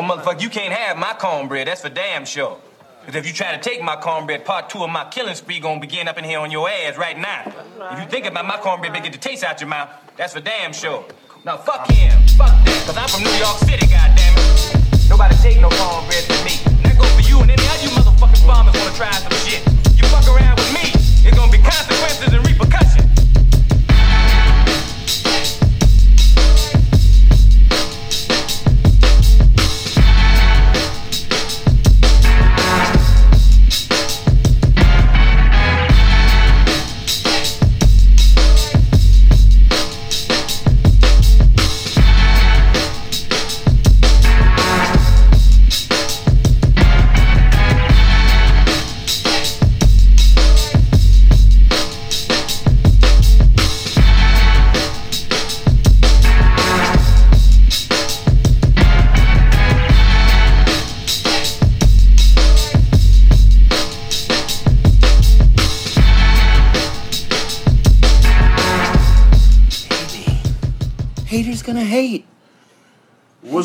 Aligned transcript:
Oh, 0.00 0.02
motherfucker, 0.02 0.40
you 0.40 0.48
can't 0.48 0.72
have 0.72 0.96
my 0.96 1.12
cornbread. 1.12 1.68
That's 1.68 1.82
for 1.82 1.90
damn 1.90 2.24
sure. 2.24 2.56
Because 3.04 3.16
if 3.16 3.26
you 3.26 3.34
try 3.34 3.54
to 3.54 3.60
take 3.60 3.82
my 3.82 3.96
cornbread, 3.96 4.46
part 4.46 4.70
two 4.70 4.82
of 4.82 4.88
my 4.88 5.04
killing 5.10 5.34
spree 5.34 5.60
gonna 5.60 5.78
begin 5.78 6.08
up 6.08 6.16
in 6.16 6.24
here 6.24 6.38
on 6.38 6.50
your 6.50 6.70
ass 6.70 6.96
right 6.96 7.18
now. 7.18 7.44
If 7.92 8.00
you 8.00 8.08
think 8.08 8.24
about 8.24 8.46
my 8.46 8.56
cornbread, 8.56 8.94
get 8.94 9.12
the 9.12 9.18
taste 9.18 9.44
out 9.44 9.60
your 9.60 9.68
mouth. 9.68 9.90
That's 10.16 10.32
for 10.32 10.40
damn 10.40 10.72
sure. 10.72 11.04
Now 11.44 11.58
fuck 11.58 11.86
him, 11.90 12.16
fuck 12.28 12.48
that, 12.64 12.82
cause 12.86 12.96
I'm 12.96 13.08
from 13.12 13.24
New 13.24 13.36
York 13.36 13.58
City, 13.58 13.84
goddammit. 13.92 15.10
Nobody 15.10 15.36
take 15.36 15.60
no 15.60 15.68
cornbread 15.68 16.24
from 16.24 16.48
me. 16.48 16.56
That 16.80 16.96
go 16.96 17.04
for 17.04 17.20
you 17.28 17.36
and 17.44 17.50
any 17.50 17.66
other 17.68 17.84
you 17.84 17.90
motherfucking 17.92 18.40
farmers 18.48 18.72
wanna 18.80 18.96
try 18.96 19.12
some 19.12 19.36
shit. 19.44 19.60
You 20.00 20.08
fuck 20.08 20.24
around 20.32 20.56
with 20.56 20.72
me, 20.72 20.96
it's 21.28 21.36
gonna 21.36 21.52
be 21.52 21.60
consequences 21.60 22.32
and 22.32 22.40
repercussions. 22.48 22.99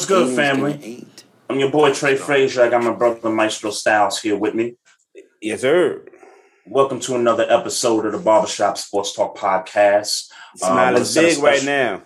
What's 0.05 0.19
good, 0.27 0.35
family? 0.35 1.07
I'm 1.49 1.57
your 1.57 1.71
boy 1.71 1.91
Trey 1.91 2.15
Frazier. 2.15 2.61
I 2.61 2.69
got 2.69 2.83
my 2.83 2.91
brother 2.93 3.27
Maestro 3.27 3.71
Styles 3.71 4.21
here 4.21 4.37
with 4.37 4.53
me. 4.53 4.75
Yes, 5.41 5.61
sir. 5.61 6.05
Welcome 6.67 6.99
to 6.99 7.15
another 7.15 7.43
episode 7.49 8.05
of 8.05 8.11
the 8.11 8.19
Barbershop 8.19 8.77
Sports 8.77 9.15
Talk 9.15 9.35
Podcast. 9.35 10.29
Smile 10.57 10.95
Um, 10.95 11.01
is 11.01 11.15
big 11.15 11.39
right 11.39 11.63
now. 11.63 12.03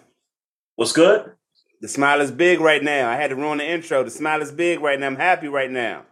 What's 0.78 0.94
good? 0.94 1.34
The 1.82 1.90
smile 1.90 2.22
is 2.22 2.32
big 2.32 2.62
right 2.62 2.82
now. 2.82 3.10
I 3.10 3.18
had 3.18 3.32
to 3.32 3.36
ruin 3.36 3.58
the 3.58 3.70
intro. 3.70 4.02
The 4.06 4.12
smile 4.12 4.42
is 4.42 4.54
big 4.54 4.80
right 4.80 4.98
now. 4.98 5.08
I'm 5.08 5.18
happy 5.18 5.50
right 5.50 5.70
now. 5.70 6.04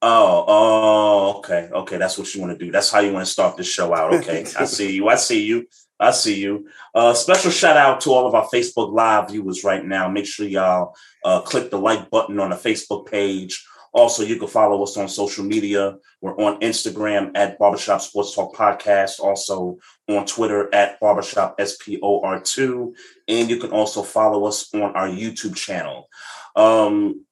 Oh, 0.00 0.44
oh, 0.48 1.38
okay, 1.40 1.68
okay. 1.74 1.98
That's 1.98 2.16
what 2.16 2.34
you 2.34 2.40
want 2.40 2.58
to 2.58 2.64
do. 2.64 2.72
That's 2.72 2.90
how 2.90 3.00
you 3.00 3.12
want 3.12 3.26
to 3.26 3.30
start 3.30 3.58
this 3.58 3.68
show 3.68 3.94
out. 3.94 4.14
Okay, 4.14 4.46
I 4.58 4.64
see 4.64 4.94
you. 4.94 5.08
I 5.08 5.16
see 5.16 5.44
you. 5.44 5.66
I 6.00 6.10
see 6.10 6.40
you. 6.40 6.68
Uh, 6.94 7.14
special 7.14 7.50
shout 7.50 7.76
out 7.76 8.00
to 8.02 8.10
all 8.10 8.26
of 8.26 8.34
our 8.34 8.48
Facebook 8.48 8.92
Live 8.92 9.30
viewers 9.30 9.64
right 9.64 9.84
now. 9.84 10.08
Make 10.08 10.26
sure 10.26 10.46
y'all 10.46 10.94
uh, 11.24 11.40
click 11.40 11.70
the 11.70 11.78
like 11.78 12.10
button 12.10 12.40
on 12.40 12.50
the 12.50 12.56
Facebook 12.56 13.06
page. 13.06 13.64
Also, 13.92 14.24
you 14.24 14.36
can 14.36 14.48
follow 14.48 14.82
us 14.82 14.96
on 14.96 15.08
social 15.08 15.44
media. 15.44 15.96
We're 16.20 16.36
on 16.36 16.60
Instagram 16.60 17.30
at 17.36 17.60
Barbershop 17.60 18.00
Sports 18.00 18.34
Talk 18.34 18.52
Podcast. 18.54 19.20
Also 19.20 19.78
on 20.08 20.26
Twitter 20.26 20.68
at 20.74 20.98
Barbershop 20.98 21.56
SPOR2. 21.58 22.92
And 23.28 23.48
you 23.48 23.58
can 23.58 23.70
also 23.70 24.02
follow 24.02 24.46
us 24.46 24.74
on 24.74 24.82
our 24.96 25.08
YouTube 25.08 25.54
channel. 25.54 26.08
Um, 26.56 27.24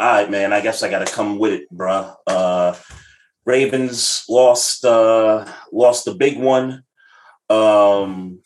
all 0.00 0.12
right, 0.12 0.30
man. 0.30 0.52
I 0.52 0.60
guess 0.60 0.82
I 0.82 0.90
got 0.90 1.06
to 1.06 1.12
come 1.12 1.38
with 1.38 1.52
it, 1.52 1.72
bruh. 1.72 2.16
Uh, 2.26 2.74
Ravens 3.44 4.24
lost 4.28 4.84
uh, 4.84 5.50
lost 5.72 6.04
the 6.04 6.14
big 6.14 6.38
one. 6.38 6.82
Um, 7.50 8.40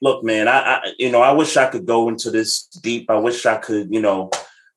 look, 0.00 0.24
man. 0.24 0.48
I, 0.48 0.58
I 0.58 0.92
you 0.98 1.10
know 1.10 1.22
I 1.22 1.32
wish 1.32 1.56
I 1.56 1.66
could 1.68 1.86
go 1.86 2.08
into 2.08 2.30
this 2.30 2.64
deep. 2.66 3.10
I 3.10 3.16
wish 3.16 3.46
I 3.46 3.56
could 3.56 3.92
you 3.92 4.00
know 4.00 4.30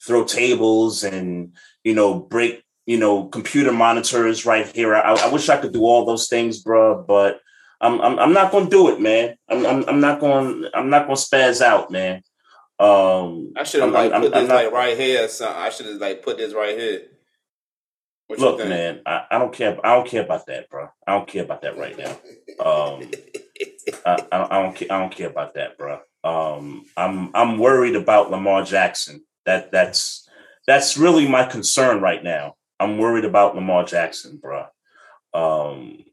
throw 0.05 0.23
tables 0.25 1.03
and 1.03 1.53
you 1.83 1.93
know 1.95 2.15
break 2.19 2.63
you 2.85 2.97
know 2.97 3.25
computer 3.25 3.71
monitors 3.71 4.45
right 4.45 4.67
here. 4.67 4.95
I, 4.95 5.13
I 5.13 5.27
wish 5.29 5.49
I 5.49 5.57
could 5.57 5.73
do 5.73 5.83
all 5.83 6.05
those 6.05 6.27
things, 6.27 6.63
bruh. 6.63 7.05
But 7.05 7.39
I'm 7.81 8.01
I'm, 8.01 8.19
I'm 8.19 8.33
not 8.33 8.51
to 8.51 8.69
do 8.69 8.89
it, 8.89 8.99
man. 9.01 9.35
I'm, 9.49 9.65
I'm 9.65 9.89
I'm 9.89 9.99
not 9.99 10.19
gonna, 10.19 10.69
I'm 10.73 10.89
not 10.89 11.05
to 11.07 11.13
spaz 11.13 11.61
out, 11.61 11.91
man. 11.91 12.23
Um, 12.79 13.53
I 13.55 13.63
should 13.63 13.81
have 13.81 13.93
I'm- 13.93 14.03
like 14.05 14.11
I'm- 14.11 14.21
put 14.21 14.33
I'm 14.35 14.41
this 14.41 14.49
not- 14.49 14.55
like 14.65 14.71
right 14.73 14.97
here 14.97 15.25
or 15.25 15.27
something. 15.27 15.55
I 15.61 15.69
should 15.69 15.85
have 15.85 15.95
like 15.97 16.23
put 16.23 16.37
this 16.37 16.53
right 16.53 16.77
here. 16.77 17.01
What 18.27 18.39
Look, 18.39 18.59
man, 18.59 19.01
I, 19.05 19.25
I 19.31 19.37
don't 19.37 19.53
care. 19.53 19.77
I 19.85 19.95
don't 19.95 20.07
care 20.07 20.23
about 20.23 20.45
that, 20.47 20.69
bro. 20.69 20.87
I 21.05 21.13
don't 21.13 21.27
care 21.27 21.43
about 21.43 21.61
that 21.63 21.77
right 21.77 21.97
now. 21.97 22.11
Um, 22.63 23.11
I, 24.05 24.25
I, 24.31 24.47
I 24.57 24.63
don't 24.63 24.75
care. 24.75 24.87
I 24.91 24.99
don't 24.99 25.13
care 25.13 25.29
about 25.29 25.55
that, 25.55 25.77
bro. 25.77 25.99
Um, 26.23 26.85
I'm 26.95 27.31
I'm 27.35 27.57
worried 27.57 27.95
about 27.95 28.31
Lamar 28.31 28.63
Jackson. 28.63 29.25
That 29.45 29.71
that's 29.71 30.27
that's 30.65 30.97
really 30.97 31.27
my 31.27 31.43
concern 31.43 32.01
right 32.01 32.23
now. 32.23 32.55
I'm 32.79 32.97
worried 32.97 33.25
about 33.25 33.55
Lamar 33.55 33.83
Jackson, 33.83 34.37
bro. 34.37 34.65
Um, 35.33 36.05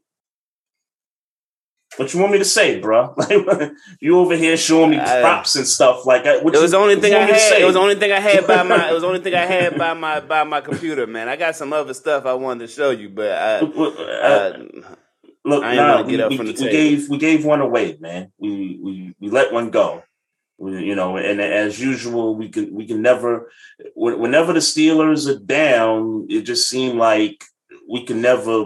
what 1.97 2.13
you 2.13 2.19
want 2.19 2.31
me 2.31 2.37
to 2.39 2.45
say, 2.45 2.79
bro? 2.79 3.13
Like 3.17 3.71
you 3.99 4.17
over 4.19 4.35
here 4.35 4.55
showing 4.57 4.91
me 4.91 4.97
props 4.97 5.55
and 5.55 5.67
stuff 5.67 6.05
like 6.05 6.23
that. 6.23 6.43
What 6.43 6.53
It 6.53 6.57
you- 6.57 6.61
was 6.63 6.71
the 6.71 6.77
only 6.77 6.95
thing 6.95 7.13
I 7.13 7.17
want 7.19 7.31
me 7.31 7.37
to 7.37 7.43
had. 7.43 7.61
It 7.61 7.65
was 7.65 7.73
the 7.73 7.79
only 7.81 7.95
thing 7.95 8.11
I 8.11 8.19
had 8.19 8.47
by 8.47 8.63
my. 8.63 8.89
It 8.89 8.93
was 8.93 9.01
the 9.01 9.07
only 9.07 9.19
thing 9.19 9.35
I 9.35 9.45
had 9.45 9.77
by 9.77 9.93
my 9.93 10.19
by 10.21 10.43
my 10.43 10.61
computer, 10.61 11.05
man. 11.07 11.27
I 11.29 11.35
got 11.35 11.55
some 11.55 11.73
other 11.73 11.93
stuff 11.93 12.25
I 12.25 12.33
wanted 12.33 12.67
to 12.67 12.73
show 12.73 12.91
you, 12.91 13.09
but 13.09 13.31
I. 13.31 13.57
Uh, 13.59 13.97
Uh, 14.21 14.57
Look, 15.43 15.63
I 15.63 15.73
nah, 15.75 16.03
we, 16.03 16.21
up 16.21 16.29
we, 16.29 16.37
from 16.37 16.45
the 16.45 16.53
we 16.53 16.69
gave 16.69 17.09
we 17.09 17.17
gave 17.17 17.43
one 17.43 17.61
away, 17.61 17.97
man. 17.99 18.31
We 18.37 18.79
we 18.79 19.15
we 19.19 19.29
let 19.31 19.51
one 19.51 19.71
go. 19.71 20.03
We, 20.59 20.83
you 20.85 20.93
know, 20.93 21.17
and 21.17 21.41
as 21.41 21.81
usual, 21.81 22.35
we 22.35 22.49
can 22.49 22.71
we 22.75 22.85
can 22.85 23.01
never. 23.01 23.51
Whenever 23.95 24.53
the 24.53 24.59
Steelers 24.59 25.27
are 25.27 25.39
down, 25.39 26.27
it 26.29 26.43
just 26.43 26.69
seemed 26.69 26.99
like 26.99 27.43
we 27.89 28.03
can 28.05 28.21
never, 28.21 28.65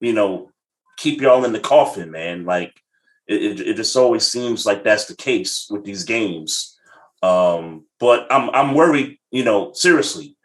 you 0.00 0.14
know, 0.14 0.50
keep 0.96 1.20
y'all 1.20 1.44
in 1.44 1.52
the 1.52 1.60
coffin, 1.60 2.10
man. 2.10 2.44
Like 2.44 2.80
it, 3.26 3.42
it, 3.42 3.68
it 3.68 3.74
just 3.74 3.96
always 3.96 4.26
seems 4.26 4.66
like 4.66 4.84
that's 4.84 5.06
the 5.06 5.16
case 5.16 5.68
with 5.70 5.84
these 5.84 6.04
games. 6.04 6.78
Um, 7.22 7.86
but 7.98 8.26
I'm 8.30 8.50
I'm 8.50 8.74
worried. 8.74 9.18
You 9.30 9.44
know, 9.44 9.72
seriously, 9.72 10.36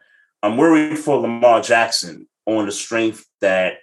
I'm 0.41 0.57
worried 0.57 0.97
for 0.97 1.19
Lamar 1.19 1.61
Jackson 1.61 2.27
on 2.45 2.65
the 2.65 2.71
strength 2.71 3.25
that 3.41 3.73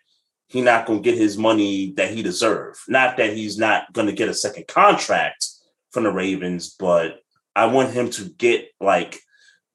he 0.49 0.62
not 0.62 0.87
going 0.87 1.03
to 1.03 1.10
get 1.10 1.19
his 1.19 1.37
money 1.37 1.93
that 1.97 2.10
he 2.10 2.22
deserve. 2.22 2.83
Not 2.88 3.16
that 3.16 3.34
he's 3.34 3.59
not 3.59 3.93
going 3.93 4.06
to 4.06 4.12
get 4.12 4.28
a 4.28 4.34
second 4.34 4.69
contract 4.69 5.47
from 5.91 6.04
the 6.04 6.12
Ravens, 6.12 6.75
but 6.78 7.21
I 7.54 7.66
want 7.66 7.91
him 7.91 8.10
to 8.10 8.28
get 8.28 8.69
like, 8.81 9.21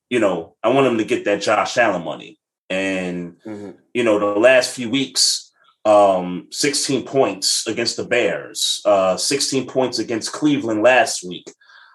you 0.09 0.19
know, 0.19 0.55
I 0.63 0.69
want 0.69 0.87
him 0.87 0.97
to 0.97 1.03
get 1.03 1.25
that 1.25 1.41
Josh 1.41 1.77
Allen 1.77 2.03
money. 2.03 2.39
And 2.69 3.37
mhm. 3.45 3.75
you 3.93 4.03
know, 4.03 4.17
the 4.17 4.39
last 4.39 4.73
few 4.73 4.89
weeks, 4.89 5.50
um, 5.85 6.47
16 6.51 7.05
points 7.05 7.67
against 7.67 7.97
the 7.97 8.05
Bears, 8.05 8.81
uh, 8.85 9.17
16 9.17 9.67
points 9.67 9.99
against 9.99 10.31
Cleveland 10.31 10.83
last 10.83 11.23
week. 11.23 11.51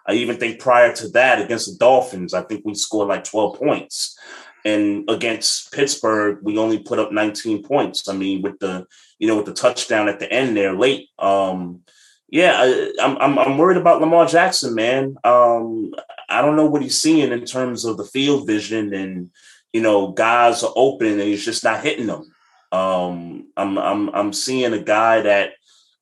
I 0.06 0.14
even 0.14 0.36
think 0.36 0.60
prior 0.60 0.92
to 0.94 1.08
that, 1.10 1.40
against 1.40 1.70
the 1.70 1.78
Dolphins, 1.78 2.34
I 2.34 2.42
think 2.42 2.64
we 2.64 2.74
scored 2.74 3.08
like 3.08 3.24
12 3.24 3.58
points. 3.58 4.18
And 4.64 5.08
against 5.08 5.72
Pittsburgh, 5.72 6.38
we 6.42 6.58
only 6.58 6.78
put 6.78 6.98
up 6.98 7.12
19 7.12 7.62
points. 7.62 8.08
I 8.08 8.14
mean, 8.14 8.42
with 8.42 8.58
the 8.58 8.86
you 9.18 9.28
know 9.28 9.36
with 9.36 9.46
the 9.46 9.54
touchdown 9.54 10.08
at 10.08 10.18
the 10.18 10.30
end 10.30 10.56
there 10.56 10.74
late. 10.74 11.08
Um, 11.18 11.82
yeah, 12.28 12.54
I, 12.56 12.92
I'm 13.00 13.16
I'm 13.18 13.38
I'm 13.38 13.58
worried 13.58 13.76
about 13.76 14.00
Lamar 14.00 14.26
Jackson, 14.26 14.74
man. 14.74 15.16
Um, 15.22 15.94
I 16.28 16.42
don't 16.42 16.56
know 16.56 16.66
what 16.66 16.82
he's 16.82 17.00
seeing 17.00 17.30
in 17.30 17.44
terms 17.44 17.84
of 17.84 17.96
the 17.96 18.04
field 18.04 18.48
vision, 18.48 18.92
and 18.92 19.30
you 19.72 19.80
know, 19.80 20.10
guys 20.12 20.62
are 20.62 20.72
open 20.74 21.06
and 21.06 21.20
he's 21.20 21.44
just 21.44 21.62
not 21.62 21.84
hitting 21.84 22.06
them. 22.06 22.32
Um, 22.76 23.48
I'm 23.56 23.78
I'm 23.78 24.08
I'm 24.10 24.32
seeing 24.32 24.72
a 24.72 24.78
guy 24.82 25.22
that 25.22 25.52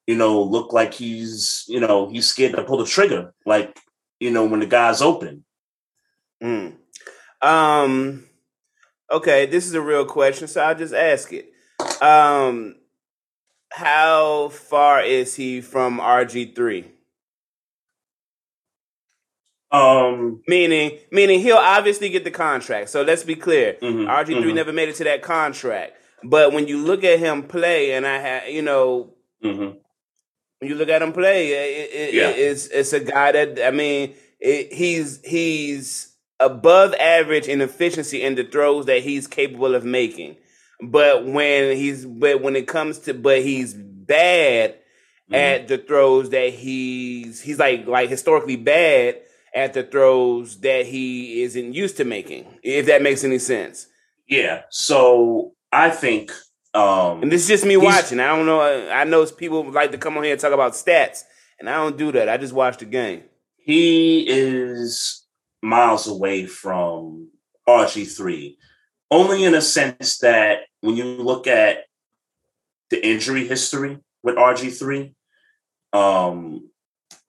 you 0.06 0.16
know 0.16 0.42
look 0.42 0.72
like 0.72 0.94
he's 0.94 1.64
you 1.68 1.80
know 1.80 2.08
he's 2.08 2.28
scared 2.28 2.52
to 2.56 2.64
pull 2.64 2.78
the 2.78 2.86
trigger, 2.86 3.32
like 3.46 3.78
you 4.20 4.30
know 4.30 4.44
when 4.44 4.60
the 4.60 4.66
guy's 4.66 5.02
open. 5.02 5.44
Mm. 6.42 6.74
Um. 7.42 8.24
Okay, 9.12 9.46
this 9.46 9.66
is 9.66 9.74
a 9.74 9.80
real 9.80 10.06
question, 10.06 10.48
so 10.48 10.60
I'll 10.62 10.74
just 10.74 10.94
ask 10.94 11.32
it. 11.32 11.52
Um, 12.02 12.76
how 13.70 14.48
far 14.48 15.02
is 15.02 15.34
he 15.36 15.60
from 15.60 15.98
RG 16.00 16.54
three? 16.56 16.86
Um, 19.70 20.40
Meaning, 20.46 20.98
meaning 21.10 21.40
he'll 21.40 21.56
obviously 21.56 22.08
get 22.08 22.22
the 22.22 22.30
contract. 22.30 22.90
So 22.90 23.02
let's 23.02 23.24
be 23.24 23.34
clear. 23.34 23.74
mhm, 23.82 24.06
RG 24.06 24.26
3 24.26 24.34
mhm, 24.36 24.54
never 24.54 24.72
made 24.72 24.88
it 24.88 24.94
to 24.96 25.04
that 25.04 25.20
contract. 25.22 25.94
But 26.24 26.52
when 26.52 26.66
you 26.68 26.78
look 26.78 27.04
at 27.04 27.18
him 27.18 27.42
play, 27.44 27.92
and 27.92 28.06
I 28.06 28.18
have, 28.18 28.48
you 28.48 28.62
know, 28.62 29.14
mhm. 29.42 29.76
when 30.58 30.70
you 30.70 30.74
look 30.74 30.88
at 30.88 31.02
him 31.02 31.12
play, 31.12 31.48
it, 31.52 31.90
it, 31.92 32.14
Yeah. 32.14 32.30
it's 32.30 32.66
it's 32.68 32.92
a 32.92 33.00
guy 33.00 33.32
that 33.32 33.60
I 33.66 33.70
mean, 33.70 34.14
it, 34.40 34.72
he's 34.72 35.20
he's 35.24 36.14
above 36.40 36.94
average 36.94 37.46
in 37.46 37.60
efficiency 37.60 38.22
in 38.22 38.34
the 38.34 38.44
throws 38.44 38.86
that 38.86 39.02
he's 39.02 39.26
capable 39.26 39.74
of 39.74 39.84
making. 39.84 40.36
But 40.82 41.26
when 41.26 41.76
he's 41.76 42.04
but 42.06 42.40
when 42.42 42.56
it 42.56 42.66
comes 42.66 42.98
to 43.00 43.14
but 43.14 43.42
he's 43.42 43.74
bad 43.74 44.76
Mhm. 45.30 45.36
at 45.36 45.68
the 45.68 45.78
throws 45.78 46.30
that 46.30 46.50
he's 46.50 47.40
he's 47.40 47.58
like 47.58 47.86
like 47.86 48.10
historically 48.10 48.56
bad 48.56 49.20
at 49.54 49.72
the 49.72 49.82
throws 49.82 50.60
that 50.60 50.84
he 50.84 51.42
isn't 51.42 51.72
used 51.72 51.96
to 51.98 52.04
making. 52.04 52.46
If 52.62 52.86
that 52.86 53.00
makes 53.02 53.24
any 53.24 53.38
sense. 53.38 53.86
Yeah. 54.28 54.62
So 54.70 55.53
I 55.74 55.90
think 55.90 56.30
um 56.74 57.22
And 57.22 57.30
this 57.32 57.42
is 57.42 57.48
just 57.48 57.64
me 57.66 57.76
watching. 57.76 58.20
I 58.20 58.28
don't 58.34 58.46
know. 58.46 58.60
I 58.90 59.04
know 59.04 59.26
people 59.26 59.70
like 59.70 59.90
to 59.92 59.98
come 59.98 60.16
on 60.16 60.22
here 60.24 60.32
and 60.32 60.40
talk 60.40 60.52
about 60.52 60.72
stats, 60.72 61.22
and 61.58 61.68
I 61.68 61.74
don't 61.76 61.96
do 61.96 62.12
that. 62.12 62.28
I 62.28 62.36
just 62.36 62.52
watch 62.52 62.78
the 62.78 62.84
game. 62.86 63.22
he 63.56 64.24
is 64.28 65.22
miles 65.62 66.06
away 66.08 66.46
from 66.46 67.28
RG3, 67.68 68.56
only 69.10 69.44
in 69.44 69.54
a 69.54 69.60
sense 69.62 70.18
that 70.18 70.60
when 70.80 70.96
you 70.96 71.04
look 71.04 71.46
at 71.46 71.84
the 72.90 72.98
injury 73.06 73.46
history 73.48 73.98
with 74.22 74.36
RG3, 74.36 75.14
um, 75.92 76.68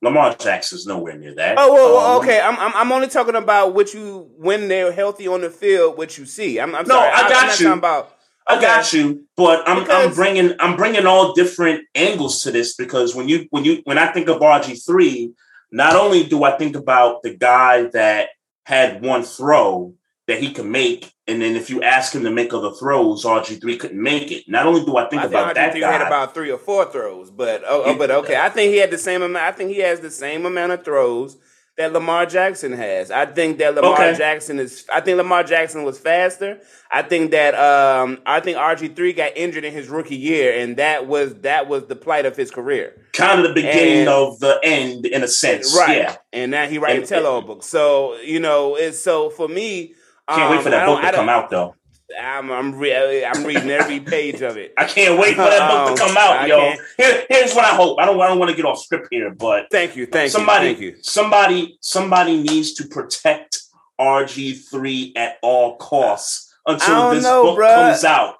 Lamar 0.01 0.35
Jackson's 0.35 0.85
nowhere 0.85 1.17
near 1.17 1.33
that. 1.35 1.55
Oh 1.57 1.73
well, 1.73 1.93
well 1.95 2.17
Um, 2.17 2.21
okay. 2.23 2.39
I'm, 2.41 2.57
I'm 2.59 2.73
I'm 2.75 2.91
only 2.91 3.07
talking 3.07 3.35
about 3.35 3.73
what 3.73 3.93
you 3.93 4.29
when 4.37 4.67
they're 4.67 4.91
healthy 4.91 5.27
on 5.27 5.41
the 5.41 5.49
field, 5.49 5.97
what 5.97 6.17
you 6.17 6.25
see. 6.25 6.59
I'm, 6.59 6.75
I'm 6.75 6.85
No, 6.87 6.95
sorry. 6.95 7.11
I 7.11 7.21
I'm 7.21 7.29
got 7.31 7.47
not 7.47 7.59
you. 7.59 7.65
talking 7.67 7.79
about. 7.79 8.11
I 8.47 8.61
got 8.61 8.93
you, 8.93 9.25
but 9.35 9.67
I'm 9.67 9.89
I'm 9.89 10.13
bringing 10.13 10.53
I'm 10.59 10.75
bringing 10.75 11.05
all 11.05 11.33
different 11.33 11.85
angles 11.95 12.43
to 12.43 12.51
this 12.51 12.75
because 12.75 13.15
when 13.15 13.27
you 13.27 13.47
when 13.49 13.65
you 13.65 13.81
when 13.85 13.97
I 13.97 14.11
think 14.11 14.29
of 14.29 14.39
RG 14.39 14.85
three, 14.85 15.33
not 15.71 15.95
only 15.95 16.23
do 16.23 16.43
I 16.43 16.57
think 16.57 16.75
about 16.75 17.23
the 17.23 17.35
guy 17.35 17.87
that 17.93 18.29
had 18.63 19.01
one 19.01 19.23
throw 19.23 19.95
that 20.27 20.41
he 20.41 20.51
could 20.53 20.65
make, 20.67 21.11
and 21.27 21.41
then 21.41 21.55
if 21.55 21.69
you 21.71 21.81
ask 21.81 22.13
him 22.13 22.23
to 22.23 22.31
make 22.31 22.53
other 22.53 22.71
throws, 22.71 23.23
RG 23.23 23.59
three 23.59 23.77
couldn't 23.77 24.01
make 24.01 24.31
it. 24.31 24.43
Not 24.47 24.67
only 24.67 24.85
do 24.85 24.95
I 24.97 25.09
think 25.09 25.23
I 25.23 25.25
about 25.25 25.55
think 25.55 25.55
that 25.55 25.73
RG3 25.73 25.79
guy, 25.81 25.91
had 25.91 26.01
about 26.03 26.33
three 26.35 26.51
or 26.51 26.59
four 26.59 26.85
throws, 26.85 27.31
but 27.31 27.63
oh, 27.65 27.83
oh, 27.85 27.97
but 27.97 28.11
okay. 28.11 28.39
I 28.39 28.49
think 28.49 28.71
he 28.71 28.77
had 28.77 28.91
the 28.91 28.99
same 28.99 29.23
amount. 29.23 29.43
I 29.43 29.51
think 29.53 29.71
he 29.71 29.79
has 29.79 30.01
the 30.01 30.11
same 30.11 30.45
amount 30.45 30.71
of 30.71 30.85
throws 30.85 31.37
that 31.77 31.91
Lamar 31.91 32.25
Jackson 32.25 32.71
has. 32.71 33.11
I 33.11 33.25
think 33.25 33.57
that 33.57 33.75
Lamar 33.75 33.93
Okay. 33.93 34.15
Jackson 34.17 34.59
is. 34.59 34.85
I 34.91 35.01
think 35.01 35.17
Lamar 35.17 35.43
Jackson 35.43 35.83
was 35.83 35.99
faster. 35.99 36.59
I 36.89 37.01
think 37.01 37.31
that 37.31 37.53
um 37.55 38.19
I 38.25 38.39
think 38.39 38.57
RG 38.57 38.95
three 38.95 39.11
got 39.13 39.35
injured 39.35 39.65
in 39.65 39.73
his 39.73 39.89
rookie 39.89 40.15
year, 40.15 40.57
and 40.57 40.77
that 40.77 41.07
was 41.07 41.35
that 41.41 41.67
was 41.67 41.85
the 41.87 41.95
plight 41.95 42.25
of 42.25 42.37
his 42.37 42.49
career. 42.51 42.95
kind 43.13 43.39
of 43.41 43.47
the 43.47 43.53
beginning 43.53 43.99
And- 43.99 44.09
of 44.09 44.39
the 44.39 44.59
end 44.63 45.05
in 45.05 45.23
a 45.23 45.27
sense. 45.27 45.75
Right. 45.77 45.97
Yeah, 45.97 46.15
And 46.33 46.51
now 46.51 46.65
he 46.67 46.77
writing 46.77 46.99
And- 46.99 47.07
tell-all 47.07 47.41
books. 47.41 47.65
So 47.65 48.15
you 48.17 48.39
know, 48.39 48.75
it's 48.75 48.99
so 48.99 49.29
for 49.29 49.47
me. 49.47 49.93
can't 50.29 50.49
wait 50.51 50.57
um, 50.57 50.63
for 50.63 50.69
that 50.69 50.85
book 50.85 51.01
to 51.01 51.11
come 51.11 51.29
out 51.29 51.49
though. 51.49 51.75
I'm 52.21 52.51
I'm, 52.51 52.75
re- 52.75 53.25
I'm 53.25 53.43
reading 53.43 53.69
every 53.69 53.99
page 54.15 54.41
of 54.41 54.57
it. 54.57 54.73
I 54.77 54.85
can't 54.85 55.19
wait 55.19 55.35
for 55.35 55.41
that 55.43 55.69
book 55.69 55.89
Um, 55.91 55.95
to 55.97 56.03
come 56.03 56.17
out, 56.17 56.37
I 56.37 56.45
yo. 56.47 56.73
Here, 56.97 57.25
here's 57.29 57.53
what 57.55 57.65
I 57.65 57.75
hope. 57.75 57.99
I 57.99 58.05
don't 58.05 58.19
I 58.21 58.27
don't 58.27 58.39
want 58.39 58.51
to 58.51 58.55
get 58.55 58.65
off 58.65 58.79
script 58.79 59.07
here, 59.11 59.33
but 59.33 59.67
Thank 59.71 59.95
you, 59.95 60.05
thank 60.05 60.31
somebody, 60.31 60.69
you, 60.69 60.73
thank 60.75 60.81
you. 60.81 60.95
somebody, 61.03 61.77
somebody 61.81 62.41
needs 62.43 62.73
to 62.75 62.87
protect 62.87 63.61
RG3 63.99 65.13
at 65.17 65.37
all 65.41 65.77
costs 65.77 66.53
until 66.65 67.11
this 67.11 67.23
know, 67.23 67.43
book 67.43 67.59
bruh. 67.59 67.75
comes 67.91 68.03
out. 68.03 68.35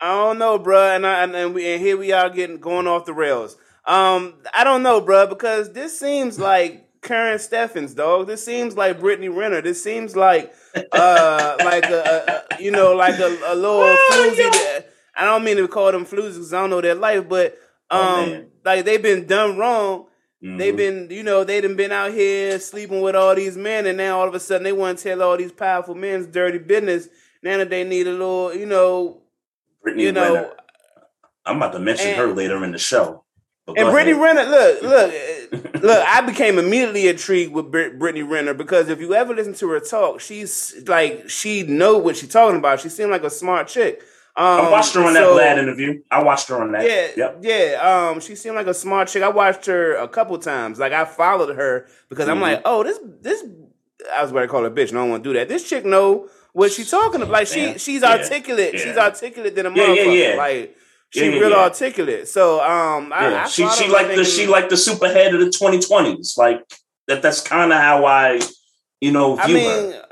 I 0.00 0.08
don't 0.12 0.38
know, 0.38 0.58
bruh, 0.58 0.96
and 0.96 1.06
I, 1.06 1.22
and, 1.22 1.34
and, 1.34 1.54
we, 1.54 1.66
and 1.72 1.80
here 1.82 1.96
we 1.96 2.12
are 2.12 2.28
getting 2.28 2.58
going 2.58 2.86
off 2.86 3.06
the 3.06 3.14
rails. 3.14 3.56
Um, 3.86 4.34
I 4.54 4.64
don't 4.64 4.82
know, 4.82 5.00
bruh, 5.00 5.28
because 5.28 5.72
this 5.72 5.98
seems 5.98 6.38
like 6.38 6.83
Karen 7.04 7.38
Steffans, 7.38 7.94
dog. 7.94 8.26
This 8.26 8.44
seems 8.44 8.76
like 8.76 8.98
Brittany 8.98 9.28
Renner. 9.28 9.60
This 9.62 9.82
seems 9.82 10.16
like 10.16 10.52
uh 10.92 11.56
like 11.60 11.84
a, 11.84 12.44
a, 12.50 12.62
you 12.62 12.70
know 12.72 12.94
like 12.94 13.18
a, 13.20 13.26
a 13.46 13.54
little 13.54 13.82
Oh, 13.84 14.08
floozy. 14.10 14.84
I 15.16 15.24
don't 15.24 15.44
mean 15.44 15.58
to 15.58 15.68
call 15.68 15.92
them 15.92 16.04
floozies 16.04 16.32
because 16.34 16.52
I 16.52 16.60
don't 16.62 16.70
know 16.70 16.80
their 16.80 16.94
life, 16.96 17.28
but 17.28 17.52
um 17.90 18.00
Oh, 18.00 18.44
like 18.64 18.84
they've 18.84 19.02
been 19.02 19.26
done 19.26 19.56
wrong. 19.56 20.06
They've 20.42 20.74
Mhm. 20.74 20.76
been, 20.76 21.08
you 21.10 21.22
know, 21.22 21.42
they 21.44 21.60
done 21.62 21.74
been 21.76 21.92
out 21.92 22.12
here 22.12 22.58
sleeping 22.58 23.00
with 23.00 23.14
all 23.16 23.34
these 23.34 23.56
men, 23.56 23.86
and 23.86 23.96
now 23.96 24.20
all 24.20 24.28
of 24.28 24.34
a 24.34 24.40
sudden 24.40 24.64
they 24.64 24.72
want 24.72 24.98
to 24.98 25.04
tell 25.04 25.22
all 25.22 25.36
these 25.38 25.52
powerful 25.52 25.94
men's 25.94 26.26
dirty 26.26 26.58
business. 26.58 27.08
Now 27.42 27.56
that 27.58 27.70
they 27.70 27.82
need 27.84 28.06
a 28.06 28.10
little, 28.12 28.54
you 28.54 28.66
know, 28.66 29.22
Brittany 29.82 30.04
you 30.04 30.12
know, 30.12 30.34
Renner. 30.34 30.50
I'm 31.46 31.56
about 31.56 31.72
to 31.72 31.78
mention 31.78 32.08
and- 32.08 32.16
her 32.18 32.26
later 32.26 32.62
in 32.64 32.72
the 32.72 32.78
show. 32.78 33.24
And 33.66 33.90
Brittany 33.90 34.12
ahead. 34.12 34.22
Renner, 34.22 34.44
look, 34.50 34.82
look, 34.82 35.12
eh, 35.14 35.43
look. 35.82 36.04
I 36.06 36.20
became 36.20 36.58
immediately 36.58 37.08
intrigued 37.08 37.52
with 37.52 37.70
Brit- 37.70 37.98
Brittany 37.98 38.22
Renner 38.22 38.54
because 38.54 38.88
if 38.88 39.00
you 39.00 39.14
ever 39.14 39.34
listen 39.34 39.54
to 39.54 39.68
her 39.70 39.80
talk, 39.80 40.20
she's 40.20 40.74
like 40.86 41.28
she 41.28 41.62
know 41.64 41.98
what 41.98 42.16
she's 42.16 42.30
talking 42.32 42.58
about. 42.58 42.80
She 42.80 42.88
seemed 42.88 43.10
like 43.10 43.24
a 43.24 43.30
smart 43.30 43.68
chick. 43.68 44.02
Um, 44.36 44.44
I 44.66 44.70
watched 44.70 44.94
her 44.94 45.04
on 45.04 45.14
that 45.14 45.20
so- 45.24 45.38
Vlad 45.38 45.58
interview. 45.58 46.02
I 46.10 46.22
watched 46.22 46.48
her 46.48 46.60
on 46.60 46.72
that. 46.72 46.84
Yeah, 46.84 47.08
Yep. 47.16 47.38
yeah. 47.42 48.08
Um, 48.10 48.20
she 48.20 48.34
seemed 48.34 48.56
like 48.56 48.66
a 48.66 48.74
smart 48.74 49.06
chick. 49.08 49.22
I 49.22 49.28
watched 49.28 49.66
her 49.66 49.94
a 49.94 50.08
couple 50.08 50.36
times. 50.38 50.78
Like 50.80 50.92
I 50.92 51.04
followed 51.04 51.54
her 51.56 51.86
because 52.08 52.28
I'm 52.28 52.38
Mhm. 52.38 52.42
like, 52.42 52.62
oh, 52.64 52.82
this 52.82 52.98
this. 53.20 53.44
I 54.12 54.22
was 54.22 54.32
about 54.32 54.40
to 54.40 54.48
call 54.48 54.62
her 54.62 54.66
a 54.66 54.70
bitch. 54.70 54.88
and 54.90 54.98
I 54.98 55.02
don't 55.02 55.10
want 55.10 55.24
to 55.24 55.30
do 55.30 55.34
that. 55.38 55.48
This 55.48 55.68
chick 55.68 55.84
know 55.84 56.28
what 56.52 56.72
she's 56.72 56.90
talking 56.90 57.22
about. 57.22 57.32
Like 57.32 57.46
she 57.46 57.78
she's 57.78 58.02
Yeah. 58.02 58.10
articulate. 58.12 58.74
Yeah. 58.74 58.80
She's 58.80 58.96
articulate 58.96 59.54
than 59.54 59.66
a 59.66 59.70
Yeah, 59.70 59.92
yeah, 59.92 60.04
motherfucker. 60.04 60.30
yeah. 60.30 60.36
Like 60.36 60.76
she 61.10 61.30
Yeah, 61.30 61.38
real 61.38 61.54
articulate. 61.54 62.28
So 62.28 62.60
um, 62.60 63.12
I. 63.12 63.44
I 63.44 63.48
she 63.48 63.68
she 63.68 63.88
like 63.88 64.14
the 64.14 64.24
she 64.24 64.46
like 64.46 64.68
the 64.68 64.76
superhead 64.76 65.34
of 65.34 65.40
the 65.40 65.46
2020s. 65.46 66.36
Like 66.36 66.62
that. 67.06 67.22
That's 67.22 67.40
kind 67.40 67.72
of 67.72 67.78
how 67.78 68.04
I, 68.04 68.40
you 69.00 69.12
know, 69.12 69.38
I 69.38 69.46
mean, 69.46 69.92
her. 69.92 70.04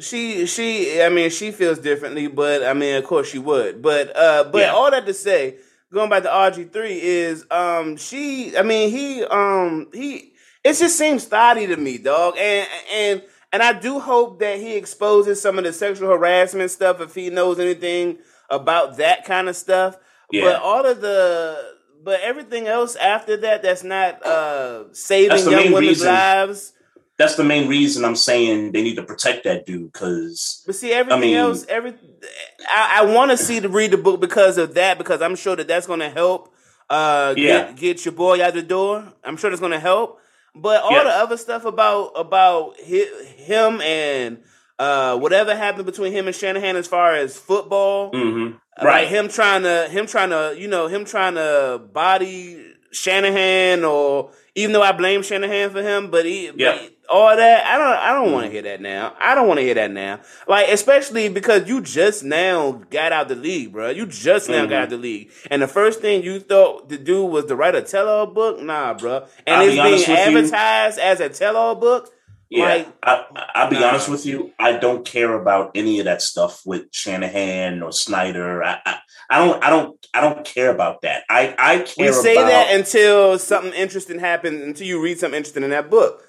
she 0.00 0.46
she 0.46 1.02
I 1.02 1.08
mean 1.08 1.30
she 1.30 1.50
feels 1.50 1.78
differently, 1.78 2.26
but 2.26 2.62
I 2.64 2.72
mean 2.74 2.96
of 2.96 3.04
course 3.04 3.28
she 3.30 3.38
would. 3.38 3.80
But 3.82 4.16
uh 4.16 4.44
but 4.44 4.60
Yeah. 4.62 4.72
all 4.72 4.90
that 4.90 5.06
to 5.06 5.14
say, 5.14 5.56
going 5.92 6.10
back 6.10 6.24
to 6.24 6.28
RG 6.28 6.72
three 6.72 7.00
is 7.00 7.46
um 7.50 7.96
she 7.96 8.56
I 8.56 8.62
mean 8.62 8.90
he 8.90 9.24
um 9.24 9.88
he 9.94 10.32
it 10.64 10.74
just 10.74 10.98
seems 10.98 11.24
thotty 11.26 11.66
to 11.66 11.76
me, 11.76 11.98
dog. 11.98 12.36
And 12.38 12.68
and 12.92 13.22
and 13.52 13.62
I 13.62 13.72
do 13.72 14.00
hope 14.00 14.40
that 14.40 14.58
he 14.58 14.74
exposes 14.74 15.40
some 15.40 15.58
of 15.58 15.64
the 15.64 15.72
sexual 15.72 16.08
harassment 16.08 16.70
stuff 16.72 17.00
if 17.00 17.14
he 17.14 17.30
knows 17.30 17.60
anything 17.60 18.18
about 18.50 18.96
that 18.96 19.24
kind 19.24 19.48
of 19.48 19.56
stuff. 19.56 19.96
But 20.32 20.62
all 20.62 20.84
of 20.86 21.00
the 21.00 21.74
but 22.02 22.20
everything 22.20 22.66
else 22.66 22.96
after 22.96 23.36
that 23.38 23.62
that's 23.62 23.82
not 23.84 24.24
uh 24.26 24.92
saving 24.92 25.30
That's 25.30 25.44
the 25.44 25.50
young 25.52 25.72
women's 25.72 25.88
reason. 26.00 26.08
lives. 26.08 26.72
That's 27.16 27.36
the 27.36 27.44
main 27.44 27.68
reason 27.68 28.04
I'm 28.04 28.16
saying 28.16 28.72
they 28.72 28.82
need 28.82 28.96
to 28.96 29.02
protect 29.04 29.44
that 29.44 29.64
dude 29.66 29.92
because 29.92 30.62
But 30.66 30.74
see, 30.74 30.92
everything 30.92 31.18
I 31.18 31.20
mean- 31.26 31.36
else, 31.36 31.64
every 31.68 31.94
I, 32.74 33.00
I 33.02 33.14
want 33.14 33.30
to 33.30 33.36
see 33.36 33.60
to 33.60 33.68
read 33.68 33.90
the 33.92 33.96
book 33.98 34.20
because 34.20 34.58
of 34.58 34.74
that, 34.74 34.98
because 34.98 35.22
I'm 35.22 35.36
sure 35.36 35.54
that 35.56 35.68
that's 35.68 35.86
going 35.86 36.00
to 36.00 36.10
help 36.10 36.52
uh, 36.90 37.34
Yeah. 37.36 37.66
get 37.72 37.76
get 37.76 38.04
your 38.04 38.12
boy 38.12 38.42
out 38.44 38.54
the 38.54 38.62
door. 38.62 39.04
I'm 39.22 39.36
sure 39.36 39.50
that's 39.50 39.60
going 39.60 39.72
to 39.72 39.80
help. 39.80 40.20
But 40.56 40.82
all 40.82 40.92
Yeah. 40.92 41.04
the 41.04 41.10
other 41.10 41.36
stuff 41.36 41.64
about 41.64 42.12
about 42.16 42.74
hi, 42.84 43.04
him 43.36 43.80
and 43.80 44.38
uh, 44.78 45.16
whatever 45.18 45.54
happened 45.54 45.86
between 45.86 46.12
him 46.12 46.26
and 46.26 46.34
Shanahan 46.34 46.74
as 46.76 46.86
far 46.88 47.14
as 47.14 47.36
football, 47.38 48.10
Like 48.78 48.86
right. 48.86 49.08
him 49.08 49.28
trying 49.28 49.62
to 49.62 49.88
him 49.88 50.06
trying 50.06 50.30
to 50.30 50.54
you 50.58 50.66
know 50.68 50.88
him 50.88 51.04
trying 51.04 51.34
to 51.36 51.80
body 51.92 52.60
Shanahan 52.90 53.84
or 53.84 54.30
even 54.54 54.72
though 54.72 54.82
I 54.82 54.92
blame 54.92 55.22
Shanahan 55.22 55.70
for 55.70 55.82
him, 55.82 56.10
but 56.10 56.24
he, 56.24 56.50
but 56.50 56.58
Yeah. 56.60 56.78
he- 56.78 56.90
all 57.08 57.36
that 57.36 57.66
I 57.66 57.76
don't 57.76 57.86
I 57.98 58.12
don't 58.14 58.32
want 58.32 58.46
to 58.46 58.50
hear 58.50 58.62
that 58.62 58.80
now. 58.80 59.12
I 59.20 59.34
don't 59.34 59.46
want 59.46 59.58
to 59.58 59.62
hear 59.64 59.74
that 59.74 59.90
now. 59.90 60.20
Like 60.48 60.68
especially 60.70 61.28
because 61.28 61.68
you 61.68 61.82
just 61.82 62.24
now 62.24 62.80
got 62.90 63.12
out 63.12 63.28
the 63.28 63.34
league, 63.34 63.72
bro. 63.72 63.90
You 63.90 64.06
just 64.06 64.48
now 64.48 64.64
Mhm. 64.64 64.70
got 64.70 64.82
out 64.84 64.90
the 64.90 64.96
league, 64.96 65.30
and 65.50 65.60
the 65.60 65.68
first 65.68 66.00
thing 66.00 66.22
you 66.22 66.40
thought 66.40 66.88
to 66.88 66.96
do 66.96 67.22
was 67.24 67.44
to 67.46 67.56
write 67.56 67.74
a 67.74 67.82
tell-all 67.82 68.26
book. 68.26 68.60
Nah, 68.60 68.94
bro. 68.94 69.24
And 69.46 69.56
I'll 69.56 69.66
be 69.66 69.72
it's 69.72 69.80
honest 69.80 70.06
being 70.06 70.18
with 70.18 70.44
you. 70.46 70.56
advertised 70.56 70.98
as 70.98 71.20
a 71.20 71.28
tell-all 71.28 71.74
book. 71.74 72.10
Yeah, 72.54 72.64
Like, 72.66 72.88
I, 73.02 73.24
I'll 73.54 73.70
be 73.70 73.78
nah. 73.80 73.88
honest 73.88 74.08
with 74.08 74.24
you. 74.26 74.52
I 74.58 74.72
don't 74.78 75.04
care 75.04 75.32
about 75.34 75.72
any 75.74 75.98
of 75.98 76.04
that 76.04 76.22
stuff 76.22 76.62
with 76.64 76.84
Shanahan 76.92 77.82
or 77.82 77.92
Snyder. 77.92 78.62
I, 78.62 78.78
I, 78.86 78.98
I 79.30 79.38
don't, 79.44 79.64
I 79.64 79.70
don't, 79.70 80.06
I 80.14 80.20
don't 80.20 80.44
care 80.44 80.70
about 80.70 81.02
that. 81.02 81.24
I, 81.28 81.54
I 81.58 81.78
care 81.80 82.06
We 82.08 82.12
say 82.12 82.34
about. 82.36 82.46
that 82.48 82.74
until 82.74 83.38
something 83.38 83.72
interesting 83.72 84.20
happens, 84.20 84.62
until 84.62 84.86
you 84.86 85.02
read 85.02 85.18
something 85.18 85.36
interesting 85.36 85.64
in 85.64 85.70
that 85.70 85.90
book. 85.90 86.22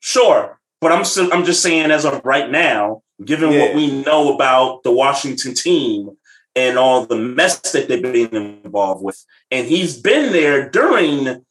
sure, 0.00 0.58
but 0.80 0.90
I'm, 0.92 1.04
still, 1.04 1.32
I'm 1.32 1.44
just 1.44 1.62
saying 1.62 1.90
as 1.90 2.04
of 2.04 2.20
right 2.24 2.50
now, 2.50 3.02
given 3.24 3.52
Yeah. 3.52 3.60
what 3.60 3.74
we 3.76 4.02
know 4.02 4.34
about 4.34 4.82
the 4.82 4.90
Washington 4.92 5.54
team 5.54 6.10
and 6.56 6.76
all 6.78 7.06
the 7.06 7.16
mess 7.16 7.60
that 7.72 7.88
they've 7.88 8.02
been 8.02 8.58
involved 8.64 9.02
with, 9.04 9.22
and 9.50 9.66
he's 9.66 9.96
been 9.96 10.32
there 10.32 10.68
during 10.68 11.44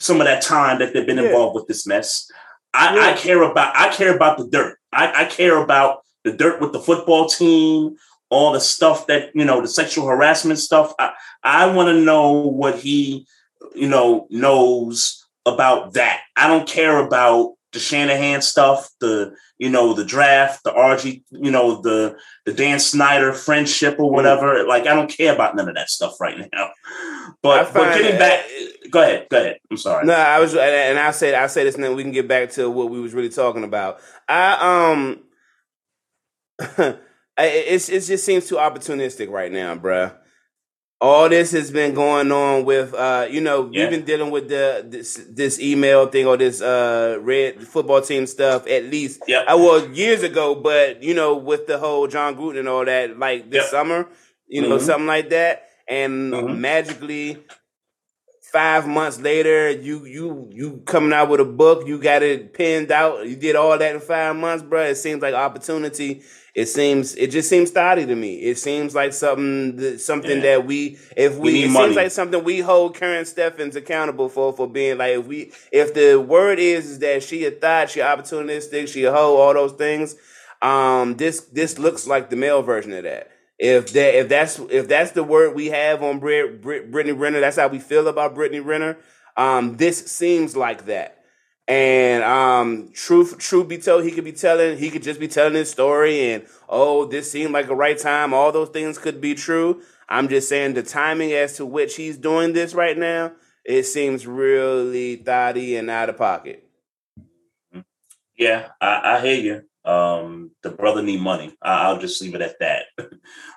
some 0.00 0.20
of 0.20 0.26
that 0.26 0.42
time 0.42 0.78
that 0.78 0.92
they've 0.94 1.06
been 1.06 1.18
Yeah. 1.18 1.24
involved 1.26 1.54
with 1.56 1.66
this 1.66 1.86
mess. 1.86 2.30
I, 2.72 3.12
I 3.12 3.16
care 3.16 3.42
about 3.42 3.76
I 3.76 3.92
care 3.92 4.14
about 4.14 4.38
the 4.38 4.46
dirt. 4.48 4.78
I, 4.92 5.22
I 5.22 5.24
care 5.26 5.62
about 5.62 6.00
the 6.24 6.32
dirt 6.32 6.60
with 6.60 6.72
the 6.72 6.80
football 6.80 7.28
team, 7.28 7.96
all 8.28 8.52
the 8.52 8.60
stuff 8.60 9.06
that 9.06 9.30
you 9.34 9.44
know, 9.44 9.60
the 9.60 9.68
sexual 9.68 10.06
harassment 10.06 10.58
stuff. 10.58 10.94
I, 10.98 11.12
I 11.42 11.72
want 11.72 11.88
to 11.88 12.04
know 12.04 12.32
what 12.32 12.78
he, 12.78 13.26
you 13.74 13.88
know, 13.88 14.26
knows 14.30 15.26
about 15.46 15.94
that. 15.94 16.22
I 16.36 16.48
don't 16.48 16.68
care 16.68 16.98
about 16.98 17.54
the 17.72 17.78
Shanahan 17.78 18.42
stuff, 18.42 18.90
the 19.00 19.34
you 19.58 19.70
know 19.70 19.94
the 19.94 20.04
draft, 20.04 20.64
the 20.64 20.72
RG, 20.72 21.22
you 21.30 21.50
know 21.50 21.80
the 21.80 22.16
the 22.46 22.52
Dan 22.52 22.80
Snyder 22.80 23.32
friendship 23.32 23.96
or 23.98 24.10
whatever. 24.10 24.66
Like 24.66 24.86
I 24.86 24.94
don't 24.94 25.10
care 25.10 25.34
about 25.34 25.56
none 25.56 25.68
of 25.68 25.74
that 25.74 25.90
stuff 25.90 26.20
right 26.20 26.38
now. 26.52 26.70
But 27.42 27.72
but 27.72 27.96
getting 27.96 28.18
back, 28.18 28.44
go 28.90 29.00
ahead, 29.00 29.26
go 29.30 29.38
ahead. 29.38 29.60
I'm 29.70 29.76
sorry. 29.76 30.04
No, 30.04 30.14
I 30.14 30.40
was, 30.40 30.54
and 30.54 30.98
I 30.98 31.10
said 31.12 31.32
I 31.34 31.46
said 31.46 31.66
this, 31.66 31.74
and 31.74 31.82
then 31.82 31.94
we 31.94 32.02
can 32.02 32.12
get 32.12 32.28
back 32.28 32.50
to 32.52 32.68
what 32.68 32.90
we 32.90 33.00
was 33.00 33.14
really 33.14 33.30
talking 33.30 33.64
about. 33.64 34.00
I 34.28 34.90
um, 34.90 35.20
it's 37.38 37.88
it 37.88 38.00
just 38.00 38.26
seems 38.26 38.46
too 38.46 38.56
opportunistic 38.56 39.30
right 39.30 39.50
now, 39.50 39.74
bruh 39.74 40.14
all 41.00 41.28
this 41.28 41.52
has 41.52 41.70
been 41.70 41.94
going 41.94 42.30
on 42.30 42.64
with 42.64 42.92
uh 42.94 43.26
you 43.30 43.40
know 43.40 43.70
yeah. 43.72 43.82
we've 43.82 43.90
been 43.90 44.04
dealing 44.04 44.30
with 44.30 44.48
the 44.48 44.84
this 44.86 45.14
this 45.30 45.58
email 45.58 46.06
thing 46.06 46.26
or 46.26 46.36
this 46.36 46.60
uh 46.60 47.18
red 47.22 47.66
football 47.66 48.02
team 48.02 48.26
stuff 48.26 48.66
at 48.66 48.84
least 48.84 49.22
yeah 49.26 49.44
I 49.48 49.54
was 49.54 49.88
years 49.88 50.22
ago 50.22 50.54
but 50.54 51.02
you 51.02 51.14
know 51.14 51.36
with 51.36 51.66
the 51.66 51.78
whole 51.78 52.06
Jon 52.06 52.36
Gruden 52.36 52.60
and 52.60 52.68
all 52.68 52.84
that 52.84 53.18
like 53.18 53.50
this 53.50 53.62
yep. 53.62 53.70
summer 53.70 54.08
you 54.46 54.60
know 54.60 54.76
mm-hmm. 54.76 54.84
something 54.84 55.06
like 55.06 55.30
that 55.30 55.68
and 55.88 56.32
mm-hmm. 56.32 56.60
magically 56.60 57.38
five 58.52 58.86
months 58.86 59.20
later 59.20 59.70
you 59.70 60.04
you 60.04 60.48
you 60.52 60.82
coming 60.84 61.12
out 61.12 61.28
with 61.28 61.40
a 61.40 61.44
book 61.44 61.86
you 61.86 62.00
got 62.00 62.22
it 62.22 62.52
pinned 62.52 62.90
out 62.90 63.26
you 63.26 63.36
did 63.36 63.54
all 63.54 63.78
that 63.78 63.94
in 63.94 64.00
five 64.00 64.34
months 64.34 64.62
bro 64.62 64.82
it 64.82 64.96
seems 64.96 65.22
like 65.22 65.34
opportunity 65.34 66.22
it 66.54 66.66
seems 66.66 67.14
it 67.14 67.30
just 67.30 67.48
seems 67.48 67.70
thotty 67.70 68.06
to 68.06 68.14
me. 68.14 68.34
It 68.36 68.58
seems 68.58 68.94
like 68.94 69.12
something 69.12 69.76
that, 69.76 70.00
something 70.00 70.38
yeah. 70.38 70.56
that 70.56 70.66
we 70.66 70.98
if 71.16 71.36
we, 71.36 71.52
we 71.52 71.64
it 71.64 71.70
money. 71.70 71.86
seems 71.86 71.96
like 71.96 72.10
something 72.10 72.42
we 72.42 72.60
hold 72.60 72.96
Karen 72.96 73.24
Steffans 73.24 73.76
accountable 73.76 74.28
for 74.28 74.52
for 74.52 74.68
being 74.68 74.98
like 74.98 75.18
if 75.18 75.26
we 75.26 75.52
if 75.70 75.94
the 75.94 76.16
word 76.16 76.58
is, 76.58 76.90
is 76.90 76.98
that 77.00 77.22
she 77.22 77.44
a 77.44 77.52
thought, 77.52 77.90
she 77.90 78.00
opportunistic, 78.00 78.88
she 78.88 79.04
a 79.04 79.12
hoe, 79.12 79.36
all 79.36 79.54
those 79.54 79.72
things. 79.72 80.16
Um, 80.60 81.16
this 81.16 81.40
this 81.42 81.78
looks 81.78 82.06
like 82.06 82.30
the 82.30 82.36
male 82.36 82.62
version 82.62 82.92
of 82.94 83.04
that. 83.04 83.29
If 83.60 83.92
that 83.92 84.18
if 84.18 84.30
that's 84.30 84.58
if 84.58 84.88
that's 84.88 85.10
the 85.10 85.22
word 85.22 85.54
we 85.54 85.66
have 85.66 86.02
on 86.02 86.18
Brit, 86.18 86.62
Brit, 86.62 86.90
Brittany 86.90 87.12
Renner, 87.14 87.40
that's 87.40 87.58
how 87.58 87.68
we 87.68 87.78
feel 87.78 88.08
about 88.08 88.34
Brittany 88.34 88.60
Renner. 88.60 88.96
Um, 89.36 89.76
this 89.76 90.10
seems 90.10 90.56
like 90.56 90.86
that. 90.86 91.18
And 91.68 92.24
um, 92.24 92.90
truth, 92.94 93.36
truth 93.36 93.68
be 93.68 93.76
told, 93.76 94.04
he 94.04 94.12
could 94.12 94.24
be 94.24 94.32
telling, 94.32 94.78
he 94.78 94.88
could 94.88 95.02
just 95.02 95.20
be 95.20 95.28
telling 95.28 95.52
his 95.52 95.70
story, 95.70 96.32
and 96.32 96.46
oh, 96.70 97.04
this 97.04 97.30
seemed 97.30 97.52
like 97.52 97.68
a 97.68 97.74
right 97.74 97.98
time. 97.98 98.32
All 98.32 98.50
those 98.50 98.70
things 98.70 98.96
could 98.96 99.20
be 99.20 99.34
true. 99.34 99.82
I'm 100.08 100.28
just 100.28 100.48
saying 100.48 100.72
the 100.72 100.82
timing 100.82 101.32
as 101.32 101.58
to 101.58 101.66
which 101.66 101.96
he's 101.96 102.16
doing 102.16 102.54
this 102.54 102.72
right 102.72 102.96
now, 102.96 103.32
it 103.62 103.82
seems 103.84 104.26
really 104.26 105.16
thotty 105.16 105.76
and 105.76 105.90
out 105.90 106.08
of 106.08 106.16
pocket. 106.16 106.66
Yeah, 108.38 108.68
I, 108.80 109.16
I 109.16 109.20
hear 109.20 109.36
you. 109.36 109.90
Um, 109.90 110.50
the 110.62 110.70
brother 110.70 111.02
need 111.02 111.20
money. 111.20 111.56
I, 111.62 111.92
will 111.92 112.00
just 112.00 112.20
leave 112.20 112.34
it 112.34 112.42
at 112.42 112.58
that. 112.60 112.84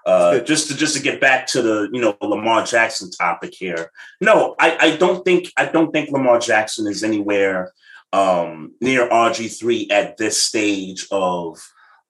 uh, 0.06 0.40
just 0.40 0.68
to 0.68 0.76
just 0.76 0.96
to 0.96 1.02
get 1.02 1.22
back 1.22 1.48
to 1.48 1.62
the 1.62 1.90
you 1.92 2.02
know 2.02 2.18
Lamar 2.22 2.66
Jackson 2.66 3.10
topic 3.12 3.54
here. 3.54 3.92
No, 4.20 4.56
I, 4.60 4.78
I 4.80 4.98
don't 4.98 5.24
think 5.24 5.52
I 5.58 5.66
don't 5.66 5.92
think 5.92 6.10
Lamar 6.10 6.40
Jackson 6.40 6.88
is 6.88 7.04
anywhere 7.04 7.72
um, 8.12 8.74
near 8.82 9.08
RG3 9.10 9.92
at 9.92 10.18
this 10.18 10.42
stage 10.42 11.08
of 11.12 11.60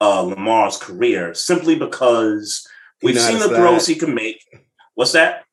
uh, 0.02 0.22
Lamar's 0.22 0.78
career, 0.78 1.34
simply 1.34 1.76
because 1.76 2.68
we've 3.02 3.20
seen 3.20 3.40
the 3.40 3.50
throws 3.50 3.88
he 3.88 3.96
can 3.96 4.14
make. 4.14 4.44
What's 4.96 5.14
that? 5.14 5.46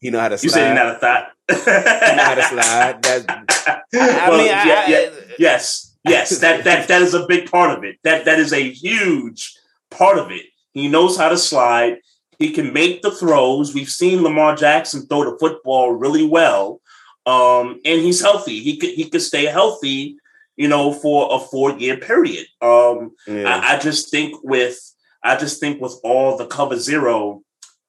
You 0.00 0.10
know 0.10 0.20
how 0.20 0.28
to 0.28 0.38
slide. 0.38 0.44
You 0.44 0.50
said 0.50 0.74
not 0.74 0.96
a 0.96 0.98
thought. 0.98 1.28
you 1.48 2.16
know 2.16 2.24
how 2.24 2.34
to 2.34 2.42
slide. 2.42 3.02
That's, 3.02 3.26
I, 3.68 3.80
I 3.94 4.28
well, 4.28 4.38
mean, 4.38 4.46
yeah, 4.46 4.84
I, 4.86 4.90
yeah, 4.90 5.10
yes, 5.38 5.96
yes. 6.04 6.38
That 6.40 6.64
that 6.64 6.88
that 6.88 7.02
is 7.02 7.14
a 7.14 7.26
big 7.26 7.50
part 7.50 7.76
of 7.76 7.84
it. 7.84 7.96
That 8.04 8.24
that 8.26 8.38
is 8.38 8.52
a 8.52 8.70
huge 8.70 9.56
part 9.90 10.18
of 10.18 10.30
it. 10.30 10.46
He 10.76 10.88
knows 10.88 11.16
how 11.16 11.30
to 11.30 11.38
slide. 11.38 12.00
He 12.38 12.50
can 12.50 12.74
make 12.74 13.00
the 13.00 13.10
throws. 13.10 13.74
We've 13.74 13.88
seen 13.88 14.22
Lamar 14.22 14.54
Jackson 14.54 15.06
throw 15.06 15.24
the 15.24 15.38
football 15.38 15.92
really 15.92 16.26
well. 16.26 16.82
Um, 17.24 17.80
and 17.86 18.02
he's 18.02 18.20
healthy. 18.20 18.60
He 18.60 18.76
could 18.76 18.90
he 18.90 19.08
could 19.08 19.22
stay 19.22 19.46
healthy, 19.46 20.18
you 20.54 20.68
know, 20.68 20.92
for 20.92 21.28
a 21.32 21.38
four 21.38 21.78
year 21.78 21.96
period. 21.96 22.46
Um, 22.60 23.12
yeah. 23.26 23.48
I, 23.48 23.76
I 23.76 23.78
just 23.78 24.10
think 24.10 24.36
with 24.44 24.78
I 25.22 25.36
just 25.36 25.60
think 25.60 25.80
with 25.80 25.98
all 26.04 26.36
the 26.36 26.46
cover 26.46 26.76
zero 26.76 27.42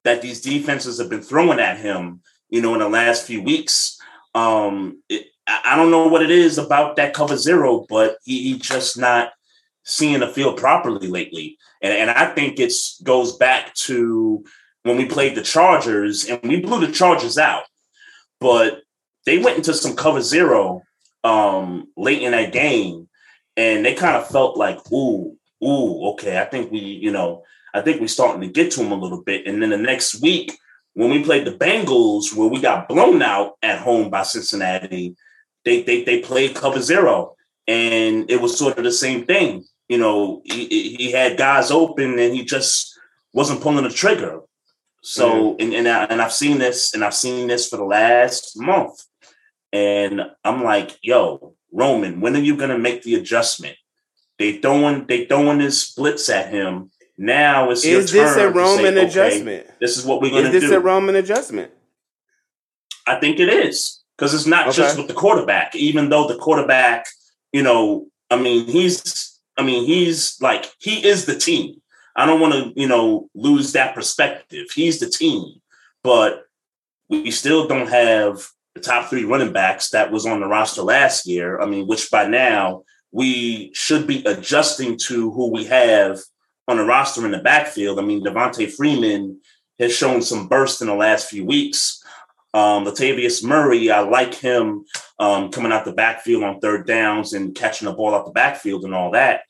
that 0.05 0.21
these 0.21 0.39
defenses 0.39 0.97
have 0.97 1.09
been 1.09 1.21
throwing 1.21 1.59
at 1.59 1.77
him, 1.77 2.21
you 2.49 2.61
know, 2.61 2.73
in 2.73 2.79
the 2.79 2.87
last 2.87 3.27
few 3.27 3.41
weeks. 3.41 3.99
Um, 4.33 5.03
it, 5.09 5.27
I 5.45 5.75
don't 5.75 5.91
know 5.91 6.07
what 6.07 6.21
it 6.21 6.31
is 6.31 6.57
about 6.57 6.95
that 6.95 7.13
cover 7.13 7.35
zero, 7.35 7.85
but 7.89 8.17
he, 8.23 8.53
he 8.53 8.59
just 8.59 8.97
not 8.97 9.31
seeing 9.83 10.21
the 10.21 10.27
field 10.27 10.57
properly 10.57 11.07
lately. 11.07 11.57
And, 11.81 11.93
and 11.93 12.09
I 12.09 12.33
think 12.33 12.59
it 12.59 12.73
goes 13.03 13.37
back 13.37 13.73
to 13.75 14.43
when 14.83 14.97
we 14.97 15.05
played 15.05 15.35
the 15.35 15.43
Chargers 15.43 16.25
and 16.25 16.41
we 16.43 16.61
blew 16.61 16.85
the 16.85 16.91
Chargers 16.91 17.37
out. 17.37 17.63
But 18.39 18.81
they 19.25 19.37
went 19.39 19.57
into 19.57 19.73
some 19.73 19.95
cover 19.95 20.21
zero 20.21 20.83
um, 21.23 21.87
late 21.97 22.21
in 22.21 22.31
that 22.31 22.53
game, 22.53 23.09
and 23.55 23.85
they 23.85 23.93
kind 23.93 24.15
of 24.15 24.27
felt 24.29 24.57
like, 24.57 24.79
ooh, 24.91 25.35
ooh, 25.63 26.07
okay, 26.11 26.39
I 26.39 26.45
think 26.45 26.71
we, 26.71 26.79
you 26.79 27.11
know, 27.11 27.43
I 27.73 27.81
think 27.81 27.99
we're 27.99 28.07
starting 28.07 28.41
to 28.41 28.47
get 28.47 28.71
to 28.71 28.79
them 28.79 28.91
a 28.91 28.95
little 28.95 29.23
bit. 29.23 29.45
And 29.45 29.61
then 29.61 29.71
the 29.71 29.77
next 29.77 30.21
week, 30.21 30.57
when 30.93 31.11
we 31.11 31.23
played 31.23 31.45
the 31.45 31.51
Bengals, 31.51 32.35
where 32.35 32.47
we 32.47 32.61
got 32.61 32.87
blown 32.87 33.21
out 33.21 33.53
at 33.61 33.79
home 33.79 34.09
by 34.09 34.23
Cincinnati, 34.23 35.15
they 35.65 35.83
they 35.83 36.03
they 36.03 36.21
played 36.21 36.55
cover 36.55 36.81
zero, 36.81 37.35
and 37.67 38.29
it 38.31 38.41
was 38.41 38.57
sort 38.57 38.77
of 38.77 38.83
the 38.83 38.91
same 38.91 39.25
thing. 39.25 39.65
You 39.89 39.97
know, 39.97 40.41
he, 40.45 40.95
he 40.95 41.11
had 41.11 41.37
guys 41.37 41.71
open, 41.71 42.19
and 42.19 42.33
he 42.33 42.43
just 42.43 42.97
wasn't 43.33 43.61
pulling 43.61 43.83
the 43.83 43.89
trigger. 43.89 44.41
So, 45.01 45.53
mm-hmm. 45.53 45.61
and 45.61 45.73
and, 45.73 45.87
I, 45.87 46.03
and 46.05 46.21
I've 46.21 46.33
seen 46.33 46.57
this, 46.57 46.93
and 46.93 47.03
I've 47.03 47.15
seen 47.15 47.47
this 47.47 47.69
for 47.69 47.77
the 47.77 47.85
last 47.85 48.59
month. 48.59 49.03
And 49.71 50.21
I'm 50.43 50.63
like, 50.63 50.97
yo, 51.01 51.55
Roman, 51.71 52.21
when 52.21 52.35
are 52.35 52.39
you 52.39 52.57
gonna 52.57 52.77
make 52.77 53.03
the 53.03 53.15
adjustment? 53.15 53.77
They 54.39 54.57
throwing 54.57 55.05
they 55.07 55.25
throwing 55.25 55.59
his 55.59 55.81
splits 55.81 56.29
at 56.29 56.49
him. 56.49 56.91
Now 57.17 57.71
it's 57.71 57.83
is 57.83 58.11
this 58.11 58.35
a 58.37 58.49
Roman 58.49 58.95
say, 58.95 59.05
adjustment? 59.05 59.65
Okay, 59.65 59.73
this 59.79 59.97
is 59.97 60.05
what 60.05 60.21
we're 60.21 60.29
gonna 60.29 60.51
do. 60.51 60.57
Is 60.57 60.61
this 60.63 60.69
do. 60.69 60.77
a 60.77 60.79
Roman 60.79 61.15
adjustment? 61.15 61.71
I 63.07 63.19
think 63.19 63.39
it 63.39 63.49
is 63.49 64.03
because 64.17 64.33
it's 64.33 64.45
not 64.45 64.67
okay. 64.67 64.77
just 64.77 64.97
with 64.97 65.07
the 65.07 65.13
quarterback. 65.13 65.75
Even 65.75 66.09
though 66.09 66.27
the 66.27 66.35
quarterback, 66.35 67.05
you 67.51 67.63
know, 67.63 68.07
I 68.29 68.35
mean, 68.35 68.65
he's, 68.65 69.26
I 69.57 69.63
mean, 69.63 69.85
he's 69.85 70.39
like 70.41 70.71
he 70.79 71.05
is 71.05 71.25
the 71.25 71.37
team. 71.37 71.81
I 72.15 72.25
don't 72.25 72.39
want 72.39 72.53
to, 72.53 72.79
you 72.79 72.87
know, 72.87 73.29
lose 73.35 73.73
that 73.73 73.93
perspective. 73.93 74.67
He's 74.73 74.99
the 74.99 75.09
team, 75.09 75.61
but 76.03 76.43
we 77.09 77.31
still 77.31 77.67
don't 77.67 77.89
have 77.89 78.47
the 78.75 78.81
top 78.81 79.09
three 79.09 79.23
running 79.23 79.53
backs 79.53 79.89
that 79.91 80.11
was 80.11 80.25
on 80.25 80.39
the 80.39 80.47
roster 80.47 80.81
last 80.81 81.25
year. 81.25 81.61
I 81.61 81.65
mean, 81.65 81.87
which 81.87 82.09
by 82.11 82.27
now 82.27 82.83
we 83.11 83.71
should 83.73 84.07
be 84.07 84.23
adjusting 84.25 84.97
to 84.97 85.31
who 85.31 85.51
we 85.51 85.65
have 85.65 86.19
on 86.67 86.77
the 86.77 86.83
roster 86.83 87.25
in 87.25 87.31
the 87.31 87.39
backfield. 87.39 87.99
I 87.99 88.01
mean, 88.01 88.23
Devonta 88.23 88.71
Freeman 88.71 89.39
has 89.79 89.95
shown 89.95 90.21
some 90.21 90.47
burst 90.47 90.81
in 90.81 90.87
the 90.87 90.95
last 90.95 91.29
few 91.29 91.45
weeks. 91.45 91.96
Um, 92.57 92.85
Latavius 92.85 93.43
Murray, 93.43 93.91
I 93.91 93.99
like 93.99 94.33
him 94.33 94.83
um, 95.19 95.51
coming 95.51 95.71
out 95.71 95.85
the 95.85 95.93
backfield 95.93 96.43
on 96.43 96.59
third 96.59 96.87
downs 96.87 97.33
and 97.33 97.53
catching 97.53 97.85
the 97.85 97.93
ball 97.93 98.15
out 98.15 98.25
the 98.25 98.31
backfield 98.31 98.83
and 98.83 98.95
all 98.95 99.11
that. 99.11 99.41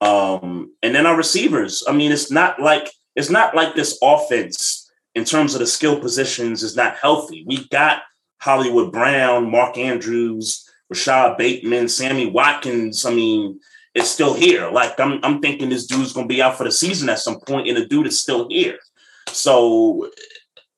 Um, 0.00 0.72
and 0.82 0.92
then 0.92 1.06
our 1.06 1.16
receivers. 1.16 1.84
I 1.86 1.92
mean, 1.92 2.10
it's 2.10 2.32
not 2.32 2.60
like 2.60 2.90
it's 3.14 3.30
not 3.30 3.54
like 3.54 3.76
this 3.76 3.96
offense 4.02 4.90
in 5.14 5.24
terms 5.24 5.54
of 5.54 5.60
the 5.60 5.68
skill 5.68 6.00
positions 6.00 6.64
is 6.64 6.74
not 6.74 6.96
healthy. 6.96 7.44
We 7.46 7.68
got 7.68 8.02
Hollywood 8.40 8.90
Brown, 8.90 9.48
Mark 9.52 9.78
Andrews, 9.78 10.68
Rashod 10.90 11.38
Bateman, 11.38 11.88
Sammy 11.88 12.26
Watkins. 12.26 13.06
I 13.06 13.14
mean, 13.14 13.60
it's 13.94 14.10
still 14.10 14.34
here. 14.34 14.68
Like 14.68 14.98
I'm, 14.98 15.20
I'm 15.22 15.40
thinking 15.40 15.68
this 15.68 15.86
dude's 15.86 16.12
gonna 16.12 16.26
be 16.26 16.42
out 16.42 16.58
for 16.58 16.64
the 16.64 16.72
season 16.72 17.08
at 17.08 17.20
some 17.20 17.38
point, 17.38 17.68
and 17.68 17.76
the 17.76 17.86
dude 17.86 18.08
is 18.08 18.18
still 18.18 18.48
here. 18.48 18.80
So, 19.28 20.10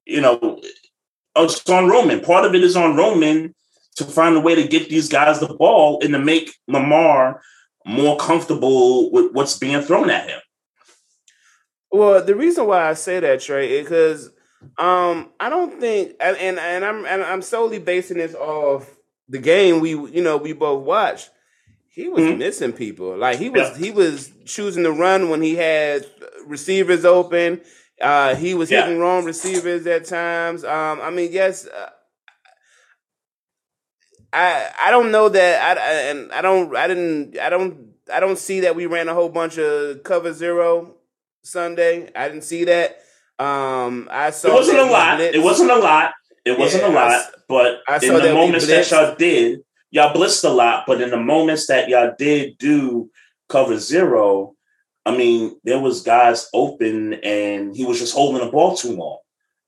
you 0.04 0.20
know, 0.20 0.60
it's 1.44 1.68
on 1.68 1.88
Roman. 1.88 2.20
Part 2.20 2.44
of 2.44 2.54
it 2.54 2.62
is 2.62 2.76
on 2.76 2.96
Roman 2.96 3.54
to 3.96 4.04
find 4.04 4.36
a 4.36 4.40
way 4.40 4.54
to 4.54 4.66
get 4.66 4.88
these 4.88 5.08
guys 5.08 5.40
the 5.40 5.54
ball 5.54 6.00
and 6.02 6.12
to 6.12 6.18
make 6.18 6.54
Lamar 6.66 7.42
more 7.84 8.16
comfortable 8.16 9.10
with 9.10 9.32
what's 9.32 9.58
being 9.58 9.82
thrown 9.82 10.10
at 10.10 10.28
him. 10.28 10.40
Well, 11.90 12.24
the 12.24 12.36
reason 12.36 12.66
why 12.66 12.88
I 12.88 12.94
say 12.94 13.18
that, 13.20 13.40
Trey, 13.40 13.78
is 13.78 13.84
because 13.84 14.30
um, 14.78 15.30
I 15.40 15.48
don't 15.48 15.80
think, 15.80 16.14
and 16.20 16.36
and 16.58 16.84
I'm 16.84 17.04
and 17.04 17.22
I'm 17.22 17.42
solely 17.42 17.78
basing 17.78 18.18
this 18.18 18.34
off 18.34 18.96
the 19.28 19.38
game 19.38 19.80
we 19.80 19.90
you 19.90 20.22
know 20.22 20.36
we 20.36 20.52
both 20.52 20.84
watched. 20.84 21.30
He 21.88 22.08
was 22.08 22.22
mm-hmm. 22.22 22.38
missing 22.38 22.72
people. 22.72 23.16
Like 23.16 23.38
he 23.38 23.50
was 23.50 23.70
yeah. 23.70 23.78
he 23.78 23.90
was 23.90 24.30
choosing 24.44 24.84
to 24.84 24.92
run 24.92 25.30
when 25.30 25.42
he 25.42 25.56
had 25.56 26.06
receivers 26.46 27.04
open. 27.04 27.60
Uh, 28.00 28.34
he 28.34 28.54
was 28.54 28.70
yeah. 28.70 28.82
hitting 28.86 28.98
wrong 28.98 29.24
receivers 29.24 29.86
at 29.86 30.04
times. 30.06 30.64
Um, 30.64 31.00
I 31.00 31.10
mean, 31.10 31.30
yes. 31.32 31.66
Uh, 31.66 31.90
I 34.32 34.70
I 34.86 34.90
don't 34.90 35.10
know 35.10 35.28
that 35.28 35.78
I, 35.78 35.80
I 35.80 35.92
and 36.10 36.32
I 36.32 36.40
don't 36.42 36.74
I 36.76 36.86
didn't 36.86 37.38
I 37.38 37.50
don't 37.50 37.94
I 38.12 38.20
don't 38.20 38.38
see 38.38 38.60
that 38.60 38.76
we 38.76 38.86
ran 38.86 39.08
a 39.08 39.14
whole 39.14 39.28
bunch 39.28 39.58
of 39.58 40.02
cover 40.04 40.32
zero 40.32 40.94
Sunday. 41.42 42.10
I 42.14 42.28
didn't 42.28 42.44
see 42.44 42.64
that. 42.64 42.98
Um, 43.38 44.08
I 44.10 44.30
saw 44.30 44.48
It 44.48 44.54
wasn't 44.54 44.78
a 44.78 44.84
lot. 44.84 45.18
blitzed. 45.18 45.34
It 45.34 45.42
wasn't 45.42 45.70
a 45.70 45.76
lot. 45.76 46.12
It 46.44 46.58
wasn't 46.58 46.82
Yeah, 46.84 46.88
a 46.88 46.92
I 46.92 46.94
lot. 46.94 47.12
s- 47.12 47.30
But 47.48 47.80
I 47.88 47.96
in 48.02 48.14
the 48.14 48.34
moments 48.34 48.66
that 48.66 48.90
y'all 48.90 49.14
did, 49.16 49.60
y'all 49.90 50.14
blitzed 50.14 50.44
a 50.44 50.48
lot. 50.52 50.84
But 50.86 51.00
in 51.00 51.10
the 51.10 51.16
moments 51.16 51.66
that 51.66 51.88
y'all 51.88 52.12
did 52.18 52.58
do 52.58 53.10
cover 53.48 53.78
zero, 53.78 54.54
I 55.06 55.16
mean, 55.16 55.58
there 55.64 55.78
was 55.78 56.02
guys 56.02 56.48
open 56.52 57.14
and 57.14 57.74
he 57.74 57.84
was 57.84 57.98
just 57.98 58.14
holding 58.14 58.44
the 58.44 58.50
ball 58.50 58.76
too 58.76 58.96
long. 58.96 59.18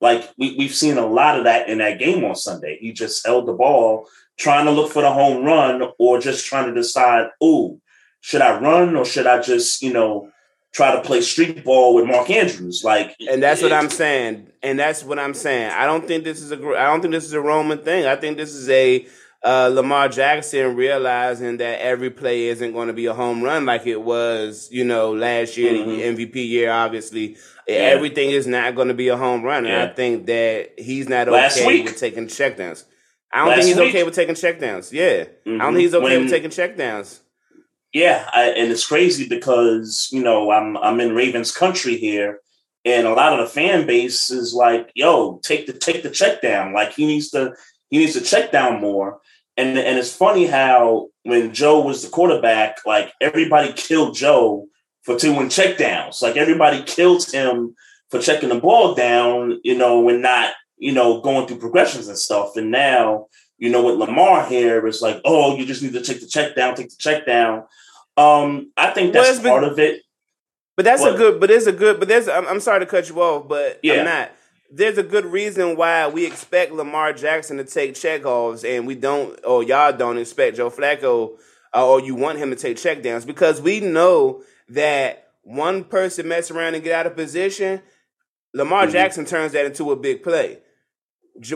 Like 0.01 0.31
we, 0.37 0.57
we've 0.57 0.75
seen 0.75 0.99
a 0.99 1.07
lot 1.07 1.39
of 1.39 1.45
that 1.45 1.69
in 1.69 1.79
that 1.79 1.99
game 1.99 2.25
on 2.25 2.35
Sunday. 2.35 2.79
He 2.81 2.93
just 2.93 3.25
held 3.27 3.47
the 3.47 3.53
ball, 3.53 4.09
trying 4.39 4.67
to 4.67 4.73
look 4.73 4.93
for 4.93 5.03
the 5.03 5.13
home 5.13 5.45
run, 5.45 5.83
or 5.99 6.21
just 6.21 6.45
trying 6.45 6.67
to 6.67 6.75
decide, 6.75 7.29
oh, 7.41 7.81
should 8.21 8.43
I 8.43 8.59
run 8.59 8.97
or 8.97 9.05
should 9.05 9.27
I 9.27 9.41
just, 9.41 9.83
you 9.83 9.93
know, 9.93 10.31
try 10.73 10.95
to 10.95 11.03
play 11.03 11.21
street 11.21 11.65
ball 11.65 11.95
with 11.95 12.07
Mark 12.07 12.31
Andrews? 12.31 12.83
Like, 12.85 13.15
And 13.31 13.43
that's 13.43 13.63
what 13.63 13.73
I'm 13.73 13.91
saying. 13.91 14.49
And 14.63 14.79
that's 14.79 15.05
what 15.05 15.19
I'm 15.19 15.35
saying. 15.35 15.71
I 15.71 15.87
don't 15.87 16.07
think 16.07 16.25
this 16.25 16.41
is 16.41 16.53
a 16.53 16.57
I 16.57 16.87
don't 16.87 17.01
think 17.01 17.13
this 17.13 17.25
is 17.25 17.33
a 17.33 17.41
Roman 17.41 17.79
thing. 17.79 18.07
I 18.07 18.17
think 18.17 18.37
this 18.37 18.55
is 18.55 18.69
a 18.69 19.07
uh, 19.45 19.69
Lamar 19.73 20.09
Jackson 20.09 20.77
realizing 20.77 21.57
that 21.57 21.81
every 21.81 22.11
play 22.11 22.45
isn't 22.47 22.73
going 22.73 22.87
to 22.89 22.93
be 22.95 23.07
a 23.07 23.15
home 23.15 23.43
run 23.43 23.67
like 23.67 23.87
it 23.87 24.01
was, 24.01 24.69
you 24.71 24.85
know, 24.85 25.13
last 25.13 25.57
year, 25.57 25.73
Mhm. 25.73 25.87
the 25.87 26.03
MVP 26.05 26.47
year. 26.49 26.71
Obviously, 26.71 27.37
Yeah. 27.67 27.75
everything 27.77 28.31
is 28.31 28.47
not 28.47 28.75
going 28.77 28.89
to 28.89 28.95
be 28.95 29.09
a 29.09 29.17
home 29.17 29.43
run. 29.43 29.67
And 29.67 29.75
I 29.75 29.87
think 29.93 30.27
that 30.27 30.73
he's 30.79 31.09
not 31.09 31.27
Last 31.29 31.59
okay 31.59 31.67
week. 31.67 31.85
with 31.87 31.99
taking 31.99 32.27
checkdowns. 32.27 32.85
I 33.33 33.39
don't 33.39 33.49
Last 33.49 33.57
think 33.59 33.69
he's 33.69 33.77
week. 33.79 33.89
okay 33.89 34.03
with 34.05 34.15
taking 34.15 34.35
checkdowns. 34.35 34.93
Yeah, 34.93 35.25
I 35.47 35.51
don't 35.59 35.73
think 35.75 35.79
he's 35.85 35.95
okay 35.95 36.05
When- 36.05 36.23
with 36.25 36.31
taking 36.31 36.51
checkdowns. 36.51 37.21
Yeah, 37.93 38.25
I, 38.33 38.45
and 38.51 38.71
it's 38.71 38.87
crazy 38.87 39.27
because 39.29 40.09
you 40.13 40.23
know 40.23 40.51
I'm 40.51 40.77
I'm 40.79 41.01
in 41.01 41.15
Ravens 41.15 41.51
country 41.53 41.97
here, 41.97 42.41
and 42.85 43.07
a 43.07 43.13
lot 43.13 43.33
of 43.33 43.41
the 43.41 43.47
fan 43.53 43.87
base 43.87 44.31
is 44.31 44.55
like, 44.55 44.91
"Yo, 44.95 45.41
take 45.43 45.67
the 45.67 45.73
take 45.75 46.03
the 46.03 46.11
check 46.11 46.41
down." 46.43 46.73
Like 46.73 46.93
he 46.95 47.05
needs 47.07 47.31
to 47.31 47.55
he 47.91 47.99
needs 47.99 48.15
to 48.15 48.23
check 48.23 48.51
down 48.53 48.81
more. 48.81 49.21
And 49.57 49.79
and 49.79 49.99
it's 49.99 50.15
funny 50.15 50.47
how 50.47 51.09
when 51.25 51.53
Joe 51.53 51.81
was 51.81 52.03
the 52.03 52.09
quarterback, 52.09 52.79
like 52.87 53.13
everybody 53.21 53.73
killed 53.75 54.15
Joe 54.15 54.67
for 55.03 55.17
doing 55.17 55.49
check 55.49 55.79
downs. 55.79 56.23
Like 56.23 56.37
everybody 56.37 56.83
killed 56.85 57.25
him 57.31 57.75
for 58.11 58.21
checking 58.21 58.49
the 58.49 58.61
ball 58.61 58.95
down, 58.95 59.59
you 59.63 59.77
know, 59.77 60.09
and 60.09 60.23
not 60.23 60.53
you 60.79 60.93
know 60.93 61.21
going 61.21 61.47
through 61.47 61.59
progressions 61.59 62.09
and 62.09 62.17
stuff. 62.19 62.57
And 62.57 62.71
now 62.71 63.27
you 63.59 63.69
know 63.69 63.85
with 63.85 63.97
Lamar 63.97 64.47
here, 64.47 64.87
it's 64.87 65.03
like, 65.03 65.21
oh, 65.25 65.57
you 65.57 65.67
just 65.67 65.83
need 65.83 65.93
to 65.93 66.03
take 66.03 66.21
the 66.21 66.27
check 66.27 66.55
down, 66.57 66.75
take 66.75 66.89
the 66.91 66.97
check 66.99 67.27
down. 67.27 67.65
Um, 68.17 68.73
I 68.77 68.91
think 68.91 69.13
that's 69.13 69.29
it's 69.29 69.39
been- 69.41 69.51
part 69.51 69.65
of 69.65 69.79
it. 69.79 70.03
But 70.75 70.87
that's 70.87 71.03
a 71.05 71.13
good. 71.15 71.39
But 71.39 71.51
there's 71.51 71.67
a 71.67 71.73
good. 71.73 71.99
But 71.99 72.09
there's. 72.09 72.29
I'm, 72.29 72.49
I'm 72.49 72.59
sorry 72.61 72.81
to 72.81 72.87
cut 72.87 73.07
you 73.11 73.21
off, 73.21 73.47
but 73.47 73.79
Yeah. 73.83 73.99
I'm 74.01 74.05
not. 74.07 74.33
There's 74.75 74.97
a 74.97 75.03
good 75.03 75.27
reason 75.27 75.77
why 75.77 76.09
we 76.09 76.25
expect 76.25 76.73
Lamar 76.73 77.13
Jackson 77.13 77.59
to 77.59 77.65
take 77.65 77.93
checkoffs, 77.93 78.65
and 78.65 78.87
we 78.87 78.95
don't, 78.95 79.39
or 79.45 79.63
y'all 79.63 79.93
don't 79.93 80.17
expect 80.17 80.57
Joe 80.57 80.71
Flacco, 80.71 81.33
uh, 81.75 81.87
or 81.87 82.01
you 82.01 82.15
want 82.15 82.39
him 82.39 82.49
to 82.51 82.57
take 82.57 82.79
checkdowns 82.79 83.27
because 83.27 83.61
we 83.61 83.81
know 83.81 84.43
that 84.71 85.29
one 85.43 85.85
person 85.85 86.27
mess 86.27 86.51
around 86.51 86.75
and 86.75 86.83
get 86.83 86.95
out 86.95 87.07
of 87.07 87.15
position, 87.17 87.83
Lamar 88.55 88.87
Mhm. 88.87 88.93
Jackson 88.93 89.25
turns 89.27 89.53
that 89.53 89.67
into 89.67 89.91
a 89.93 89.97
big 89.97 90.23
play. 90.23 90.59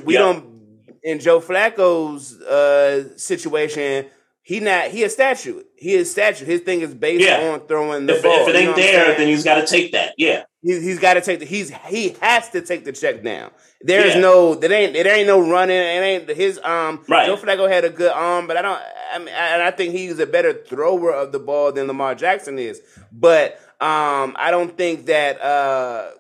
We 0.04 0.14
Yeah. 0.14 0.20
don't. 0.20 0.56
In 1.02 1.18
Joe 1.20 1.40
Flacco's 1.40 2.38
uh, 2.42 3.16
situation, 3.16 4.06
he 4.42 4.61
not 4.61 4.88
he 4.88 5.04
a 5.04 5.08
statue. 5.08 5.62
He 5.76 5.94
is 5.94 6.11
statue. 6.11 6.44
His 6.44 6.61
thing 6.62 6.80
is 6.82 6.94
based 6.94 7.25
Yeah. 7.25 7.52
on 7.52 7.66
throwing 7.66 8.06
the 8.06 8.16
If, 8.16 8.23
ball. 8.23 8.32
if 8.42 8.49
it 8.49 8.54
You 8.58 8.64
know 8.64 8.68
ain't 8.70 8.76
there, 8.76 9.14
then 9.14 9.28
he's 9.28 9.44
got 9.44 9.54
to 9.61 9.66
take 9.66 9.92
that. 9.92 10.14
Yeah, 10.18 10.44
He, 10.66 10.80
he's 10.80 10.99
got 10.99 11.14
to 11.14 11.20
take 11.20 11.38
the. 11.38 11.46
He's 11.46 11.70
he 11.87 12.16
has 12.20 12.50
to 12.50 12.61
take 12.61 12.85
the 12.85 12.92
check 12.92 13.23
down. 13.23 13.50
There's 13.80 14.14
Yeah. 14.14 14.20
no. 14.20 14.54
There 14.56 14.73
ain't. 14.73 14.97
It 14.97 15.06
ain't 15.06 15.26
no 15.28 15.38
running. 15.49 15.76
It 15.76 15.80
ain't 16.02 16.28
his 16.30 16.58
um. 16.64 17.04
Right. 17.08 17.26
Joe 17.26 17.36
Flacco 17.36 17.69
had 17.71 17.84
a 17.84 17.90
good 17.90 18.10
arm, 18.12 18.47
but 18.49 18.56
I 18.56 18.62
don't. 18.62 18.80
I 19.14 19.19
mean, 19.19 19.28
and 19.28 19.62
I 19.62 19.71
think 19.71 19.93
he's 19.93 20.19
a 20.19 20.26
better 20.26 20.52
thrower 20.52 21.12
of 21.12 21.30
the 21.30 21.38
ball 21.38 21.71
than 21.73 21.86
Lamar 21.86 22.14
Jackson 22.17 22.58
is. 22.58 22.80
But 23.12 23.60
um, 23.80 24.34
I 24.38 24.49
don't 24.50 24.76
think 24.76 25.06
that 25.06 25.40
uh. 25.40 26.10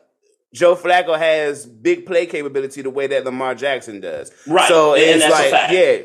Joe 0.54 0.74
Flacco 0.74 1.18
has 1.18 1.66
big 1.66 2.06
play 2.06 2.24
capability 2.24 2.80
the 2.80 2.88
way 2.88 3.06
that 3.08 3.24
Lamar 3.26 3.54
Jackson 3.54 4.00
does. 4.00 4.32
Right. 4.46 4.66
So 4.68 4.94
And 4.94 5.02
it's 5.02 5.20
that's 5.24 5.34
a 5.34 5.42
like, 5.42 5.50
fact. 5.50 5.72
yeah, 5.72 5.98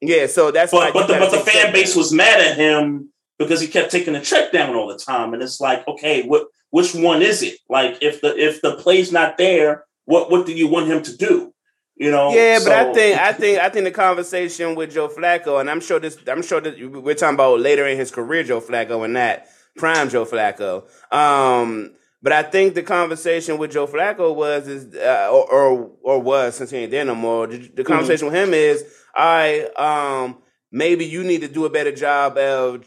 yeah. 0.00 0.26
So 0.28 0.52
that's 0.52 0.72
why 0.72 0.92
but 0.92 1.08
but 1.08 1.14
the, 1.14 1.18
but 1.18 1.30
the 1.32 1.38
fan 1.50 1.72
base 1.72 1.94
down. 1.94 1.98
was 2.02 2.12
mad 2.12 2.40
at 2.40 2.56
him 2.56 3.10
because 3.36 3.60
he 3.60 3.66
kept 3.66 3.90
taking 3.90 4.12
the 4.12 4.20
check 4.20 4.52
down 4.52 4.76
all 4.76 4.86
the 4.86 4.98
time, 4.98 5.34
and 5.34 5.42
it's 5.42 5.60
like, 5.60 5.88
okay, 5.88 6.22
what 6.22 6.46
which 6.70 6.94
one 6.94 7.22
is 7.22 7.42
it? 7.42 7.58
Like 7.68 7.98
if 8.02 8.20
the 8.20 8.36
if 8.36 8.62
the 8.62 8.76
play's 8.76 9.12
not 9.12 9.38
there, 9.38 9.84
what 10.04 10.30
what 10.30 10.46
do 10.46 10.52
you 10.52 10.68
want 10.68 10.86
him 10.86 11.02
to 11.02 11.16
do? 11.16 11.52
You 11.96 12.10
know? 12.10 12.30
Yeah, 12.34 12.58
but 12.62 12.72
I 12.72 12.92
think 12.92 13.18
I 13.18 13.32
think 13.32 13.58
I 13.58 13.68
think 13.70 13.84
the 13.84 13.90
conversation 13.90 14.74
with 14.74 14.92
Joe 14.92 15.08
Flacco, 15.08 15.60
and 15.60 15.70
I'm 15.70 15.80
sure 15.80 15.98
this, 15.98 16.18
I'm 16.26 16.42
sure 16.42 16.60
that 16.60 16.78
we're 16.78 17.14
talking 17.14 17.34
about 17.34 17.60
later 17.60 17.86
in 17.86 17.96
his 17.96 18.10
career, 18.10 18.44
Joe 18.44 18.60
Flacco, 18.60 19.04
and 19.04 19.16
that 19.16 19.48
prime 19.76 20.10
Joe 20.10 20.26
Flacco. 20.26 20.84
Um, 21.12 21.92
but 22.22 22.32
I 22.32 22.42
think 22.42 22.74
the 22.74 22.82
conversation 22.82 23.56
with 23.56 23.72
Joe 23.72 23.86
Flacco 23.86 24.34
was 24.34 24.68
is 24.68 24.94
uh, 24.94 25.30
or, 25.32 25.50
or 25.50 25.90
or 26.02 26.18
was 26.20 26.56
since 26.56 26.70
he 26.70 26.78
ain't 26.78 26.90
there 26.90 27.04
no 27.04 27.14
more. 27.14 27.46
The, 27.46 27.58
the 27.68 27.84
conversation 27.84 28.26
with 28.26 28.34
him 28.34 28.52
is, 28.52 28.84
I 29.14 29.68
um 29.76 30.38
maybe 30.70 31.06
you 31.06 31.24
need 31.24 31.40
to 31.42 31.48
do 31.48 31.64
a 31.64 31.70
better 31.70 31.92
job 31.92 32.36
of 32.36 32.84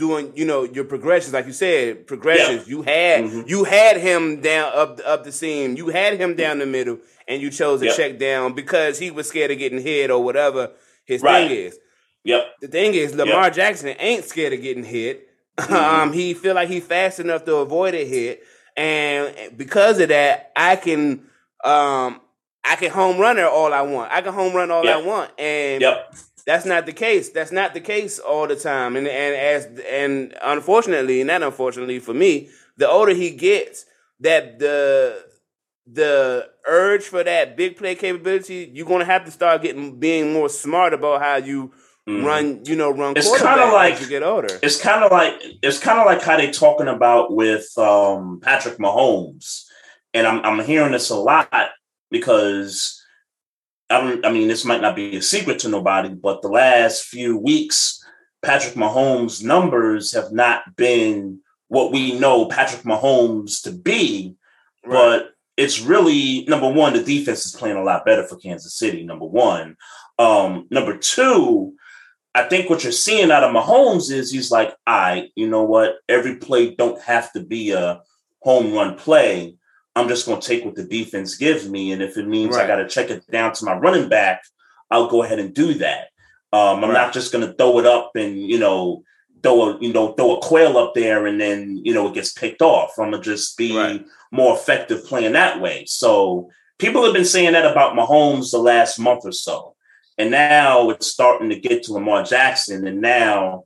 doing 0.00 0.32
you 0.34 0.44
know 0.46 0.64
your 0.64 0.84
progressions 0.84 1.32
like 1.34 1.46
you 1.46 1.52
said 1.52 2.06
progressions 2.06 2.66
you 2.66 2.80
had 2.82 3.24
Mhm. 3.24 3.48
you 3.48 3.64
had 3.64 3.98
him 3.98 4.40
down 4.40 4.72
up 4.74 4.98
up 5.04 5.24
the 5.24 5.30
seam 5.32 5.76
you 5.76 5.88
had 5.88 6.14
him 6.18 6.34
down 6.34 6.58
the 6.58 6.66
middle 6.66 6.98
and 7.28 7.40
you 7.42 7.50
chose 7.50 7.80
to 7.80 7.86
Yep. 7.86 7.96
check 7.96 8.18
down 8.18 8.54
because 8.54 8.98
he 8.98 9.10
was 9.10 9.28
scared 9.28 9.50
of 9.50 9.58
getting 9.58 9.80
hit 9.80 10.10
or 10.10 10.24
whatever 10.24 10.70
his 11.04 11.20
Right. 11.22 11.48
thing 11.48 11.56
is 11.66 11.78
Yep. 12.24 12.42
the 12.62 12.68
thing 12.68 12.94
is 12.94 13.14
Lamar 13.14 13.50
Jackson 13.50 13.94
ain't 13.98 14.24
scared 14.24 14.54
of 14.54 14.62
getting 14.62 14.84
hit 14.84 15.28
Mm-hmm. 15.58 15.74
um 15.74 16.12
he 16.14 16.32
feel 16.34 16.54
like 16.54 16.68
he 16.70 16.80
fast 16.80 17.20
enough 17.20 17.44
to 17.44 17.56
avoid 17.56 17.94
a 17.94 18.04
hit 18.04 18.42
and 18.78 19.34
because 19.56 20.00
of 20.00 20.08
that 20.08 20.50
I 20.56 20.76
can 20.76 21.26
um 21.62 22.20
I 22.64 22.76
can 22.76 22.90
home 22.90 23.18
run 23.18 23.36
her 23.36 23.46
all 23.48 23.72
I 23.74 23.82
want 23.82 24.10
I 24.12 24.22
can 24.22 24.32
home 24.32 24.54
run 24.54 24.70
all 24.70 24.88
I 24.88 24.96
Yep. 24.96 25.04
want 25.04 25.30
and 25.38 25.82
Yep. 25.82 26.14
That's 26.50 26.66
not 26.66 26.84
the 26.84 26.92
case. 26.92 27.26
That's 27.36 27.52
not 27.52 27.74
the 27.74 27.80
case 27.94 28.18
all 28.18 28.46
the 28.48 28.56
time. 28.56 28.96
And 28.98 29.06
and 29.06 29.34
as 29.54 29.62
and 30.00 30.34
unfortunately, 30.42 31.22
not 31.22 31.42
unfortunately 31.50 32.00
for 32.00 32.12
me, 32.14 32.48
the 32.76 32.88
older 32.88 33.14
he 33.14 33.30
gets, 33.30 33.84
that 34.26 34.58
the 34.58 35.24
the 36.00 36.48
urge 36.66 37.04
for 37.04 37.22
that 37.24 37.56
big 37.56 37.76
play 37.76 37.94
capability, 37.94 38.70
you're 38.74 38.86
gonna 38.92 39.04
have 39.14 39.24
to 39.26 39.30
start 39.30 39.62
getting 39.62 39.98
being 40.00 40.32
more 40.32 40.48
smart 40.48 40.92
about 40.92 41.22
how 41.22 41.36
you 41.36 41.72
Mhm. 42.08 42.24
run, 42.24 42.44
you 42.64 42.74
know, 42.80 42.90
run 42.90 43.12
It's 43.16 43.30
kinda 43.30 43.66
like- 43.72 44.00
you 44.00 44.08
get 44.08 44.22
older. 44.24 44.58
it's 44.66 44.80
kind 44.80 45.04
of 45.04 45.12
like 45.12 45.34
it's 45.62 45.78
kind 45.78 45.98
of 46.00 46.06
like 46.06 46.22
how 46.22 46.36
they 46.36 46.50
talking 46.50 46.88
about 46.88 47.32
with 47.40 47.66
um, 47.78 48.40
Patrick 48.42 48.78
Mahomes, 48.78 49.46
and 50.14 50.26
I'm 50.26 50.38
I'm 50.46 50.64
hearing 50.64 50.92
this 50.92 51.10
a 51.10 51.16
lot 51.32 51.70
because 52.10 52.99
I 53.90 54.00
don't. 54.00 54.24
I 54.24 54.30
mean, 54.30 54.48
this 54.48 54.64
might 54.64 54.80
not 54.80 54.96
be 54.96 55.16
a 55.16 55.22
secret 55.22 55.58
to 55.60 55.68
nobody, 55.68 56.10
but 56.10 56.42
the 56.42 56.48
last 56.48 57.04
few 57.04 57.36
weeks, 57.36 58.02
Patrick 58.40 58.74
Mahomes' 58.74 59.42
numbers 59.42 60.12
have 60.12 60.32
not 60.32 60.76
been 60.76 61.40
what 61.68 61.92
we 61.92 62.18
know 62.18 62.46
Patrick 62.46 62.82
Mahomes 62.82 63.62
to 63.62 63.72
be, 63.72 64.36
but 64.84 65.30
it's 65.56 65.80
really 65.80 66.44
number 66.44 66.68
one, 66.68 66.94
the 66.94 67.02
defense 67.02 67.44
is 67.46 67.52
playing 67.52 67.76
a 67.76 67.82
lot 67.82 68.04
better 68.04 68.24
for 68.26 68.36
Kansas 68.36 68.74
City. 68.74 69.02
Number 69.02 69.26
one, 69.26 69.76
um, 70.18 70.66
number 70.70 70.96
two. 70.96 71.74
I 72.32 72.44
think 72.44 72.70
what 72.70 72.84
you're 72.84 72.92
seeing 72.92 73.32
out 73.32 73.42
of 73.42 73.52
Mahomes 73.52 74.12
is 74.12 74.30
he's 74.30 74.52
like, 74.52 74.72
I, 74.86 75.30
you 75.34 75.48
know 75.48 75.64
what? 75.64 75.96
Every 76.08 76.36
play 76.36 76.76
don't 76.76 77.00
have 77.02 77.32
to 77.32 77.40
be 77.40 77.72
a 77.72 78.02
home 78.40 78.72
run 78.72 78.96
play. 78.96 79.56
I'm 80.00 80.08
just 80.08 80.26
going 80.26 80.40
to 80.40 80.46
take 80.46 80.64
what 80.64 80.74
the 80.74 80.84
defense 80.84 81.36
gives 81.36 81.68
me, 81.68 81.92
and 81.92 82.02
if 82.02 82.16
it 82.16 82.26
means 82.26 82.56
I 82.56 82.66
got 82.66 82.76
to 82.76 82.88
check 82.88 83.10
it 83.10 83.30
down 83.30 83.52
to 83.54 83.64
my 83.64 83.74
running 83.74 84.08
back, 84.08 84.42
I'll 84.90 85.08
go 85.08 85.22
ahead 85.22 85.38
and 85.38 85.54
do 85.54 85.74
that. 85.74 86.08
Um, 86.52 86.82
I'm 86.82 86.90
Right. 86.90 86.92
not 86.94 87.12
just 87.12 87.32
going 87.32 87.46
to 87.46 87.54
throw 87.54 87.78
it 87.78 87.86
up 87.86 88.12
and 88.16 88.36
you 88.38 88.58
know 88.58 89.04
throw 89.42 89.70
a 89.70 89.78
you 89.80 89.92
know 89.92 90.12
throw 90.12 90.36
a 90.36 90.40
quail 90.40 90.76
up 90.76 90.94
there 90.94 91.26
and 91.26 91.40
then 91.40 91.80
you 91.84 91.94
know 91.94 92.08
it 92.08 92.14
gets 92.14 92.32
picked 92.32 92.60
off. 92.62 92.98
I'm 92.98 93.10
gonna 93.10 93.22
just 93.22 93.56
be 93.56 93.76
Right. 93.76 94.04
more 94.32 94.54
effective 94.54 95.04
playing 95.06 95.32
that 95.32 95.60
way. 95.60 95.84
So 95.86 96.50
people 96.78 97.04
have 97.04 97.14
been 97.14 97.24
saying 97.24 97.52
that 97.52 97.70
about 97.70 97.94
Mahomes 97.96 98.50
the 98.50 98.58
last 98.58 98.98
month 98.98 99.24
or 99.24 99.32
so. 99.32 99.74
And 100.18 100.30
now 100.30 100.90
it's 100.90 101.06
starting 101.06 101.48
to 101.50 101.58
get 101.58 101.84
to 101.84 101.94
Lamar 101.94 102.22
Jackson. 102.24 102.86
And 102.86 103.00
now 103.00 103.64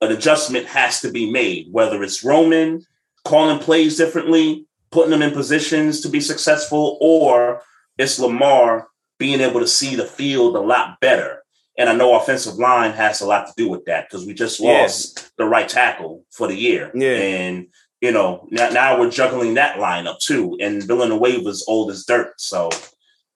an 0.00 0.10
adjustment 0.10 0.66
has 0.66 1.00
to 1.02 1.10
be 1.12 1.30
made, 1.30 1.68
whether 1.70 2.02
it's 2.02 2.24
Roman 2.24 2.84
calling 3.24 3.58
plays 3.60 3.96
differently, 3.96 4.65
putting 4.90 5.10
them 5.10 5.22
in 5.22 5.32
positions 5.32 6.00
to 6.00 6.08
be 6.08 6.20
successful, 6.20 6.98
or 7.00 7.62
it's 7.98 8.18
Lamar 8.18 8.88
being 9.18 9.40
able 9.40 9.60
to 9.60 9.66
see 9.68 9.94
the 9.94 10.04
field 10.04 10.56
a 10.56 10.60
lot 10.60 11.00
better. 11.00 11.42
And 11.78 11.88
I 11.88 11.94
know 11.94 12.16
offensive 12.16 12.54
line 12.54 12.92
has 12.92 13.20
a 13.20 13.26
lot 13.26 13.46
to 13.46 13.52
do 13.56 13.68
with 13.68 13.84
that 13.84 14.08
because 14.08 14.26
we 14.26 14.34
just 14.34 14.60
Yeah. 14.60 14.82
lost 14.82 15.30
the 15.36 15.44
right 15.44 15.68
tackle 15.68 16.24
for 16.30 16.48
the 16.48 16.56
year. 16.56 16.90
Yeah. 16.94 17.16
And 17.16 17.66
you 18.02 18.12
know, 18.12 18.46
now, 18.50 18.68
now 18.68 19.00
we're 19.00 19.10
juggling 19.10 19.54
that 19.54 19.78
lineup 19.78 20.20
too. 20.20 20.56
And 20.60 20.82
Villanueva's 20.82 21.64
old 21.66 21.90
as 21.90 22.04
dirt. 22.04 22.38
So, 22.38 22.68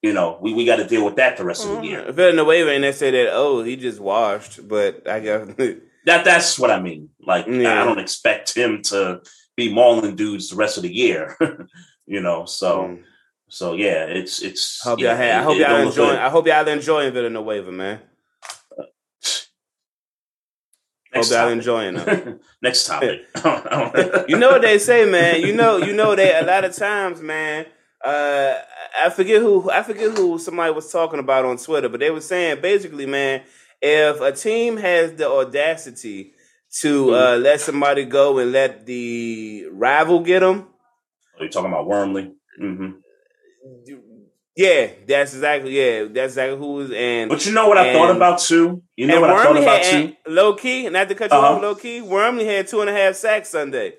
you 0.03 0.13
know, 0.13 0.39
we, 0.43 0.53
we 0.53 0.67
got 0.67 0.77
to 0.77 0.87
deal 0.87 1.03
with 1.03 1.17
that 1.17 1.39
the 1.39 1.45
rest 1.45 1.65
of 1.65 1.71
the 1.71 1.77
mm-hmm. 1.77 1.85
year. 1.85 2.13
Villanueva 2.13 2.71
and 2.73 2.85
they 2.85 2.93
say 2.93 3.11
that 3.11 3.33
oh 3.33 3.63
he 3.63 3.77
just 3.77 4.01
washed, 4.01 4.67
but 4.69 5.09
I 5.09 5.21
guess 5.21 5.49
That 6.07 6.25
that's 6.25 6.59
what 6.59 6.71
I 6.71 6.81
mean. 6.81 7.11
Like 7.21 7.47
Yeah. 7.47 7.81
I 7.81 7.85
don't 7.85 7.99
expect 7.99 8.55
him 8.55 8.83
to 8.85 9.23
be 9.68 9.73
mauling 9.73 10.16
dudes 10.16 10.51
the 10.51 10.57
rest 10.57 10.77
of 10.77 10.83
the 10.83 10.94
year. 10.94 11.37
you 12.07 12.20
know, 12.20 12.44
so 12.46 12.70
Mm. 12.88 13.03
so 13.49 13.75
yeah, 13.75 14.05
it's 14.07 14.42
it's 14.42 14.85
I 14.87 14.90
hope 14.90 15.01
yeah, 15.01 15.14
y'all 15.18 15.40
I 15.40 15.42
hope 15.44 15.59
y'all 15.59 15.77
enjoying. 15.88 16.18
I 16.18 16.29
hope 16.31 16.46
y'all 16.46 16.68
enjoying 16.68 17.12
Villanueva, 17.12 17.73
man. 17.73 18.01
Next 21.14 21.31
hope 21.31 21.37
y'all 21.37 21.44
topic. 21.46 21.53
enjoying 21.59 21.94
them. 21.94 22.40
Next 22.62 22.87
topic. 22.90 23.23
You 24.29 24.37
know 24.38 24.51
what 24.51 24.62
they 24.62 24.79
say, 24.79 25.11
man. 25.11 25.40
You 25.42 25.55
know, 25.55 25.77
you 25.79 25.92
know 25.92 26.14
they 26.14 26.33
a 26.38 26.42
lot 26.44 26.64
of 26.64 26.75
times, 26.75 27.20
man. 27.20 27.66
Uh, 28.05 28.55
I 29.05 29.11
forget 29.11 29.40
who 29.42 29.70
I 29.70 29.83
forget 29.83 30.16
who 30.16 30.38
somebody 30.38 30.73
was 30.73 30.90
talking 30.90 31.18
about 31.18 31.44
on 31.44 31.57
Twitter, 31.59 31.88
but 31.88 32.01
they 32.01 32.11
were 32.11 32.20
saying 32.20 32.61
basically, 32.62 33.07
man, 33.07 33.42
if 33.83 34.20
a 34.20 34.33
team 34.33 34.77
has 34.77 35.12
the 35.14 35.29
audacity 35.29 36.33
to 36.81 37.15
uh, 37.15 37.37
let 37.37 37.61
somebody 37.61 38.05
go 38.05 38.39
and 38.39 38.53
let 38.53 38.87
the 38.87 39.67
rival 39.73 40.21
get 40.21 40.41
them, 40.41 40.69
Are 41.39 41.45
you 41.45 41.51
talking 41.51 41.71
about 41.71 41.87
Wormley? 41.87 42.33
hmm 42.59 42.91
yeah, 44.57 44.89
that's 45.07 45.33
exactly 45.33 45.77
yeah, 45.79 46.05
that's 46.05 46.33
exactly 46.33 46.59
who 46.59 46.75
was 46.75 46.91
and. 46.91 47.31
But 47.31 47.47
you 47.47 47.53
know 47.53 47.69
what 47.69 47.79
I 47.79 47.93
thought 47.93 48.15
about 48.15 48.41
too. 48.41 48.83
You 48.97 49.07
know 49.07 49.15
and 49.15 49.21
what 49.23 49.31
I 49.31 49.45
thought 49.45 49.57
about 49.57 49.85
had 49.85 50.09
too. 50.09 50.17
low 50.27 50.55
key, 50.55 50.89
not 50.91 51.09
to 51.09 51.15
cut 51.15 51.31
you 51.31 51.37
Uh-huh. 51.39 51.55
off, 51.57 51.63
low 51.63 51.75
key. 51.75 52.01
Wormley 52.03 52.45
had 52.47 52.67
two 52.67 52.81
and 52.81 52.91
a 52.91 52.93
half 52.93 53.15
sacks 53.15 53.49
Sunday. 53.51 53.95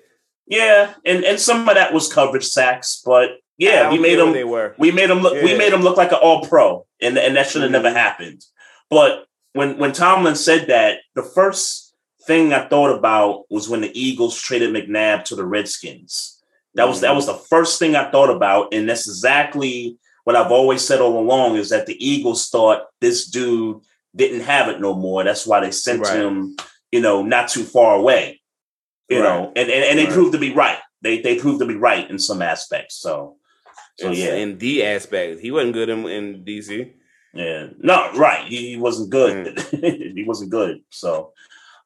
Yeah, 0.46 0.94
and 1.04 1.24
and 1.24 1.40
some 1.40 1.68
of 1.68 1.74
that 1.74 1.92
was 1.92 2.12
coverage 2.12 2.44
sacks, 2.46 3.02
but 3.04 3.30
yeah, 3.56 3.90
we 3.90 3.98
made 3.98 4.16
them. 4.18 4.32
They 4.32 4.44
were. 4.44 4.74
We 4.78 4.92
made 4.92 5.10
him 5.10 5.20
look. 5.20 5.34
We 5.42 5.56
made 5.56 5.72
him 5.72 5.80
look 5.82 5.96
like 5.96 6.12
an 6.12 6.18
All 6.22 6.42
Pro, 6.44 6.86
and 7.00 7.16
and 7.18 7.34
that 7.36 7.48
should 7.48 7.62
have 7.62 7.70
Mhm. 7.70 7.82
never 7.82 7.90
happened. 7.90 8.44
But 8.90 9.24
when 9.54 9.78
when 9.78 9.92
Tomlin 9.92 10.36
said 10.36 10.68
that, 10.68 10.98
the 11.14 11.22
first 11.22 11.91
thing 12.26 12.52
I 12.52 12.68
thought 12.68 12.96
about 12.96 13.44
was 13.50 13.68
when 13.68 13.80
the 13.80 14.00
Eagles 14.00 14.40
traded 14.40 14.70
McNabb 14.74 15.24
to 15.24 15.36
the 15.36 15.44
Redskins. 15.44 16.42
That 16.74 16.88
was 16.88 17.00
that 17.02 17.14
was 17.14 17.26
the 17.26 17.34
first 17.34 17.78
thing 17.78 17.96
I 17.96 18.10
thought 18.10 18.30
about, 18.30 18.72
and 18.72 18.88
that's 18.88 19.06
exactly 19.06 19.98
what 20.24 20.36
I've 20.36 20.52
always 20.52 20.82
said 20.82 21.00
all 21.00 21.18
along: 21.18 21.56
is 21.56 21.68
that 21.70 21.86
the 21.86 22.02
Eagles 22.04 22.48
thought 22.48 22.86
this 23.00 23.26
dude 23.26 23.80
didn't 24.16 24.40
have 24.40 24.68
it 24.68 24.80
no 24.80 24.94
more. 24.94 25.22
That's 25.24 25.46
why 25.46 25.60
they 25.60 25.70
sent 25.70 26.00
Right. 26.02 26.16
him, 26.16 26.56
you 26.90 27.00
know, 27.00 27.22
not 27.22 27.48
too 27.48 27.64
far 27.64 27.96
away. 27.96 28.40
You 29.08 29.18
Right. 29.20 29.24
know, 29.24 29.52
and 29.54 29.70
and, 29.70 29.84
and 29.84 29.98
they 29.98 30.04
Right. 30.04 30.14
proved 30.14 30.32
to 30.32 30.38
be 30.38 30.52
right. 30.52 30.78
They 31.02 31.20
they 31.20 31.38
proved 31.38 31.60
to 31.60 31.66
be 31.66 31.74
right 31.76 32.08
in 32.08 32.18
some 32.18 32.40
aspects. 32.40 32.94
So, 32.96 33.36
so 33.98 34.10
yeah. 34.10 34.34
in 34.34 34.56
the 34.58 34.84
aspect, 34.84 35.40
he 35.40 35.50
wasn't 35.50 35.74
good 35.74 35.90
in, 35.90 36.06
in 36.08 36.44
DC. 36.44 36.92
Yeah, 37.34 37.68
no, 37.78 38.12
right. 38.14 38.46
He, 38.46 38.70
he 38.72 38.76
wasn't 38.76 39.10
good. 39.10 39.56
Mm. 39.56 40.14
he 40.16 40.24
wasn't 40.24 40.50
good. 40.50 40.82
So, 40.90 41.32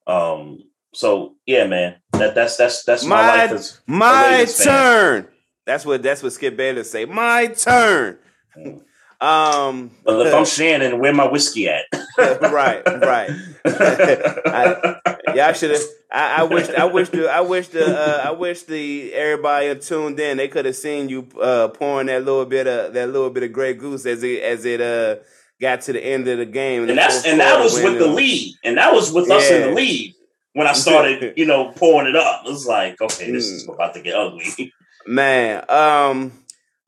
um, 0.07 0.63
so 0.95 1.35
yeah, 1.47 1.67
man. 1.67 1.97
That 2.13 2.35
that's 2.35 2.57
that's 2.57 2.85
that's 2.85 3.05
my, 3.05 3.17
My- 3.23 3.37
life 3.37 3.53
as 3.53 3.81
My 3.87 4.31
Ravens 4.39 4.57
fan. 4.65 4.67
turn. 4.67 5.29
That's 5.67 5.85
what 5.85 6.03
that's 6.03 6.23
what 6.23 6.33
Skip 6.33 6.57
Bayless 6.57 6.91
say. 6.91 7.05
My 7.05 7.49
turn. 7.49 8.19
Mm. 8.57 8.81
Um, 9.19 9.91
But 10.05 10.27
if 10.27 10.35
I'm 10.35 10.45
Shannon, 10.45 10.99
where 10.99 11.13
my 11.13 11.27
whiskey 11.27 11.69
at? 11.69 11.85
right, 12.19 12.83
right. 12.87 13.31
Y'all 15.35 15.53
should 15.55 15.71
have. 15.71 15.81
I, 16.13 16.37
I 16.41 16.43
wish. 16.45 16.69
I 16.71 16.85
wish 16.85 17.09
the. 17.09 17.29
I 17.29 17.41
wish 17.41 17.69
the. 17.69 17.85
Uh, 17.99 18.29
I 18.29 18.31
wish 18.31 18.63
the 18.63 19.13
everybody 19.13 19.75
tuned 19.81 20.21
in. 20.21 20.37
They 20.37 20.49
could 20.49 20.65
have 20.67 20.77
seen 20.77 21.09
you 21.09 21.27
uh, 21.41 21.69
pouring 21.69 22.07
that 22.07 22.25
little 22.25 22.45
bit 22.47 22.67
of 22.67 22.93
that 22.95 23.09
little 23.09 23.31
bit 23.31 23.43
of 23.43 23.53
Grey 23.53 23.75
Goose 23.75 24.07
as 24.07 24.23
it 24.23 24.43
as 24.43 24.65
it 24.65 24.81
uh 24.81 25.17
got 25.61 25.81
to 25.83 25.93
the 25.93 26.05
end 26.05 26.29
of 26.29 26.39
the 26.39 26.47
game. 26.47 26.89
and 26.89 26.99
that's 26.99 27.25
and 27.25 27.41
that 27.41 27.63
was 27.63 27.75
with 27.75 27.99
the 27.99 28.07
lead, 28.07 28.55
and 28.65 28.77
that 28.79 28.93
was 28.93 29.13
with 29.13 29.31
us 29.31 29.51
in 29.51 29.63
the 29.63 29.71
lead 29.75 30.15
when 30.53 30.67
I 30.67 30.73
started, 30.85 31.35
you 31.37 31.47
know, 31.47 31.73
pouring 31.77 32.09
it 32.09 32.17
up. 32.17 32.43
It 32.47 32.51
was 32.51 32.67
like, 32.67 33.01
okay, 33.01 33.31
this 33.31 33.47
is 33.47 33.67
Mm. 33.67 33.75
about 33.75 33.95
to 33.95 34.03
get 34.03 34.15
ugly. 34.15 34.73
Man, 35.07 35.65
um, 35.69 36.33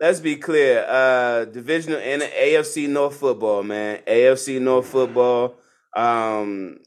let's 0.01 0.19
be 0.21 0.37
clear. 0.37 0.85
Uh, 0.89 1.45
divisional 1.45 1.99
and 2.01 2.23
AFC 2.23 2.89
North 2.89 3.17
football, 3.17 3.63
man. 3.63 4.01
AFC 4.09 4.61
North 4.61 4.87
football. 4.87 5.55
Um, 5.95 6.79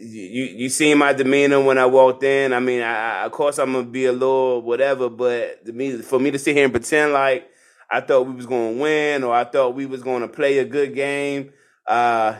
you 0.00 0.44
you 0.44 0.68
seen 0.70 0.96
my 0.98 1.12
demeanor 1.12 1.60
when 1.60 1.76
I 1.78 1.84
walked 1.86 2.24
in. 2.24 2.52
I 2.54 2.58
mean, 2.60 2.80
I, 2.82 3.20
I 3.20 3.24
of 3.26 3.32
course 3.32 3.58
I'm 3.58 3.72
gonna 3.72 3.84
be 3.86 4.06
a 4.06 4.12
little 4.12 4.62
whatever, 4.62 5.10
but 5.10 5.66
me, 5.66 5.98
for 5.98 6.18
me 6.18 6.30
to 6.30 6.38
sit 6.38 6.56
here 6.56 6.64
and 6.64 6.72
pretend 6.72 7.12
like 7.12 7.46
I 7.92 8.00
thought 8.00 8.26
we 8.26 8.34
was 8.34 8.46
gonna 8.46 8.72
win 8.72 9.22
or 9.22 9.34
I 9.34 9.44
thought 9.44 9.74
we 9.74 9.86
was 9.86 10.02
gonna 10.02 10.28
play 10.28 10.58
a 10.58 10.64
good 10.64 10.94
game, 10.94 11.52
uh, 11.86 12.38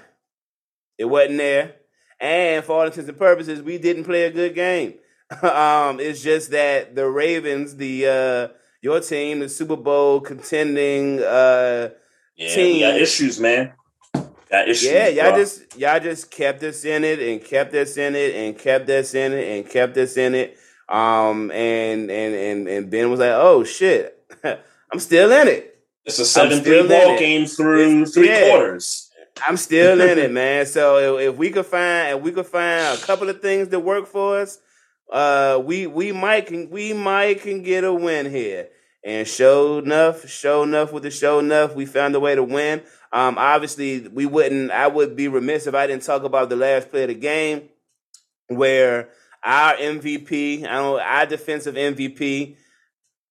it 0.99 1.05
wasn't 1.05 1.39
there. 1.39 1.77
And 2.21 2.65
for 2.65 2.73
all 2.73 2.87
intents 2.87 3.09
and 3.09 3.19
purposes, 3.19 3.61
we 3.63 3.79
didn't 3.79 4.05
play 4.05 4.25
a 4.25 4.31
good 4.31 4.55
game. 4.55 4.95
um, 5.43 5.99
it's 6.01 6.23
just 6.23 6.51
that 6.53 6.95
the 6.95 7.07
Ravens, 7.07 7.77
the 7.77 8.07
uh, 8.07 8.55
your 8.81 9.01
team, 9.01 9.41
the 9.41 9.49
Super 9.49 9.77
Bowl 9.77 10.21
contending, 10.21 11.21
uh, 11.21 11.91
Yeah, 12.37 12.57
we 12.57 12.81
got 12.81 13.01
issues, 13.01 13.41
man. 13.41 13.73
Got 14.51 14.69
issues. 14.69 14.91
yeah, 14.91 15.09
y'all 15.09 15.31
bro. 15.31 15.39
just 15.39 15.77
y'all 15.79 16.01
just 16.01 16.31
kept 16.31 16.63
us 16.63 16.85
in 16.85 17.05
it 17.05 17.19
and 17.19 17.43
kept 17.43 17.75
us 17.75 17.97
in 17.97 18.15
it 18.15 18.35
and 18.35 18.57
kept 18.59 18.89
us 18.91 19.15
in 19.15 19.33
it 19.33 19.57
and 19.57 19.69
kept 19.69 19.97
us 19.97 20.17
in 20.17 20.35
it. 20.35 20.59
Um, 20.89 21.51
and 21.51 22.11
and 22.11 22.35
and 22.35 22.69
and 22.69 22.91
Ben 22.91 23.11
was 23.11 23.21
like, 23.21 23.33
"Oh 23.33 23.65
shit, 23.65 24.23
I'm 24.93 24.99
still 25.01 25.33
in 25.33 25.49
it. 25.49 25.69
It's 26.05 26.19
a 26.19 26.25
seven-three 26.25 26.89
ball 26.89 27.19
game 27.19 27.47
through 27.47 28.03
It's- 28.03 28.15
three 28.15 28.29
yeah. 28.29 28.49
quarters. 28.51 29.09
I'm 29.47 29.57
still 29.57 30.01
in 30.01 30.19
it, 30.19 30.31
man. 30.31 30.67
So 30.67 31.17
if, 31.19 31.29
if 31.31 31.37
we 31.37 31.51
could 31.51 31.65
find 31.65 32.19
if 32.19 32.23
we 32.23 32.33
could 32.33 32.47
find 32.47 32.99
a 32.99 33.01
couple 33.01 33.29
of 33.31 33.41
things 33.41 33.69
that 33.69 33.81
work 33.81 34.07
for 34.07 34.41
us, 34.41 34.59
uh, 35.11 35.61
we 35.65 35.87
we 35.87 36.13
might 36.13 36.47
can 36.47 36.69
we 36.71 36.93
might 36.93 37.41
can 37.41 37.63
get 37.63 37.85
a 37.85 37.93
win 37.95 38.31
here. 38.31 38.69
And 39.05 39.27
show 39.27 39.79
enough, 39.79 40.29
show 40.29 40.63
enough 40.63 40.93
with 40.93 41.03
the 41.03 41.11
show 41.11 41.39
enough, 41.41 41.75
we 41.75 41.87
found 41.87 42.15
a 42.15 42.21
way 42.21 42.35
to 42.37 42.43
win. 42.43 42.83
Um, 43.13 43.37
obviously, 43.39 44.07
we 44.07 44.27
wouldn't. 44.27 44.71
I 44.71 44.87
would 44.87 45.17
be 45.17 45.29
remiss 45.29 45.67
if 45.67 45.75
I 45.75 45.87
didn't 45.87 46.05
talk 46.05 46.23
about 46.25 46.51
the 46.51 46.57
last 46.57 46.91
play 46.91 47.03
of 47.05 47.09
the 47.09 47.15
game, 47.15 47.69
where 48.49 49.09
our 49.43 49.75
MVP, 49.75 50.65
I 50.67 50.73
don't, 50.75 51.01
our 51.01 51.27
defensive 51.27 51.75
MVP, 51.75 52.57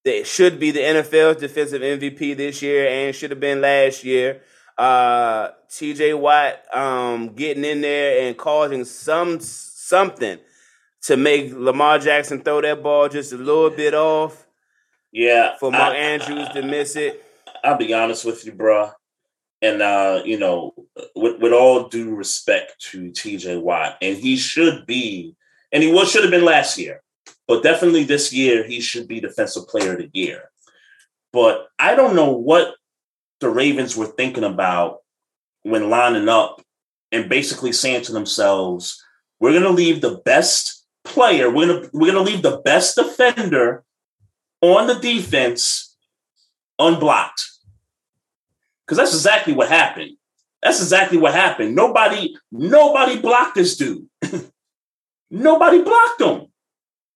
that 0.05 0.25
should 0.25 0.59
be 0.59 0.71
the 0.71 0.79
NFL's 0.79 1.39
defensive 1.39 1.81
MVP 1.81 2.35
this 2.37 2.61
year 2.61 2.87
and 2.87 3.15
should 3.15 3.31
have 3.31 3.39
been 3.39 3.61
last 3.61 4.03
year. 4.03 4.41
Uh, 4.77 5.49
TJ 5.69 6.17
Watt 6.19 6.63
um, 6.75 7.29
getting 7.35 7.63
in 7.65 7.81
there 7.81 8.27
and 8.27 8.37
causing 8.37 8.83
some 8.85 9.39
something 9.39 10.39
to 11.03 11.17
make 11.17 11.51
Lamar 11.53 11.99
Jackson 11.99 12.41
throw 12.41 12.61
that 12.61 12.81
ball 12.81 13.09
just 13.09 13.33
a 13.33 13.37
little 13.37 13.69
bit 13.69 13.93
off 13.93 14.47
Yeah, 15.11 15.55
for 15.59 15.71
Mark 15.71 15.93
I- 15.93 15.97
Andrews 15.97 16.49
to 16.49 16.61
miss 16.63 16.95
it. 16.95 17.23
I'll 17.63 17.77
be 17.77 17.93
honest 17.93 18.25
with 18.25 18.43
you, 18.45 18.53
bro. 18.53 18.89
And 19.61 19.83
uh, 19.83 20.23
you 20.25 20.39
know, 20.39 20.73
with, 21.15 21.39
with 21.39 21.53
all 21.53 21.87
due 21.89 22.15
respect 22.15 22.79
to 22.91 23.11
TJ 23.11 23.61
Watt, 23.61 23.97
and 24.01 24.17
he 24.17 24.35
should 24.35 24.87
be, 24.87 25.35
and 25.71 25.83
he 25.83 25.91
was 25.91 26.09
should 26.11 26.23
have 26.23 26.31
been 26.31 26.45
last 26.45 26.79
year, 26.79 27.03
but 27.47 27.63
definitely 27.63 28.04
this 28.04 28.32
year 28.34 28.63
he 28.63 28.80
should 28.80 29.08
be 29.08 29.19
defensive 29.19 29.67
player 29.67 29.93
of 29.93 29.99
the 29.99 30.10
year. 30.13 30.49
But 31.34 31.67
I 31.80 31.95
don't 31.95 32.15
know 32.15 32.32
what 32.32 32.75
the 33.39 33.49
Ravens 33.49 33.95
were 33.95 34.08
thinking 34.08 34.43
about 34.43 34.99
when 35.63 35.89
lining 35.89 36.30
up 36.30 36.62
and 37.12 37.30
basically 37.30 37.71
saying 37.71 38.04
to 38.04 38.12
themselves, 38.12 39.04
"We're 39.39 39.51
going 39.51 39.63
to 39.63 39.69
leave 39.69 40.01
the 40.01 40.17
best 40.25 40.86
player. 41.04 41.49
We're 41.49 41.67
going 41.67 41.84
to 41.84 41.89
we're 41.93 42.12
going 42.12 42.25
to 42.25 42.32
leave 42.32 42.43
the 42.43 42.62
best 42.63 42.95
defender 42.95 43.84
on 44.62 44.88
the 44.88 44.95
defense 44.95 45.95
unblocked." 46.80 47.49
Because 48.86 48.97
that's 48.97 49.13
exactly 49.13 49.54
what 49.54 49.69
happened. 49.69 50.17
That's 50.62 50.82
exactly 50.82 51.17
what 51.17 51.34
happened. 51.34 51.75
Nobody, 51.75 52.36
nobody 52.51 53.19
blocked 53.19 53.56
this 53.56 53.77
dude. 53.77 54.08
nobody 55.32 55.82
blocked 55.82 56.21
him. 56.21 56.50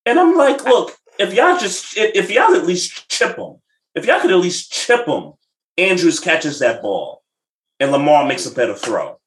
And 0.06 0.18
I'm 0.18 0.36
like, 0.36 0.64
look, 0.64 0.96
if 1.18 1.34
y'all 1.34 1.58
just, 1.58 1.96
if 1.96 2.30
y'all 2.30 2.54
at 2.54 2.66
least 2.66 3.08
chip 3.10 3.36
him, 3.36 3.56
if 3.94 4.06
y'all 4.06 4.20
could 4.20 4.30
at 4.30 4.36
least 4.38 4.72
chip 4.72 5.06
him, 5.06 5.32
Andrews 5.76 6.20
catches 6.20 6.60
that 6.60 6.80
ball, 6.80 7.22
and 7.80 7.92
Lamar 7.92 8.26
makes 8.26 8.46
a 8.46 8.50
better 8.54 8.74
throw. 8.74 9.18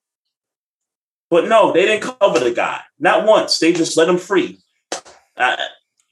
But 1.29 1.47
no, 1.47 1.71
they 1.71 1.85
didn't 1.85 2.01
cover 2.19 2.39
the 2.39 2.51
guy. 2.51 2.79
Not 2.97 3.25
once. 3.25 3.59
They 3.59 3.71
just 3.73 3.95
let 3.97 4.09
him 4.09 4.17
free. 4.17 4.59
I, 5.37 5.67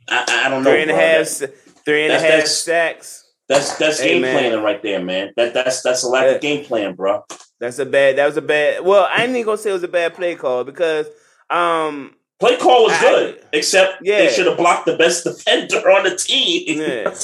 I, 0.08 0.44
I 0.46 0.50
don't 0.50 0.64
know. 0.64 0.70
Three 0.72 0.84
and 0.84 0.92
a 0.92 0.96
half, 0.96 1.28
That- 1.40 1.58
three 1.86 2.04
and 2.04 2.12
a 2.14 2.16
that's- 2.18 2.22
half 2.22 2.32
that's- 2.32 2.58
sacks. 2.58 3.24
That's 3.50 3.78
that's 3.78 4.02
Hey, 4.02 4.10
game 4.16 4.24
man. 4.24 4.38
planning 4.38 4.62
right 4.62 4.84
there, 4.84 5.02
man. 5.02 5.32
That 5.38 5.54
that's 5.54 5.82
that's 5.82 6.04
a 6.04 6.10
lack 6.10 6.26
Yeah. 6.26 6.32
of 6.32 6.42
game 6.42 6.66
plan, 6.66 6.96
bro. 6.96 7.24
That's 7.62 7.80
a 7.80 7.86
bad. 7.86 8.18
That 8.18 8.26
was 8.26 8.36
a 8.36 8.42
bad. 8.42 8.84
Well, 8.84 9.08
I 9.10 9.22
ain't 9.24 9.30
even 9.30 9.44
gonna 9.46 9.58
say 9.58 9.70
it 9.70 9.74
was 9.74 9.84
a 9.84 9.88
bad 9.88 10.14
play 10.16 10.36
call 10.36 10.66
because 10.66 11.08
um 11.50 12.14
Play 12.40 12.58
call 12.58 12.84
was 12.84 12.94
I- 12.94 13.02
good, 13.02 13.44
except 13.54 14.04
they 14.04 14.30
should 14.30 14.46
have 14.46 14.58
blocked 14.58 14.86
the 14.86 14.96
best 14.96 15.24
defender 15.24 15.78
on 15.90 16.04
the 16.04 16.16
team. 16.16 16.80
Yeah. 16.80 17.16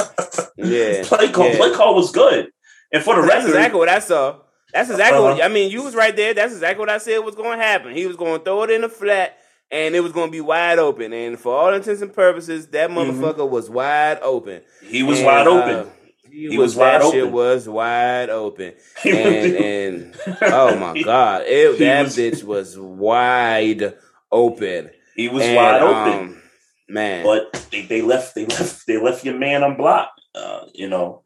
yeah 0.58 1.04
play 1.06 1.32
call, 1.32 1.50
yeah. 1.50 1.58
play 1.58 1.72
call 1.74 1.94
was 1.96 2.12
good, 2.12 2.50
and 2.92 3.04
for 3.04 3.16
the 3.16 3.22
rest, 3.22 3.32
That's 3.32 3.46
record, 3.46 3.56
exactly 3.58 3.80
what 3.80 3.90
I 3.90 4.00
saw. 4.00 4.40
That's 4.74 4.90
exactly 4.90 5.22
what 5.22 5.34
Uh-huh. 5.34 5.44
I 5.44 5.48
mean. 5.50 5.70
You 5.70 5.84
was 5.84 5.94
right 5.94 6.16
there. 6.16 6.34
That's 6.34 6.54
exactly 6.54 6.80
what 6.80 6.90
I 6.90 6.98
said 6.98 7.20
was 7.20 7.36
going 7.36 7.60
to 7.60 7.64
happen. 7.64 7.94
He 7.94 8.08
was 8.08 8.16
going 8.16 8.40
to 8.40 8.44
throw 8.44 8.64
it 8.64 8.72
in 8.72 8.82
the 8.82 8.90
flat, 8.90 9.38
and 9.70 9.94
it 9.96 10.00
was 10.00 10.12
going 10.14 10.30
to 10.30 10.32
be 10.32 10.42
wide 10.42 10.80
open. 10.80 11.14
And 11.14 11.38
for 11.40 11.54
all 11.56 11.72
intents 11.74 12.02
and 12.02 12.12
purposes, 12.12 12.66
that 12.70 12.90
motherfucker 12.90 13.48
was 13.48 13.70
wide 13.70 14.18
open. 14.24 14.62
Mm-hmm. 14.62 14.88
he 14.90 15.04
was 15.04 15.20
And, 15.20 15.28
wide 15.28 15.46
uh, 15.48 15.52
open. 15.52 15.92
he, 16.32 16.50
He 16.50 16.58
was, 16.58 16.70
was 16.70 16.78
wide 16.78 17.02
that 17.02 17.12
Shit 17.12 17.22
open. 17.22 17.34
was 17.34 17.70
wide 17.70 18.30
open. 18.32 18.74
And 19.06 19.56
and 19.58 20.16
oh 20.42 20.76
my 20.78 21.00
god, 21.04 21.44
it, 21.46 21.78
that 21.78 22.08
bitch 22.08 22.44
was 22.44 22.76
wide 22.80 23.94
open. 24.32 24.90
He 25.16 25.30
was 25.30 25.44
And, 25.44 25.56
wide 25.56 25.82
open. 25.82 26.20
um, 26.20 26.42
man. 26.90 27.26
but 27.26 27.68
they, 27.72 27.84
they 27.84 28.02
left 28.02 28.36
they 28.36 28.46
left 28.46 28.86
they 28.88 28.98
left 28.98 29.26
your 29.26 29.38
man 29.38 29.64
unblocked. 29.64 30.20
Uh, 30.36 30.66
you 30.74 30.88
know, 30.90 31.24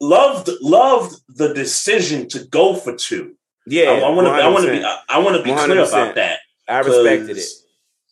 loved 0.00 0.48
loved 0.62 1.20
the 1.28 1.52
decision 1.54 2.28
to 2.28 2.44
go 2.44 2.74
for 2.74 2.94
two. 2.96 3.34
yeah, 3.66 3.90
I 3.90 4.08
want 4.10 4.26
to 4.26 4.32
I 4.32 4.48
want 4.48 4.64
to 4.64 4.70
be 4.72 4.78
100%. 4.78 4.96
I, 5.08 5.18
want 5.18 5.36
to 5.36 5.42
be 5.42 5.50
clear 5.52 5.84
100%. 5.84 5.88
about 5.88 6.14
that. 6.14 6.38
I 6.68 6.78
respected 6.78 7.36
it. 7.36 7.46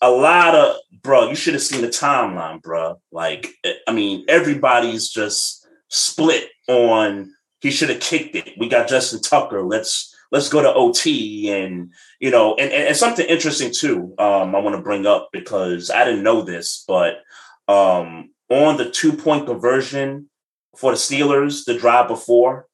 A 0.02 0.11
lot 0.11 0.55
of 0.55 0.76
bro, 1.02 1.29
you 1.29 1.35
should 1.35 1.55
have 1.55 1.62
seen 1.62 1.81
the 1.81 1.88
timeline, 1.88 2.61
bro. 2.61 3.00
Like, 3.12 3.48
eh, 3.64 3.74
I 3.87 3.92
mean, 3.92 4.24
everybody's 4.29 5.09
just 5.09 5.66
split 5.88 6.48
on. 6.68 7.33
He 7.61 7.70
should 7.70 7.88
have 7.88 8.00
kicked 8.00 8.37
it. 8.37 8.50
We 8.59 8.68
got 8.68 8.88
Justin 8.88 9.22
Tucker. 9.22 9.62
Let's 9.62 10.14
let's 10.32 10.48
go 10.48 10.62
to 10.62 10.72
OT 10.72 11.50
and 11.50 11.92
you 12.20 12.30
know, 12.30 12.54
and, 12.56 12.72
and, 12.72 12.88
and 12.88 12.96
something 12.96 13.26
interesting 13.26 13.72
too. 13.72 14.14
Um, 14.18 14.54
I 14.54 14.58
want 14.60 14.76
to 14.76 14.82
bring 14.82 15.06
up 15.06 15.28
because 15.32 15.90
I 15.90 16.04
didn't 16.04 16.22
know 16.22 16.42
this, 16.42 16.84
but 16.86 17.22
um, 17.68 18.30
on 18.50 18.76
the 18.76 18.90
two 18.90 19.12
point 19.12 19.46
conversion 19.46 20.30
for 20.76 20.92
the 20.92 20.96
Steelers, 20.98 21.64
the 21.64 21.78
drive 21.78 22.08
before, 22.08 22.66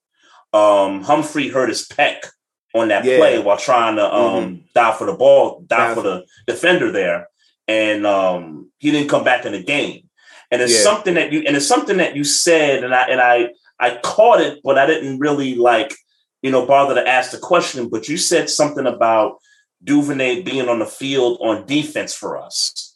um, 0.53 1.03
Humphrey 1.03 1.49
hurt 1.49 1.69
his 1.69 1.87
pec 1.87 2.29
on 2.75 2.89
that 2.89 3.05
Yeah. 3.05 3.17
play 3.19 3.39
while 3.39 3.57
trying 3.57 3.97
to 3.97 4.15
um, 4.15 4.65
dive 4.75 4.99
for 4.99 5.07
the 5.07 5.15
ball, 5.15 5.65
Dive 5.67 5.95
for 5.95 6.03
the 6.03 6.25
defender 6.47 6.91
there, 6.91 7.29
and 7.69 8.07
um, 8.07 8.71
he 8.79 8.91
didn't 8.91 9.11
come 9.11 9.25
back 9.25 9.45
in 9.45 9.53
the 9.53 9.63
game. 9.63 10.09
And 10.51 10.61
it's 10.61 10.75
Yeah. 10.75 10.83
something 10.83 11.15
that 11.15 11.33
you 11.33 11.43
and 11.47 11.57
it's 11.57 11.67
something 11.67 11.97
that 11.99 12.17
you 12.17 12.25
said, 12.25 12.85
and 12.85 12.95
I 12.95 13.03
and 13.05 13.21
I 13.21 13.51
I 13.81 13.99
caught 14.03 14.41
it, 14.41 14.61
but 14.63 14.79
I 14.79 14.87
didn't 14.87 15.19
really 15.19 15.55
like 15.55 15.95
you 16.43 16.51
know 16.51 16.67
bother 16.67 16.95
to 16.95 17.09
ask 17.09 17.31
the 17.31 17.39
question. 17.39 17.89
But 17.89 18.09
you 18.09 18.17
said 18.17 18.51
something 18.51 18.87
about 18.87 19.39
Duvernay 19.85 20.43
being 20.43 20.69
on 20.69 20.79
the 20.81 20.87
field 20.87 21.39
on 21.41 21.67
defense 21.67 22.15
for 22.15 22.37
us, 22.37 22.95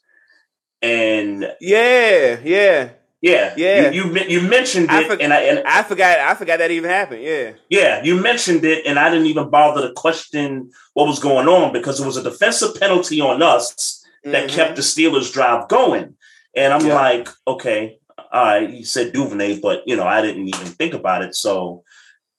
and 0.83 1.43
Yeah, 1.61 2.39
yeah. 2.45 2.91
yeah, 3.23 3.55
Yeah. 3.57 3.91
you 3.91 4.05
you, 4.15 4.21
you 4.29 4.41
mentioned 4.43 4.91
I 4.91 5.03
it, 5.03 5.21
and 5.21 5.33
I 5.33 5.41
and 5.43 5.67
I 5.67 5.83
forgot. 5.83 6.19
I 6.19 6.35
forgot 6.35 6.59
that 6.59 6.71
even 6.71 6.91
happened. 6.91 7.23
Yeah. 7.23 7.53
Yeah, 7.71 8.03
you 8.03 8.21
mentioned 8.21 8.65
it, 8.65 8.85
and 8.87 8.99
I 8.99 9.11
didn't 9.11 9.27
even 9.27 9.49
bother 9.51 9.87
to 9.89 9.95
question 9.95 10.71
what 10.95 11.07
was 11.07 11.19
going 11.19 11.49
on 11.49 11.73
because 11.73 12.01
it 12.01 12.07
was 12.07 12.17
a 12.17 12.23
defensive 12.23 12.79
penalty 12.79 13.21
on 13.21 13.43
us 13.43 14.05
that 14.25 14.49
Mhm. 14.49 14.53
kept 14.53 14.77
the 14.77 14.83
Steelers' 14.83 15.33
drive 15.33 15.69
going. 15.69 16.15
And 16.55 16.73
I'm 16.73 16.87
Yeah. 16.87 16.95
like, 16.95 17.29
okay, 17.47 17.99
all 18.33 18.45
right, 18.45 18.69
he 18.71 18.83
said 18.83 19.13
Duvernay, 19.13 19.61
but 19.61 19.83
you 19.87 19.95
know, 19.97 20.07
I 20.07 20.21
didn't 20.23 20.49
even 20.49 20.67
think 20.67 20.95
about 20.95 21.23
it. 21.23 21.35
So 21.35 21.85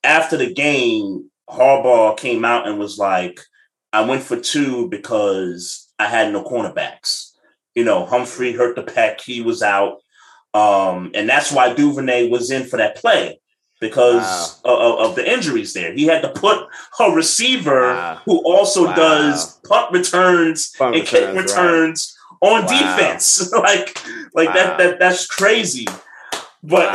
after 0.04 0.38
the 0.38 0.54
game, 0.54 1.30
Harbaugh 1.50 2.18
came 2.18 2.44
out 2.46 2.68
and 2.68 2.78
was 2.80 2.98
like, 2.98 3.40
I 3.94 4.02
went 4.02 4.24
for 4.24 4.38
two 4.40 4.90
because 4.90 5.88
I 5.98 6.08
had 6.08 6.32
no 6.34 6.44
cornerbacks. 6.44 7.32
You 7.76 7.84
know, 7.84 8.06
Humphrey 8.06 8.54
hurt 8.54 8.76
the 8.76 8.84
pec, 8.84 9.22
he 9.22 9.42
was 9.42 9.62
out. 9.62 10.00
Um, 10.54 11.12
and 11.14 11.30
that's 11.30 11.52
why 11.52 11.74
Duvernay 11.74 12.30
was 12.30 12.52
in 12.52 12.64
for 12.66 12.78
that 12.78 12.96
play 12.96 13.40
because 13.80 14.60
of, 14.66 14.80
of- 14.80 15.00
of 15.10 15.16
the 15.16 15.32
injuries 15.32 15.74
there. 15.74 15.94
He 15.94 16.06
had 16.06 16.24
to 16.24 16.30
put 16.30 16.68
a 17.00 17.12
receiver 17.12 17.94
Wow. 17.94 18.22
who 18.26 18.38
also 18.40 18.86
Wow. 18.86 18.96
does 18.96 19.60
punt 19.68 19.92
returns 19.92 20.72
Punt 20.78 20.96
and 20.96 21.06
kick 21.08 21.36
returns, 21.36 22.16
right. 22.42 22.50
on 22.54 22.66
Wow. 22.66 22.68
defense. 22.98 23.52
like, 23.54 24.02
like 24.34 24.48
Wow. 24.50 24.54
that, 24.56 24.78
that 24.80 25.00
that's 25.00 25.28
crazy. 25.28 25.88
But 26.64 26.94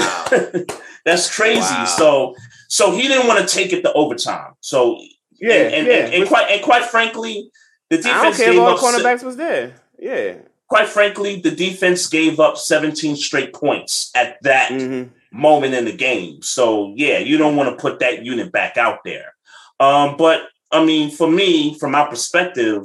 that's 1.04 1.34
crazy. 1.34 1.60
Wow. 1.60 1.84
So 1.84 2.34
so 2.72 2.90
he 2.90 3.02
didn't 3.08 3.26
want 3.28 3.46
to 3.46 3.54
take 3.54 3.72
it 3.72 3.82
to 3.82 3.92
overtime. 3.92 4.52
So 4.60 4.98
Yeah, 5.40 5.54
and, 5.54 5.74
and, 5.74 5.86
yeah. 5.86 5.92
and, 6.04 6.14
and 6.14 6.26
quite 6.28 6.50
and 6.50 6.62
quite 6.62 6.84
frankly, 6.86 7.50
the 7.90 7.98
I 7.98 8.00
don't 8.00 8.12
defense 8.14 8.36
care 8.38 8.48
if 8.48 8.52
gave 8.54 8.62
all 8.62 8.68
up 8.70 8.78
se- 8.78 8.86
cornerbacks 8.86 9.22
was 9.22 9.36
there. 9.36 9.74
Yeah. 9.98 10.34
quite 10.68 10.88
frankly, 10.88 11.40
the 11.40 11.50
defense 11.50 12.08
gave 12.08 12.40
up 12.40 12.56
17 12.56 13.16
straight 13.16 13.52
points 13.52 14.10
at 14.14 14.42
that 14.42 14.70
hmm 14.72 15.02
moment 15.34 15.72
in 15.74 15.86
the 15.86 15.96
game. 16.08 16.42
So 16.42 16.92
yeah, 16.96 17.18
you 17.18 17.38
don't 17.38 17.56
want 17.56 17.70
to 17.70 17.80
put 17.80 18.00
that 18.00 18.22
unit 18.24 18.52
back 18.52 18.76
out 18.76 18.98
there. 19.04 19.32
Um, 19.80 20.16
but 20.18 20.42
I 20.70 20.84
mean, 20.84 21.10
for 21.10 21.30
me, 21.30 21.74
from 21.78 21.92
my 21.92 22.04
perspective, 22.06 22.82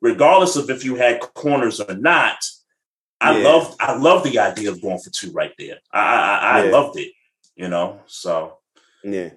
regardless 0.00 0.54
of 0.56 0.70
if 0.70 0.84
you 0.84 0.94
had 0.94 1.20
corners 1.20 1.80
or 1.80 1.94
not, 1.94 2.38
I 3.20 3.36
Yeah. 3.38 3.48
loved 3.48 3.70
I 3.80 3.96
love 3.96 4.22
the 4.22 4.38
idea 4.38 4.70
of 4.70 4.80
going 4.80 5.00
for 5.00 5.10
two 5.10 5.32
right 5.32 5.52
there. 5.58 5.78
I 5.92 6.00
I, 6.00 6.34
I 6.60 6.64
Yeah. 6.64 6.70
loved 6.76 6.96
it. 6.98 7.12
You 7.56 7.66
know, 7.68 7.98
so 8.06 8.57
Yeah. 9.02 9.30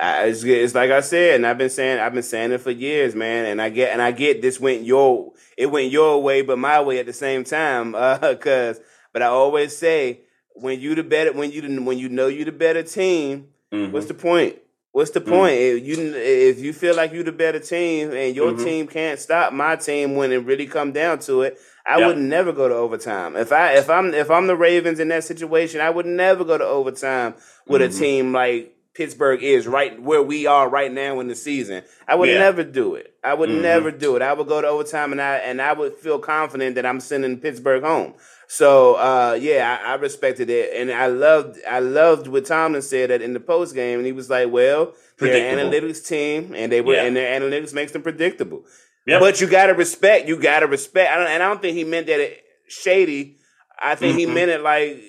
I, 0.00 0.26
it's, 0.26 0.44
it's 0.44 0.74
like 0.74 0.90
I 0.90 1.00
said, 1.00 1.34
and 1.36 1.46
I've 1.46 1.58
been 1.58 1.68
saying 1.70 1.98
I've 1.98 2.14
been 2.14 2.22
saying 2.22 2.52
it 2.52 2.60
for 2.60 2.70
years, 2.70 3.14
man. 3.14 3.46
And 3.46 3.60
I 3.60 3.68
get 3.70 3.92
and 3.92 4.00
I 4.00 4.12
get 4.12 4.40
this 4.40 4.60
went 4.60 4.82
your 4.84 5.32
it 5.58 5.66
went 5.66 5.90
your 5.90 6.22
way, 6.22 6.42
but 6.42 6.58
my 6.58 6.80
way 6.80 6.98
at 7.00 7.06
the 7.06 7.12
same 7.12 7.44
time. 7.44 7.94
Uh, 8.00 8.34
cause 8.36 8.80
but 9.12 9.22
I 9.22 9.26
always 9.26 9.76
say 9.76 10.20
when 10.54 10.80
you 10.80 10.94
the 10.94 11.02
better 11.02 11.32
when 11.32 11.50
you 11.50 11.60
the- 11.62 11.82
when 11.82 11.98
you 11.98 12.08
know 12.08 12.28
you 12.28 12.44
the 12.44 12.52
better 12.52 12.82
team, 12.84 13.48
mhm. 13.72 13.90
what's 13.90 14.06
the 14.06 14.14
point? 14.14 14.56
What's 14.92 15.10
the 15.10 15.20
Mhm. 15.20 15.28
point? 15.28 15.54
If 15.58 15.84
you 15.84 16.14
if 16.16 16.58
you 16.60 16.72
feel 16.72 16.94
like 16.94 17.12
you 17.12 17.22
the 17.24 17.32
better 17.32 17.58
team 17.58 18.12
and 18.12 18.34
your 18.34 18.52
Mhm. 18.52 18.64
team 18.64 18.86
can't 18.86 19.18
stop 19.18 19.52
my 19.52 19.74
team 19.76 20.14
when 20.14 20.30
it 20.32 20.44
really 20.44 20.66
come 20.66 20.92
down 20.92 21.18
to 21.20 21.42
it, 21.42 21.58
I 21.84 21.98
Yep. 21.98 22.06
would 22.06 22.18
never 22.18 22.52
go 22.52 22.68
to 22.68 22.74
overtime. 22.74 23.36
If 23.36 23.50
I 23.52 23.72
if 23.74 23.90
I'm 23.90 24.14
if 24.14 24.30
I'm 24.30 24.46
the 24.46 24.56
Ravens 24.56 25.00
in 25.00 25.08
that 25.08 25.24
situation, 25.24 25.80
I 25.80 25.90
would 25.90 26.06
never 26.06 26.44
go 26.44 26.56
to 26.56 26.64
overtime 26.64 27.34
with 27.66 27.82
Mhm. 27.82 27.84
a 27.84 27.88
team 27.98 28.32
like 28.32 28.72
Pittsburgh 29.00 29.42
is 29.42 29.66
right 29.66 29.98
where 30.02 30.22
we 30.22 30.44
are 30.46 30.68
right 30.68 30.92
now 30.92 31.20
in 31.20 31.28
the 31.28 31.34
season. 31.34 31.82
I 32.06 32.16
would 32.16 32.28
Yeah. 32.28 32.38
never 32.38 32.62
do 32.62 32.96
it. 32.96 33.14
I 33.24 33.32
would 33.32 33.48
Mhm. 33.48 33.62
never 33.62 33.90
do 33.90 34.14
it. 34.14 34.20
I 34.20 34.34
would 34.34 34.46
go 34.46 34.60
to 34.60 34.66
overtime 34.68 35.12
and 35.12 35.22
I 35.22 35.36
and 35.36 35.62
I 35.62 35.72
would 35.72 35.94
feel 35.94 36.18
confident 36.18 36.74
that 36.74 36.84
I'm 36.84 37.00
sending 37.00 37.38
Pittsburgh 37.38 37.82
home. 37.82 38.12
So 38.46 38.96
uh, 38.96 39.38
yeah, 39.40 39.78
I, 39.82 39.92
I 39.92 39.94
respected 39.94 40.50
it, 40.50 40.74
and 40.74 40.92
I 40.92 41.06
loved 41.06 41.56
I 41.66 41.78
loved 41.78 42.26
what 42.26 42.44
Tomlin 42.44 42.82
said 42.82 43.08
that 43.08 43.22
in 43.22 43.32
the 43.32 43.40
post 43.40 43.74
game, 43.74 43.96
and 44.00 44.04
he 44.06 44.12
was 44.12 44.28
like, 44.28 44.52
"Well, 44.52 44.92
they're 45.16 45.34
an 45.34 45.58
analytics 45.58 46.06
team, 46.06 46.52
and 46.54 46.70
they 46.70 46.82
were 46.82 46.94
Yeah. 46.96 47.04
and 47.04 47.16
their 47.16 47.40
analytics 47.40 47.72
makes 47.72 47.92
them 47.92 48.02
predictable. 48.02 48.66
Yep. 49.06 49.20
But 49.20 49.40
you 49.40 49.46
got 49.46 49.66
to 49.68 49.72
respect. 49.72 50.28
You 50.28 50.36
got 50.36 50.60
to 50.60 50.66
respect. 50.66 51.10
I 51.10 51.16
don't, 51.16 51.26
and 51.28 51.42
I 51.42 51.48
don't 51.48 51.62
think 51.62 51.74
he 51.74 51.84
meant 51.84 52.06
that 52.08 52.20
it 52.20 52.42
shady. 52.68 53.36
I 53.80 53.94
think 53.94 54.18
he 54.18 54.26
Mhm. 54.26 54.34
meant 54.34 54.50
it 54.50 54.60
like 54.60 55.00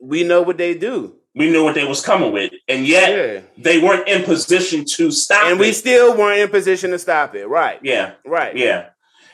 we 0.00 0.22
know 0.22 0.42
what 0.42 0.56
they 0.56 0.74
do. 0.74 1.16
we 1.36 1.50
knew 1.50 1.64
what 1.64 1.74
they 1.74 1.84
was 1.84 2.00
coming 2.00 2.30
with, 2.30 2.52
and 2.68 2.86
yet 2.86 3.10
Yeah. 3.10 3.40
they 3.58 3.78
weren't 3.78 4.08
in 4.08 4.22
position 4.24 4.84
to 4.96 5.10
stop 5.10 5.46
it. 5.46 5.50
And 5.52 5.60
we 5.60 5.72
still 5.72 6.16
weren't 6.16 6.40
in 6.40 6.48
position 6.48 6.90
to 6.92 6.98
stop 6.98 7.34
it. 7.34 7.46
Right. 7.46 7.78
yeah, 7.82 8.12
Right. 8.24 8.56
Yeah. 8.56 8.90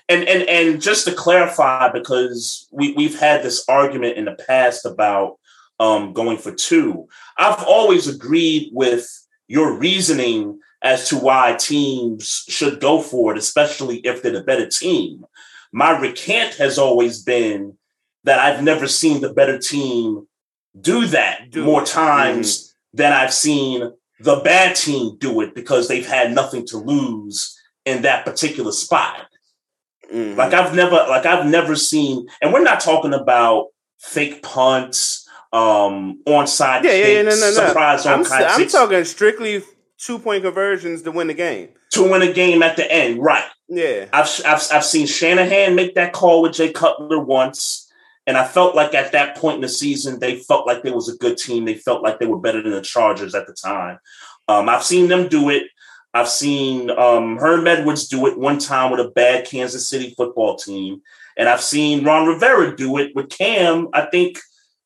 And 0.09 0.25
and 0.29 0.43
and 0.49 0.83
just 0.83 1.05
to 1.07 1.13
clarify, 1.15 1.89
because 1.93 2.67
we, 2.73 2.93
we've 2.95 3.19
had 3.19 3.45
this 3.45 3.65
argument 3.69 4.17
in 4.17 4.25
the 4.25 4.33
past 4.49 4.85
about 4.85 5.39
um, 5.79 6.13
going 6.13 6.37
for 6.37 6.53
two. 6.53 7.07
I've 7.39 7.63
always 7.63 8.09
agreed 8.09 8.71
with 8.73 9.09
your 9.47 9.73
reasoning 9.79 10.59
as 10.83 11.09
to 11.11 11.17
why 11.17 11.55
teams 11.55 12.45
should 12.49 12.81
go 12.81 13.01
for 13.01 13.33
it, 13.33 13.39
especially 13.39 13.99
if 13.99 14.21
they're 14.23 14.33
the 14.33 14.43
better 14.43 14.67
team. 14.67 15.25
My 15.73 15.97
recant 15.97 16.55
has 16.57 16.77
always 16.77 17.23
been 17.23 17.79
that 18.25 18.41
I've 18.41 18.65
never 18.65 18.89
seen 18.89 19.21
the 19.21 19.33
better 19.33 19.59
team 19.59 20.27
do 20.81 21.07
that 21.07 21.51
Do 21.53 21.65
more 21.65 21.83
it. 21.83 21.87
times 21.89 22.70
than 22.93 23.13
I've 23.13 23.33
seen 23.33 23.93
the 24.21 24.37
bad 24.37 24.77
team 24.77 25.17
do 25.19 25.41
it 25.41 25.55
because 25.55 25.89
they've 25.89 26.07
had 26.07 26.33
nothing 26.33 26.67
to 26.67 26.77
lose 26.77 27.59
in 27.85 28.03
that 28.03 28.25
particular 28.25 28.73
spot. 28.73 29.27
Mhm. 30.13 30.37
Like 30.37 30.53
I've 30.53 30.75
never, 30.75 30.97
like 31.09 31.25
I've 31.27 31.47
never 31.47 31.77
seen, 31.77 32.27
and 32.43 32.53
we're 32.53 32.63
not 32.63 32.81
talking 32.81 33.15
about 33.15 33.69
fake 34.01 34.43
punts, 34.43 35.29
um, 35.53 36.21
onside 36.27 36.85
yeah, 36.85 36.93
yeah, 36.93 37.07
yeah, 37.07 37.23
no, 37.23 37.31
kicks, 37.31 37.41
no, 37.41 37.47
no. 37.47 37.69
surprise 37.69 38.07
I'm, 38.07 38.25
I'm 38.33 38.59
kicks 38.59 38.73
talking 38.73 39.05
strictly 39.05 39.63
two 39.99 40.19
point 40.19 40.43
conversions 40.45 41.03
to 41.03 41.11
win 41.13 41.27
the 41.29 41.35
game. 41.35 41.71
to 41.93 42.09
win 42.11 42.23
a 42.23 42.33
game 42.33 42.63
at 42.63 42.77
the 42.77 42.91
end. 42.91 43.23
Right. 43.23 43.45
Yeah. 43.69 44.07
I've, 44.13 44.29
I've 44.47 44.63
I've 44.73 44.85
seen 44.85 45.07
Shanahan 45.07 45.75
make 45.75 45.95
that 45.95 46.13
call 46.13 46.43
with 46.43 46.53
Jay 46.53 46.73
Cutler 46.73 47.19
once, 47.21 47.90
and 48.31 48.39
I 48.39 48.47
felt 48.47 48.77
like 48.77 48.95
at 48.95 49.11
that 49.11 49.37
point 49.37 49.57
in 49.57 49.61
the 49.63 49.69
season 49.69 50.21
they 50.21 50.37
felt 50.37 50.65
like 50.65 50.85
they 50.85 50.93
was 50.93 51.09
a 51.09 51.17
good 51.17 51.37
team. 51.37 51.65
They 51.65 51.75
felt 51.75 52.01
like 52.05 52.21
they 52.21 52.27
were 52.27 52.39
better 52.39 52.63
than 52.63 52.71
the 52.71 52.81
Chargers 52.81 53.35
at 53.35 53.49
the 53.49 53.53
time. 53.53 53.99
Um, 54.47 54.69
I've 54.69 54.85
seen 54.85 55.09
them 55.09 55.27
do 55.27 55.51
it. 55.51 55.65
I've 56.15 56.29
seen 56.29 56.91
um, 56.91 57.39
Herm 57.39 57.67
Edwards 57.67 58.07
do 58.07 58.29
it 58.29 58.39
one 58.39 58.59
time 58.59 58.93
with 58.93 59.01
a 59.01 59.11
bad 59.11 59.47
Kansas 59.49 59.89
City 59.89 60.15
football 60.17 60.55
team, 60.55 61.03
and 61.37 61.49
I've 61.49 61.61
seen 61.61 62.05
Ron 62.05 62.29
Rivera 62.29 62.77
do 62.77 62.99
it 62.99 63.17
with 63.17 63.31
Cam. 63.31 63.89
I 63.93 64.03
think 64.03 64.39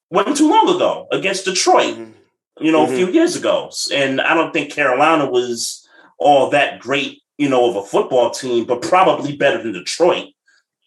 wasn't 0.08 0.38
too 0.38 0.48
long 0.48 0.74
ago 0.74 1.06
against 1.12 1.44
Detroit. 1.44 1.96
Mhm. 1.96 2.12
You 2.60 2.72
know, 2.72 2.86
Mhm. 2.86 2.92
a 2.94 2.96
few 2.96 3.08
years 3.08 3.36
ago, 3.36 3.70
and 3.92 4.22
I 4.22 4.32
don't 4.32 4.54
think 4.54 4.72
Carolina 4.72 5.28
was 5.30 5.86
all 6.18 6.48
that 6.50 6.78
great. 6.80 7.20
You 7.36 7.50
know, 7.50 7.68
of 7.68 7.76
a 7.76 7.82
football 7.84 8.30
team, 8.30 8.64
but 8.64 8.80
probably 8.80 9.36
better 9.36 9.62
than 9.62 9.72
Detroit 9.72 10.28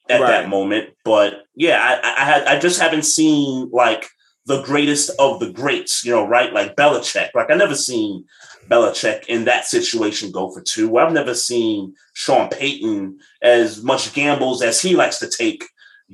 at 0.10 0.22
Right. 0.22 0.28
that 0.30 0.50
moment. 0.50 0.90
But 1.04 1.46
yeah, 1.56 2.00
I, 2.04 2.22
I, 2.22 2.26
had 2.26 2.44
I 2.46 2.60
just 2.60 2.80
haven't 2.80 3.04
seen 3.06 3.70
like 3.72 4.08
the 4.46 4.62
greatest 4.64 5.12
of 5.20 5.40
the 5.40 5.52
greats. 5.52 6.04
You 6.06 6.14
know, 6.14 6.28
right? 6.28 6.52
Like 6.54 6.76
Belichick. 6.76 7.30
Like 7.36 7.52
I 7.52 7.56
never 7.56 7.76
seen 7.76 8.26
Belichick 8.70 9.26
in 9.28 9.46
that 9.46 9.66
situation 9.66 10.32
go 10.32 10.52
for 10.52 10.62
two. 10.62 10.98
I've 10.98 11.14
never 11.14 11.34
seen 11.34 11.96
Sean 12.14 12.50
Payton 12.50 13.20
as 13.42 13.84
much 13.84 14.14
gambles 14.14 14.62
as 14.62 14.82
he 14.82 14.96
likes 14.96 15.20
to 15.20 15.30
take 15.30 15.64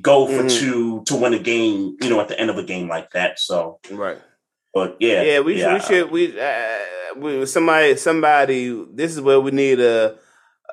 go 0.00 0.26
for 0.26 0.42
Mhm. 0.44 0.58
two 0.60 1.02
to 1.06 1.14
win 1.16 1.34
a 1.34 1.38
game. 1.38 1.96
You 2.00 2.10
know, 2.10 2.20
at 2.20 2.28
the 2.28 2.38
end 2.38 2.50
of 2.50 2.58
a 2.58 2.64
game 2.64 2.88
like 2.88 3.10
that. 3.12 3.38
So, 3.38 3.78
Right. 3.90 4.18
but 4.72 4.96
yeah, 5.00 5.22
Yeah, 5.22 5.40
we 5.40 5.58
should. 5.58 5.72
We 5.74 5.80
should. 5.80 6.10
We, 6.10 6.40
uh, 6.40 6.78
we 7.16 7.46
somebody. 7.46 7.96
Somebody. 7.96 8.84
This 8.92 9.12
is 9.14 9.20
where 9.20 9.40
we 9.40 9.50
need 9.52 9.78
a 9.80 10.16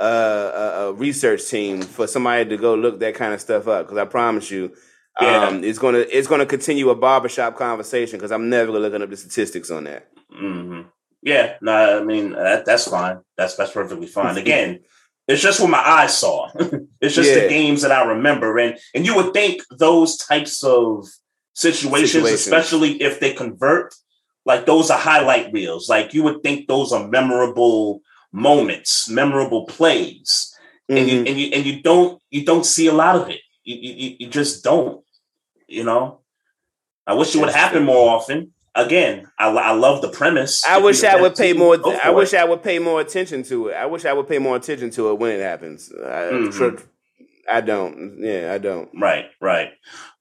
a, 0.01 0.51
a, 0.83 0.87
a 0.89 0.93
research 0.93 1.47
team 1.47 1.81
for 1.81 2.07
somebody 2.07 2.49
to 2.49 2.57
go 2.57 2.75
look 2.75 2.99
that 2.99 3.15
kind 3.15 3.33
of 3.33 3.41
stuff 3.41 3.67
up. 3.67 3.85
Because 3.85 3.97
I 3.97 4.05
promise 4.05 4.49
you, 4.51 4.73
Yeah. 5.21 5.47
um, 5.47 5.63
it's 5.63 5.79
gonna 5.79 5.99
it's 6.09 6.27
gonna 6.27 6.45
continue 6.45 6.89
a 6.89 6.95
barbershop 6.95 7.57
conversation. 7.57 8.17
Because 8.17 8.31
I'm 8.31 8.49
never 8.49 8.67
gonna 8.71 8.79
looking 8.79 9.01
up 9.01 9.09
the 9.09 9.17
statistics 9.17 9.69
on 9.71 9.83
that. 9.85 10.07
hmm 10.31 10.81
Yeah, 11.21 11.55
no, 11.61 11.99
I 12.01 12.03
mean 12.03 12.31
that, 12.31 12.65
that's 12.65 12.87
fine. 12.87 13.19
That's 13.37 13.55
that's 13.55 13.71
perfectly 13.71 14.07
fine. 14.07 14.37
Again, 14.45 14.79
it's 15.27 15.41
just 15.41 15.59
what 15.59 15.69
my 15.69 15.83
eyes 15.85 16.17
saw. 16.17 16.49
it's 17.01 17.15
just 17.15 17.29
Yeah. 17.29 17.41
the 17.43 17.47
games 17.49 17.81
that 17.83 17.91
I 17.91 18.03
remember, 18.05 18.57
and 18.57 18.77
and 18.95 19.05
you 19.05 19.15
would 19.15 19.33
think 19.33 19.61
those 19.77 20.17
types 20.17 20.63
of 20.63 21.07
situations, 21.53 22.11
Situations. 22.13 22.41
especially 22.41 23.01
if 23.01 23.19
they 23.19 23.33
convert, 23.33 23.93
like 24.45 24.65
those 24.65 24.89
are 24.89 24.97
highlight 24.97 25.51
reels. 25.53 25.89
Like 25.89 26.13
you 26.13 26.23
would 26.23 26.41
think 26.43 26.67
those 26.67 26.91
are 26.93 27.07
memorable 27.07 28.01
moments, 28.31 29.09
memorable 29.09 29.65
plays, 29.65 30.53
and 30.89 31.07
you 31.09 31.23
Mhm. 31.23 31.27
and 31.29 31.39
you 31.39 31.47
and 31.53 31.65
you 31.65 31.81
don't 31.81 32.21
you 32.29 32.45
don't 32.45 32.65
see 32.65 32.87
a 32.87 32.93
lot 32.93 33.15
of 33.15 33.29
it. 33.29 33.39
You 33.63 33.75
you, 33.75 34.15
you 34.19 34.27
just 34.27 34.63
don't. 34.63 35.03
You 35.67 35.83
know, 35.83 36.19
I 37.07 37.13
wish 37.13 37.35
it 37.35 37.39
would 37.39 37.49
happen 37.53 37.83
more 37.83 38.09
often. 38.09 38.53
Again, 38.73 39.27
I, 39.37 39.49
I 39.49 39.71
love 39.71 40.01
the 40.01 40.09
premise. 40.09 40.63
I 40.67 40.77
wish 40.79 41.03
I 41.03 41.19
would 41.19 41.35
pay 41.35 41.53
more. 41.53 41.77
I 42.03 42.09
wish 42.11 42.33
it. 42.33 42.39
I 42.39 42.45
would 42.45 42.63
pay 42.63 42.79
more 42.79 43.01
attention 43.01 43.43
to 43.43 43.67
it. 43.67 43.73
I 43.75 43.85
wish 43.85 44.05
I 44.05 44.13
would 44.13 44.27
pay 44.29 44.39
more 44.39 44.55
attention 44.55 44.89
to 44.91 45.09
it 45.11 45.19
when 45.19 45.31
it 45.37 45.41
happens. 45.43 45.91
I, 45.93 46.31
Mhm. 46.31 46.51
tr- 46.53 46.83
I 47.51 47.59
don't. 47.61 48.19
Yeah, 48.21 48.53
I 48.53 48.57
don't. 48.59 48.89
Right, 48.97 49.25
right. 49.41 49.71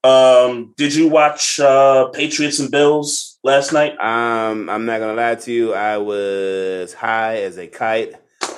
Um, 0.03 0.73
did 0.77 0.93
you 0.93 1.07
watch 1.07 1.59
uh 1.59 2.07
Patriots 2.09 2.59
and 2.59 2.69
Bills 2.71 3.30
last 3.43 3.73
night? 3.73 3.93
Um, 3.99 4.69
I'm 4.69 4.85
not 4.85 4.99
gonna 4.99 5.13
lie 5.13 5.35
to 5.35 5.51
you. 5.51 5.73
I 5.73 5.97
was 5.97 6.93
high 6.93 7.37
as 7.41 7.57
a 7.57 7.67
kite 7.67 8.15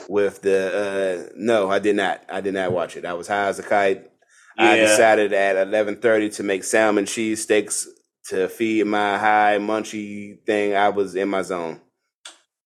with 0.08 0.42
the. 0.42 1.28
Uh, 1.30 1.34
no, 1.36 1.70
I 1.70 1.80
did 1.80 1.96
not. 1.96 2.24
I 2.30 2.42
did 2.42 2.54
not 2.54 2.72
watch 2.72 2.98
it. 2.98 3.06
I 3.06 3.14
was 3.14 3.28
high 3.28 3.48
as 3.48 3.60
a 3.60 3.64
kite. 3.64 4.10
I 4.58 4.78
decided 4.78 5.34
at 5.34 5.68
11:30 5.68 6.36
to 6.36 6.44
make 6.44 6.64
salmon 6.64 7.06
cheese 7.06 7.42
steaks 7.42 7.88
to 8.26 8.48
feed 8.48 8.86
my 8.86 9.18
high 9.18 9.58
munchy 9.60 10.44
thing. 10.46 10.76
I 10.76 10.90
was 10.90 11.16
in 11.16 11.30
my 11.30 11.42
zone. 11.42 11.82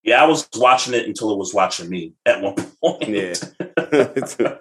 Yeah, 0.03 0.23
I 0.23 0.25
was 0.27 0.47
watching 0.55 0.93
it 0.93 1.05
until 1.05 1.31
it 1.31 1.37
was 1.37 1.53
watching 1.53 1.89
me 1.89 2.13
at 2.25 2.41
one 2.41 2.55
point. 2.83 3.07
Yeah. 3.07 3.33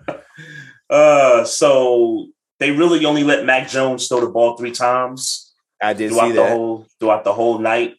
uh, 0.91 1.45
so 1.45 2.29
they 2.59 2.71
really 2.71 3.05
only 3.05 3.25
let 3.25 3.45
Mac 3.45 3.69
Jones 3.69 4.09
throw 4.09 4.21
the 4.21 4.29
ball 4.29 4.57
three 4.57 4.73
times 4.73 5.46
I 5.83 5.93
did 5.93 6.11
throughout 6.11 6.29
see 6.29 6.33
the 6.33 6.43
that. 6.43 6.53
whole 6.53 6.87
throughout 6.99 7.25
the 7.25 7.33
whole 7.33 7.59
night. 7.59 7.97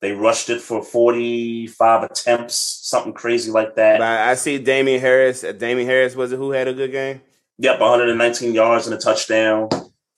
They 0.00 0.12
rushed 0.12 0.48
it 0.50 0.60
for 0.60 0.82
forty 0.82 1.66
five 1.66 2.02
attempts, 2.02 2.54
something 2.82 3.12
crazy 3.12 3.50
like 3.50 3.76
that. 3.76 4.00
I 4.00 4.34
see 4.34 4.58
Damien 4.58 5.00
Harris. 5.00 5.44
Uh, 5.44 5.52
Damien 5.52 5.86
Harris 5.86 6.16
was 6.16 6.32
it 6.32 6.36
who 6.36 6.52
had 6.52 6.68
a 6.68 6.72
good 6.72 6.92
game? 6.92 7.20
Yep, 7.58 7.78
119 7.78 8.54
yards 8.54 8.86
and 8.86 8.94
a 8.94 8.98
touchdown. 8.98 9.68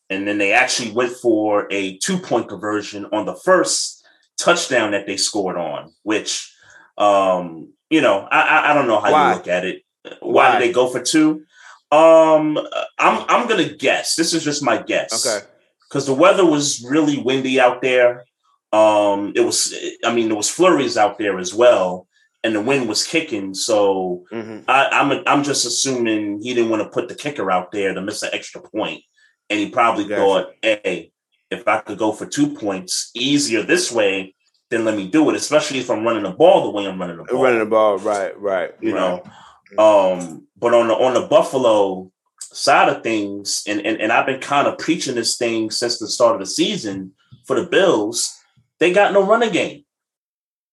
And 0.09 0.29
then 0.29 0.39
they 0.39 0.53
actually 0.53 0.93
went 0.93 1.13
for 1.13 1.67
a 1.73 1.99
two 1.99 2.19
point 2.19 2.49
conversion 2.49 3.07
on 3.13 3.27
the 3.27 3.35
first 3.35 4.07
touchdown 4.39 4.93
that 4.93 5.07
they 5.07 5.17
scored 5.17 5.57
on, 5.57 5.93
which, 6.05 6.55
um, 6.99 7.73
you 7.91 8.01
know, 8.01 8.29
I, 8.31 8.43
I, 8.43 8.71
I 8.71 8.75
don't 8.75 8.87
know 8.87 9.01
how 9.01 9.11
Why? 9.11 9.31
you 9.31 9.37
look 9.37 9.49
at 9.49 9.65
it. 9.65 9.83
Why, 10.21 10.51
Why? 10.51 10.53
did 10.53 10.69
they 10.69 10.73
go 10.73 10.89
for 10.89 11.01
two? 11.01 11.45
Um, 11.91 12.59
I'm 12.99 13.25
I'm 13.29 13.49
gonna 13.49 13.69
guess. 13.69 14.15
This 14.15 14.33
is 14.33 14.45
just 14.45 14.63
my 14.63 14.81
guess. 14.81 15.27
Okay. 15.27 15.47
Because 15.93 16.07
the 16.07 16.15
weather 16.15 16.47
was 16.47 16.83
really 16.89 17.19
windy 17.19 17.61
out 17.61 17.83
there. 17.83 18.25
Um, 18.73 19.35
it 19.37 19.41
was. 19.41 19.75
I 20.07 20.15
mean, 20.15 20.29
there 20.29 20.37
was 20.37 20.49
flurries 20.49 20.97
out 20.97 21.19
there 21.19 21.39
as 21.39 21.53
well, 21.53 22.07
and 22.43 22.55
the 22.55 22.63
wind 22.63 22.89
was 22.89 23.07
kicking. 23.07 23.53
So 23.53 24.25
hmm 24.31 24.61
I, 24.69 24.87
I'm 24.91 25.23
I'm 25.27 25.45
just 25.45 25.67
assuming 25.67 26.41
he 26.41 26.55
didn't 26.55 26.71
want 26.71 26.83
to 26.83 26.89
put 26.89 27.09
the 27.11 27.15
kicker 27.15 27.51
out 27.51 27.73
there 27.73 27.93
to 27.93 28.01
miss 28.01 28.23
an 28.23 28.31
extra 28.33 28.63
point, 28.63 29.03
and 29.51 29.61
he 29.61 29.69
probably 29.69 30.05
Gotcha. 30.09 30.21
thought, 30.23 30.47
"Hey, 30.63 31.13
if 31.51 31.69
I 31.69 31.81
could 31.81 31.99
go 31.99 32.13
for 32.13 32.25
two 32.25 32.55
points 32.55 33.11
easier 33.15 33.63
this 33.63 33.93
way, 33.93 34.35
then 34.71 34.87
let 34.87 34.97
me 34.97 35.09
do 35.09 35.29
it." 35.29 35.37
Especially 35.37 35.81
if 35.81 35.91
I'm 35.91 36.05
running 36.05 36.23
the 36.23 36.31
ball 36.31 36.63
the 36.65 36.71
way 36.71 36.87
I'm 36.87 36.99
running 36.99 37.19
the 37.19 37.25
ball, 37.25 37.43
Running 37.43 37.59
the 37.59 37.67
ball, 37.67 37.99
right, 37.99 38.39
right. 38.41 38.71
you 38.81 38.95
right. 38.97 39.23
know. 39.77 39.79
Um, 39.79 40.47
but 40.57 40.75
on 40.75 40.89
the 40.89 40.95
on 40.95 41.15
the 41.15 41.27
Buffalo 41.29 42.12
side 42.53 42.89
of 42.89 43.03
things, 43.03 43.63
and 43.67 43.81
and, 43.85 44.01
and 44.01 44.13
I've 44.13 44.27
been 44.27 44.41
kind 44.41 44.67
of 44.69 44.79
preaching 44.79 45.15
this 45.15 45.37
thing 45.37 45.71
since 45.71 45.99
the 45.99 46.09
start 46.09 46.35
of 46.35 46.41
the 46.41 46.47
season 46.47 47.13
for 47.47 47.59
the 47.61 47.67
Bills. 47.69 48.37
They 48.79 48.93
got 48.93 49.13
no 49.13 49.25
running 49.27 49.53
game. 49.53 49.85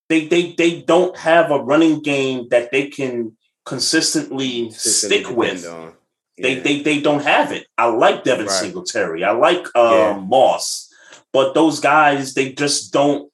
They 0.10 0.26
they 0.28 0.54
they 0.54 0.82
don't 0.82 1.16
have 1.18 1.52
a 1.52 1.60
running 1.60 2.02
game 2.02 2.48
that 2.50 2.72
they 2.72 2.88
can 2.88 3.36
consistently 3.66 4.66
Consistently 4.66 5.24
stick 5.24 5.36
with. 5.38 5.66
on. 5.68 5.94
They, 6.42 6.56
they 6.60 6.82
they 6.82 7.02
don't 7.02 7.22
have 7.24 7.52
it. 7.52 7.68
I 7.78 7.88
like 7.88 8.24
Devin 8.24 8.46
Right. 8.46 8.52
Singletary. 8.56 9.24
I 9.26 9.32
like 9.32 9.66
um, 9.76 9.94
Yeah. 9.94 10.20
Moss, 10.26 10.90
but 11.34 11.54
those 11.54 11.80
guys 11.82 12.34
they 12.34 12.54
just 12.54 12.94
don't. 12.94 13.30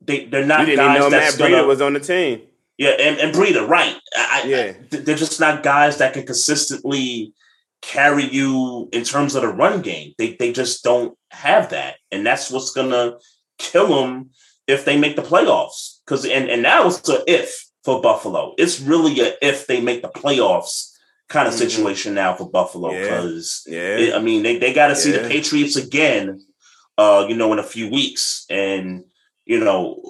They 0.00 0.24
they're 0.24 0.40
you 0.42 0.46
not 0.46 0.60
didn't 0.66 0.72
even 0.74 0.86
guys 0.86 0.98
know 1.00 1.10
Matt 1.10 1.34
Breida 1.34 1.66
was 1.66 1.80
on 1.82 1.92
the 1.92 2.00
team. 2.00 2.42
yeah, 2.78 2.90
and, 2.90 3.18
and 3.18 3.34
Breida, 3.34 3.68
right? 3.68 3.94
I, 4.16 4.40
I- 4.44 4.46
Yeah. 4.48 4.72
they're 4.90 5.14
just 5.16 5.38
not 5.40 5.62
guys 5.62 5.98
that 5.98 6.14
can 6.14 6.24
consistently 6.24 7.34
carry 7.82 8.24
you 8.24 8.88
in 8.92 9.04
terms 9.04 9.34
of 9.34 9.42
the 9.42 9.48
run 9.48 9.82
game. 9.82 10.12
They 10.18 10.34
they 10.34 10.52
just 10.52 10.82
don't 10.84 11.16
have 11.30 11.70
that, 11.70 11.96
and 12.10 12.26
that's 12.26 12.50
what's 12.50 12.72
gonna 12.72 13.18
kill 13.58 13.88
them 14.02 14.30
if 14.66 14.84
they 14.84 14.98
make 14.98 15.16
the 15.16 15.22
playoffs. 15.22 15.98
Because 16.04 16.24
and 16.24 16.48
and 16.50 16.62
now 16.62 16.86
it's 16.88 17.08
a 17.08 17.22
if 17.26 17.64
for 17.84 18.00
Buffalo. 18.02 18.54
It's 18.58 18.80
really 18.80 19.20
a 19.20 19.34
if 19.42 19.66
they 19.66 19.80
make 19.80 20.02
the 20.02 20.08
playoffs 20.08 20.92
kind 21.28 21.46
of 21.46 21.54
Mhm. 21.54 21.58
situation 21.58 22.14
now 22.14 22.34
for 22.34 22.48
Buffalo. 22.50 22.90
Because 22.90 23.62
Yeah. 23.66 24.12
I 24.14 24.18
mean, 24.18 24.42
they, 24.42 24.58
they 24.58 24.72
got 24.72 24.88
to 24.88 24.96
see 24.96 25.10
the 25.10 25.28
Patriots 25.28 25.76
again, 25.76 26.40
uh, 26.96 27.26
you 27.28 27.36
know, 27.36 27.52
in 27.52 27.58
a 27.58 27.62
few 27.62 27.90
weeks, 27.90 28.46
and 28.50 29.04
you 29.44 29.60
know, 29.60 30.02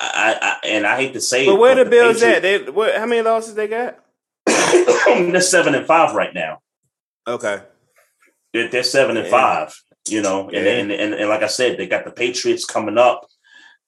I, 0.00 0.36
I 0.62 0.66
and 0.66 0.86
I 0.86 0.96
hate 0.96 1.12
to 1.14 1.20
say 1.20 1.46
But 1.46 1.54
it, 1.54 1.58
where 1.58 1.74
the 1.74 1.84
Bills 1.84 2.20
Patriots- 2.20 2.36
at? 2.36 2.42
They 2.66 2.70
what, 2.70 2.94
how 2.96 3.06
many 3.06 3.22
losses 3.22 3.54
they 3.54 3.68
got? 3.68 3.98
they're 4.46 5.40
seven 5.40 5.74
and 5.74 5.86
five 5.86 6.14
right 6.14 6.34
now. 6.34 6.60
Okay. 7.26 7.62
They're, 8.52 8.68
they're 8.68 8.82
seven 8.82 9.16
and 9.16 9.26
Yeah. 9.26 9.30
five. 9.30 9.82
You 10.08 10.20
know, 10.20 10.48
and, 10.48 10.66
Yeah. 10.66 10.72
and, 10.72 10.90
and 10.90 11.14
and 11.14 11.28
like 11.28 11.44
I 11.44 11.46
said, 11.46 11.78
they 11.78 11.86
got 11.86 12.04
the 12.04 12.10
Patriots 12.10 12.64
coming 12.64 12.98
up, 12.98 13.24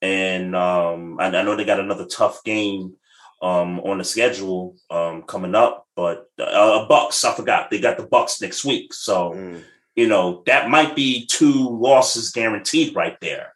and 0.00 0.54
um, 0.54 1.18
I, 1.18 1.26
I 1.26 1.42
know 1.42 1.56
they 1.56 1.64
got 1.64 1.80
another 1.80 2.06
tough 2.06 2.44
game 2.44 2.94
um 3.42 3.80
on 3.80 3.98
the 3.98 4.04
schedule 4.04 4.76
um 4.90 5.22
coming 5.22 5.56
up, 5.56 5.88
but 5.96 6.30
uh, 6.38 6.86
Bucks. 6.86 7.24
I 7.24 7.34
forgot 7.34 7.68
they 7.70 7.80
got 7.80 7.96
the 7.96 8.06
Bucks 8.06 8.40
next 8.40 8.64
week, 8.64 8.94
so 8.94 9.32
Mm, 9.32 9.64
you 9.96 10.06
know 10.06 10.44
that 10.46 10.70
might 10.70 10.94
be 10.94 11.26
two 11.26 11.68
losses 11.68 12.30
guaranteed 12.30 12.94
right 12.94 13.18
there. 13.20 13.54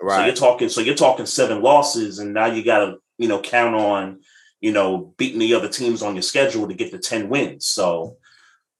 So 0.00 0.24
you're 0.24 0.34
talking, 0.34 0.68
so 0.70 0.80
you're 0.80 0.94
talking 0.94 1.26
seven 1.26 1.60
losses, 1.60 2.20
and 2.20 2.32
now 2.32 2.46
you 2.46 2.64
got 2.64 2.86
to, 2.86 2.96
you 3.18 3.26
know, 3.28 3.40
count 3.40 3.74
on, 3.74 4.20
you 4.60 4.72
know, 4.72 5.12
beating 5.18 5.40
the 5.40 5.52
other 5.54 5.68
teams 5.68 6.02
on 6.02 6.14
your 6.14 6.22
schedule 6.22 6.68
to 6.68 6.74
get 6.74 6.90
the 6.92 6.98
ten 6.98 7.28
wins. 7.28 7.66
So, 7.66 8.16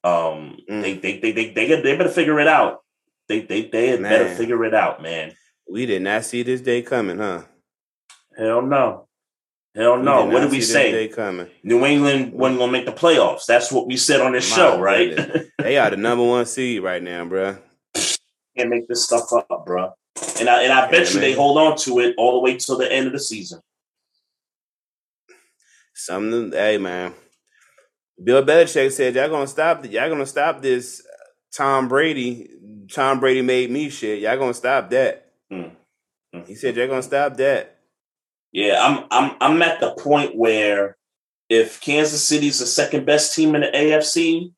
um, 0.04 0.58
Mm. 0.70 0.82
they, 0.82 0.94
they, 0.94 1.20
they, 1.20 1.32
they, 1.32 1.50
they, 1.52 1.80
they 1.80 1.96
better 1.96 2.08
figure 2.08 2.38
it 2.40 2.48
out. 2.48 2.82
They, 3.28 3.40
they, 3.40 3.68
they 3.68 3.88
had 3.88 4.02
better 4.02 4.34
figure 4.34 4.64
it 4.64 4.74
out, 4.74 5.02
man. 5.02 5.34
We 5.70 5.84
did 5.86 6.02
not 6.02 6.24
see 6.24 6.42
this 6.42 6.60
day 6.62 6.80
coming, 6.82 7.18
huh? 7.18 7.42
Hell 8.36 8.62
no, 8.62 9.08
hell 9.74 9.98
no. 9.98 10.24
did 10.24 10.32
What 10.32 10.40
did 10.40 10.50
we 10.50 10.60
say? 10.60 11.10
New 11.62 11.84
England 11.84 12.32
wasn't 12.32 12.60
gonna 12.60 12.72
make 12.72 12.86
the 12.86 12.92
playoffs. 12.92 13.44
That's 13.46 13.70
what 13.72 13.86
we 13.86 13.96
said 13.96 14.20
on 14.20 14.32
this 14.32 14.48
My 14.50 14.56
show, 14.56 14.80
right? 14.80 15.18
They 15.58 15.76
are 15.76 15.90
the 15.90 15.96
number 15.96 16.24
one 16.24 16.46
seed 16.46 16.82
right 16.82 17.02
now, 17.02 17.24
bruh. 17.26 17.58
Can't 18.56 18.70
make 18.70 18.88
this 18.88 19.04
stuff 19.04 19.24
up, 19.32 19.66
bro. 19.66 19.92
And 20.40 20.48
I 20.48 20.62
and 20.62 20.72
I 20.72 20.90
bet 20.90 21.08
Yeah, 21.08 21.14
you 21.14 21.20
they 21.20 21.32
hold 21.34 21.58
on 21.58 21.76
to 21.78 21.98
it 21.98 22.14
all 22.16 22.32
the 22.32 22.38
way 22.40 22.56
till 22.56 22.78
the 22.78 22.90
end 22.90 23.08
of 23.08 23.12
the 23.12 23.18
season. 23.20 23.60
Something, 25.94 26.52
hey 26.52 26.78
man. 26.78 27.12
Bill 28.22 28.44
Belichick 28.44 28.92
said 28.92 29.14
y'all 29.14 29.28
gonna 29.28 29.46
stop. 29.46 29.84
Y'all 29.84 30.08
gonna 30.08 30.26
stop 30.26 30.60
this. 30.60 31.02
Tom 31.54 31.88
Brady. 31.88 32.50
Tom 32.92 33.20
Brady 33.20 33.42
made 33.42 33.70
me 33.70 33.90
shit. 33.90 34.20
Y'all 34.20 34.38
gonna 34.38 34.54
stop 34.54 34.90
that. 34.90 35.30
Mm. 35.52 35.70
Mm. 36.34 36.46
He 36.46 36.54
said 36.54 36.76
y'all 36.76 36.88
gonna 36.88 37.02
stop 37.02 37.36
that. 37.36 37.78
Yeah, 38.52 38.84
I'm 38.84 39.04
I'm 39.10 39.36
I'm 39.40 39.62
at 39.62 39.80
the 39.80 39.92
point 39.92 40.36
where 40.36 40.96
if 41.48 41.80
Kansas 41.80 42.22
City's 42.22 42.58
the 42.58 42.66
second 42.66 43.06
best 43.06 43.34
team 43.34 43.54
in 43.54 43.62
the 43.62 43.68
AFC, 43.68 44.52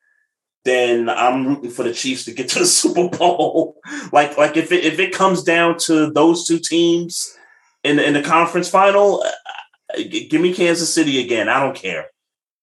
then 0.64 1.08
I'm 1.08 1.46
rooting 1.46 1.70
for 1.70 1.82
the 1.82 1.92
Chiefs 1.92 2.24
to 2.24 2.32
get 2.32 2.48
to 2.50 2.60
the 2.60 2.66
Super 2.66 3.08
Bowl. 3.08 3.76
like 4.12 4.36
like 4.38 4.56
if 4.56 4.72
it 4.72 4.84
if 4.84 4.98
it 4.98 5.12
comes 5.12 5.42
down 5.42 5.78
to 5.80 6.10
those 6.10 6.46
two 6.46 6.58
teams 6.58 7.36
in 7.84 7.96
the, 7.96 8.06
in 8.06 8.14
the 8.14 8.22
conference 8.22 8.68
final, 8.68 9.22
uh, 9.22 10.02
give 10.08 10.40
me 10.40 10.54
Kansas 10.54 10.92
City 10.92 11.20
again. 11.20 11.48
I 11.48 11.60
don't 11.60 11.76
care. 11.76 12.09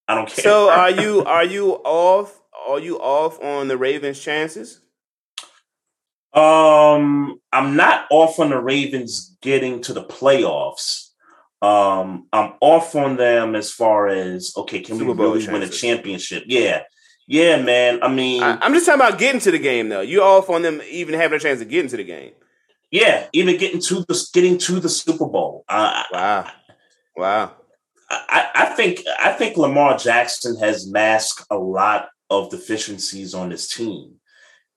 I 0.08 0.16
don't 0.16 0.30
care. 0.30 0.44
So 0.44 0.70
are 0.70 0.92
you 0.92 1.24
are 1.24 1.46
you 1.46 1.74
off? 1.74 2.40
Are 2.68 2.80
you 2.80 3.00
off 3.00 3.42
on 3.42 3.68
the 3.68 3.78
Ravens' 3.78 4.20
chances? 4.20 4.82
Um, 6.34 7.40
I'm 7.52 7.76
not 7.76 8.06
off 8.12 8.40
on 8.40 8.50
the 8.50 8.60
Ravens 8.60 9.38
getting 9.42 9.82
to 9.82 9.94
the 9.94 10.04
playoffs. 10.04 11.10
Um, 11.62 12.28
I'm 12.32 12.54
off 12.62 12.96
on 12.96 13.18
them 13.18 13.56
as 13.56 13.72
far 13.72 14.08
as 14.08 14.54
okay, 14.56 14.82
can 14.82 14.98
Super 14.98 15.14
we 15.14 15.24
really 15.24 15.48
win 15.48 15.64
a 15.64 15.70
championship? 15.70 16.44
Yeah, 16.46 16.84
yeah, 17.28 17.62
man. 17.62 18.04
I 18.04 18.08
mean, 18.08 18.44
I, 18.44 18.58
I'm 18.62 18.74
just 18.74 18.86
talking 18.86 19.02
about 19.02 19.18
getting 19.18 19.42
to 19.42 19.52
the 19.52 19.60
game, 19.60 19.90
though. 19.90 20.02
You 20.02 20.22
off 20.22 20.50
on 20.50 20.62
them 20.62 20.82
even 20.90 21.16
having 21.16 21.38
a 21.38 21.40
chance 21.40 21.62
of 21.62 21.70
getting 21.70 21.90
to 21.90 21.98
the 21.98 22.04
game? 22.04 22.34
yeah, 22.92 23.28
even 23.34 23.58
getting 23.58 23.82
to 23.82 24.06
the 24.08 24.28
getting 24.34 24.58
to 24.60 24.80
the 24.80 24.90
Super 24.90 25.26
Bowl. 25.26 25.66
Uh, 25.68 26.04
Wow, 26.12 26.52
wow. 27.16 27.56
I, 28.10 28.48
I 28.56 28.66
think 28.68 29.04
I 29.20 29.34
think 29.34 29.58
Lamar 29.58 29.98
Jackson 29.98 30.58
has 30.60 30.88
masked 30.90 31.46
a 31.50 31.58
lot 31.58 32.10
of 32.30 32.50
deficiencies 32.50 33.34
on 33.34 33.50
this 33.50 33.68
team. 33.68 34.16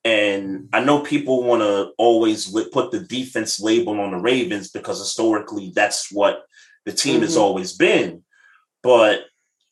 And 0.04 0.68
I 0.72 0.82
know 0.82 1.00
people 1.00 1.42
want 1.44 1.60
to 1.62 1.90
always 1.98 2.50
put 2.72 2.90
the 2.90 3.00
defense 3.00 3.60
label 3.60 4.00
on 4.00 4.12
the 4.12 4.16
Ravens 4.16 4.70
because 4.70 4.98
historically 4.98 5.72
that's 5.74 6.10
what 6.10 6.42
the 6.86 6.92
team 6.92 7.20
has 7.20 7.36
Mhm. 7.36 7.40
always 7.40 7.72
been. 7.74 8.24
But 8.82 9.24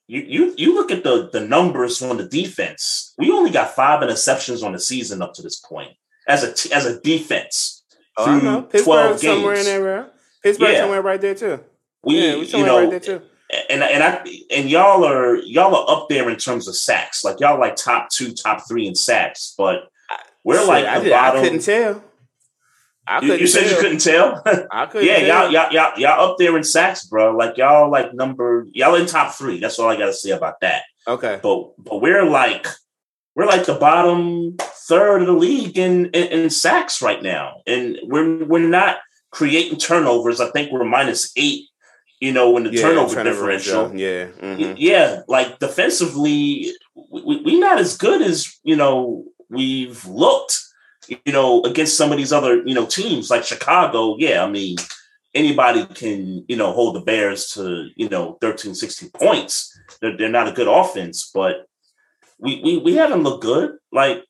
you 0.06 0.20
you 0.26 0.54
you 0.56 0.74
look 0.74 0.90
at 0.90 1.02
the 1.02 1.30
the 1.32 1.40
numbers 1.40 2.02
on 2.02 2.16
the 2.18 2.28
defense. 2.28 3.14
We 3.18 3.30
only 3.30 3.50
got 3.50 3.74
five 3.74 4.02
interceptions 4.02 4.62
on 4.62 4.72
the 4.72 4.78
season 4.78 5.22
up 5.22 5.32
to 5.34 5.42
this 5.42 5.56
point 5.60 5.92
as 6.28 6.44
a 6.44 6.52
t- 6.52 6.72
as 6.72 6.84
a 6.86 7.00
defense 7.00 7.84
Oh, 8.18 8.24
I 8.26 8.40
know. 8.40 8.62
Pittsburgh 8.62 9.18
somewhere 9.18 9.54
in 9.54 9.64
there. 9.64 10.10
Pittsburgh 10.42 10.72
Yeah. 10.72 10.80
somewhere 10.80 11.02
right 11.02 11.20
there 11.20 11.34
too. 11.34 11.60
We 12.02 12.14
yeah, 12.20 12.36
we 12.36 12.46
you 12.46 12.66
know 12.66 12.80
right 12.80 12.90
there 12.90 13.00
too. 13.00 13.22
And 13.70 13.82
and 13.82 14.02
I 14.02 14.24
and 14.50 14.68
y'all 14.70 15.04
are 15.04 15.36
y'all 15.36 15.74
are 15.74 15.96
up 15.96 16.08
there 16.08 16.28
in 16.30 16.36
terms 16.36 16.68
of 16.68 16.76
sacks. 16.76 17.24
Like 17.24 17.40
y'all 17.40 17.58
like 17.58 17.76
top 17.76 18.10
two, 18.10 18.32
top 18.32 18.66
three 18.68 18.86
in 18.86 18.94
sacks, 18.94 19.54
but 19.56 19.88
we're 20.44 20.58
Shit, 20.58 20.68
like 20.68 20.84
I, 20.84 20.98
the 20.98 21.04
did- 21.06 21.12
I 21.12 21.30
couldn't 21.42 21.60
tell. 21.62 22.04
I 23.06 23.16
you, 23.16 23.20
couldn't 23.22 23.40
you 23.40 23.46
said 23.46 23.62
tell. 23.62 23.70
you 23.70 23.76
couldn't 23.80 23.98
tell. 23.98 24.42
I 24.70 24.86
couldn't. 24.90 25.08
yeah, 25.08 25.20
tell. 25.20 25.50
y'all, 25.50 25.52
y'all 25.52 25.72
y'all 25.72 25.98
y'all 25.98 26.30
up 26.30 26.36
there 26.38 26.56
in 26.58 26.62
sacks, 26.62 27.06
bro. 27.06 27.34
Like 27.34 27.56
y'all 27.56 27.90
like 27.90 28.12
number 28.12 28.66
y'all 28.72 28.94
in 28.96 29.06
top 29.06 29.34
three. 29.34 29.58
That's 29.60 29.78
all 29.78 29.88
I 29.88 29.96
gotta 29.96 30.12
say 30.12 30.30
about 30.30 30.60
that. 30.60 30.82
Okay. 31.06 31.40
But 31.42 31.72
but 31.82 32.02
we're 32.02 32.24
like 32.28 32.66
we're 33.34 33.46
like 33.46 33.64
the 33.64 33.74
bottom 33.76 34.56
third 34.88 35.22
of 35.22 35.26
the 35.26 35.32
league 35.32 35.78
in 35.78 36.06
in, 36.06 36.26
in 36.42 36.50
sacks 36.50 37.00
right 37.00 37.22
now, 37.22 37.62
and 37.66 37.98
we're 38.02 38.44
we're 38.44 38.68
not 38.68 38.98
creating 39.30 39.78
turnovers. 39.78 40.38
I 40.40 40.50
think 40.50 40.70
we're 40.70 40.84
minus 40.84 41.32
eight. 41.36 41.64
You 42.20 42.32
know, 42.32 42.56
in 42.56 42.64
the 42.64 42.72
Yeah, 42.72 42.82
turnover 42.82 43.22
differential. 43.22 43.94
Yeah. 43.94 44.26
mhm. 44.40 44.74
Yeah, 44.76 45.22
like 45.28 45.58
defensively, 45.60 46.72
we, 47.10 47.42
we, 47.44 47.60
not 47.60 47.78
as 47.78 47.96
good 47.96 48.22
as 48.22 48.58
you 48.64 48.76
know 48.76 49.24
we've 49.48 50.04
looked. 50.06 50.58
You 51.24 51.32
know, 51.32 51.62
against 51.62 51.96
some 51.96 52.12
of 52.12 52.18
these 52.18 52.32
other 52.34 52.62
you 52.66 52.74
know 52.74 52.84
teams 52.86 53.30
like 53.30 53.44
Chicago. 53.44 54.16
Yeah, 54.18 54.44
I 54.44 54.50
mean 54.50 54.76
anybody 55.34 55.86
can 55.94 56.44
you 56.48 56.56
know 56.56 56.72
hold 56.72 56.96
the 56.96 57.00
Bears 57.00 57.50
to 57.50 57.88
you 57.96 58.08
know 58.08 58.36
13, 58.40 58.74
16 58.74 59.10
points. 59.10 59.78
They're, 60.00 60.16
they're 60.16 60.28
not 60.28 60.48
a 60.48 60.52
good 60.52 60.68
offense, 60.68 61.30
but 61.32 61.66
we 62.38 62.60
we 62.62 62.78
we 62.78 62.94
haven't 62.96 63.22
looked 63.22 63.42
good. 63.44 63.76
Like 63.92 64.24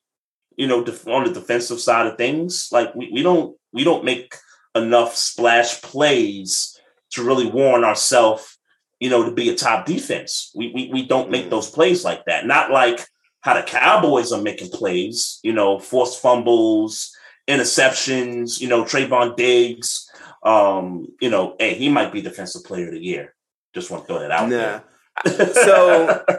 you 0.55 0.67
know 0.67 0.83
def- 0.83 1.07
on 1.07 1.23
the 1.25 1.33
defensive 1.33 1.79
side 1.79 2.07
of 2.07 2.17
things, 2.17 2.69
like 2.71 2.93
we, 2.95 3.09
we 3.11 3.23
don't 3.23 3.57
we 3.73 3.83
don't 3.83 4.05
make 4.05 4.35
enough 4.75 5.15
splash 5.15 5.81
plays 5.81 6.78
to 7.11 7.23
really 7.23 7.47
warn 7.47 7.83
ourselves 7.83 8.55
you 9.01 9.09
know, 9.09 9.23
to 9.23 9.31
be 9.31 9.47
a 9.47 9.55
top 9.55 9.85
defense. 9.85 10.51
We 10.53 10.73
we, 10.75 10.89
we 10.91 11.05
don't 11.05 11.31
make 11.31 11.45
Mhm. 11.45 11.51
those 11.51 11.69
plays 11.71 12.03
like 12.03 12.25
that. 12.25 12.45
Not 12.45 12.69
like 12.69 12.99
how 13.39 13.53
the 13.53 13.63
Cowboys 13.63 14.33
are 14.33 14.41
making 14.41 14.71
plays, 14.71 15.39
you 15.41 15.53
know, 15.53 15.79
forced 15.79 16.21
fumbles, 16.21 17.15
interceptions, 17.47 18.59
you 18.59 18.67
know, 18.67 18.83
Trevon 18.83 19.37
Diggs. 19.37 20.09
Um, 20.43 21.07
you 21.21 21.29
know, 21.29 21.55
hey, 21.59 21.75
he 21.75 21.87
might 21.87 22.11
be 22.11 22.21
defensive 22.21 22.65
player 22.65 22.87
of 22.87 22.93
the 22.93 22.99
year. 22.99 23.33
Just 23.73 23.89
want 23.89 24.03
to 24.03 24.07
throw 24.07 24.19
that 24.19 24.31
out 24.31 24.49
Nah. 24.49 24.81
there. 25.25 25.53
So- 25.53 26.23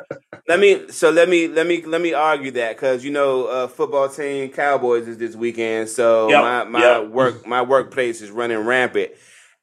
Let 0.49 0.59
me 0.59 0.89
so 0.91 1.11
let 1.11 1.29
me 1.29 1.47
let 1.47 1.66
me 1.66 1.83
let 1.83 2.01
me 2.01 2.12
argue 2.12 2.51
that 2.53 2.75
because 2.75 3.05
you 3.05 3.12
know 3.12 3.47
uh, 3.47 3.68
football 3.68 4.09
team 4.09 4.49
Cowboys 4.51 5.07
is 5.07 5.16
this 5.16 5.37
weekend, 5.37 5.89
so 5.89 6.29
Yep, 6.29 6.43
my 6.43 6.64
my 6.64 6.81
yep. 7.01 7.09
work 7.09 7.47
my 7.47 7.62
workplace 7.62 8.21
is 8.21 8.33
running 8.33 8.59
rampant, 8.59 9.12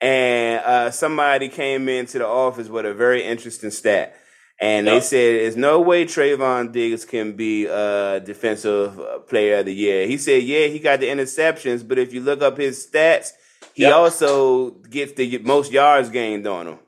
and 0.02 0.62
uh, 0.64 0.92
somebody 0.92 1.50
came 1.50 1.90
into 1.90 2.20
the 2.20 2.28
office 2.28 2.68
with 2.70 2.86
a 2.86 2.94
very 2.94 3.24
interesting 3.24 3.72
stat, 3.72 4.16
and 4.60 4.88
they 4.88 5.00
said 5.00 5.42
there's 5.42 5.56
no 5.58 5.82
way 5.82 6.06
Trevon 6.06 6.72
Diggs 6.72 7.06
can 7.06 7.34
be 7.36 7.66
a 7.66 8.20
defensive 8.24 9.00
uh, 9.00 9.20
player 9.20 9.60
of 9.60 9.66
the 9.66 9.74
year. 9.74 10.08
He 10.08 10.18
said, 10.18 10.44
yeah, 10.44 10.68
he 10.68 10.80
got 10.80 11.00
the 11.00 11.08
interceptions, 11.08 11.88
but 11.88 11.98
if 12.00 12.14
you 12.14 12.22
look 12.22 12.42
up 12.42 12.58
his 12.58 12.88
stats, 12.88 13.32
he 13.74 13.84
Yep. 13.84 13.94
also 13.94 14.72
gets 14.72 15.14
the 15.14 15.38
most 15.40 15.72
yards 15.72 16.10
gained 16.10 16.48
on 16.48 16.68
him. 16.68 16.80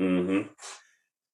Mm-hmm. 0.00 0.48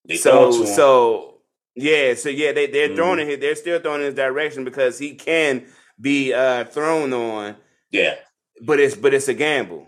They 0.09 0.17
so 0.17 0.31
throwing 0.31 0.53
to 0.53 0.59
him. 0.61 0.67
so 0.67 1.35
yeah, 1.75 2.15
so 2.15 2.29
yeah, 2.29 2.53
they 2.53 2.67
they're 2.67 2.89
Mhm. 2.89 2.97
throwing 2.97 3.29
it. 3.31 3.41
They're 3.41 3.55
still 3.57 3.81
throwing 3.81 4.01
in 4.01 4.07
his 4.07 4.15
direction 4.15 4.65
because 4.65 4.99
he 4.99 5.15
can 5.15 5.67
be 6.01 6.33
uh 6.33 6.65
thrown 6.65 7.13
on, 7.13 7.57
yeah, 7.91 8.17
but 8.63 8.81
it's 8.81 8.95
but 8.97 9.15
it's 9.15 9.29
a 9.29 9.35
gamble. 9.35 9.87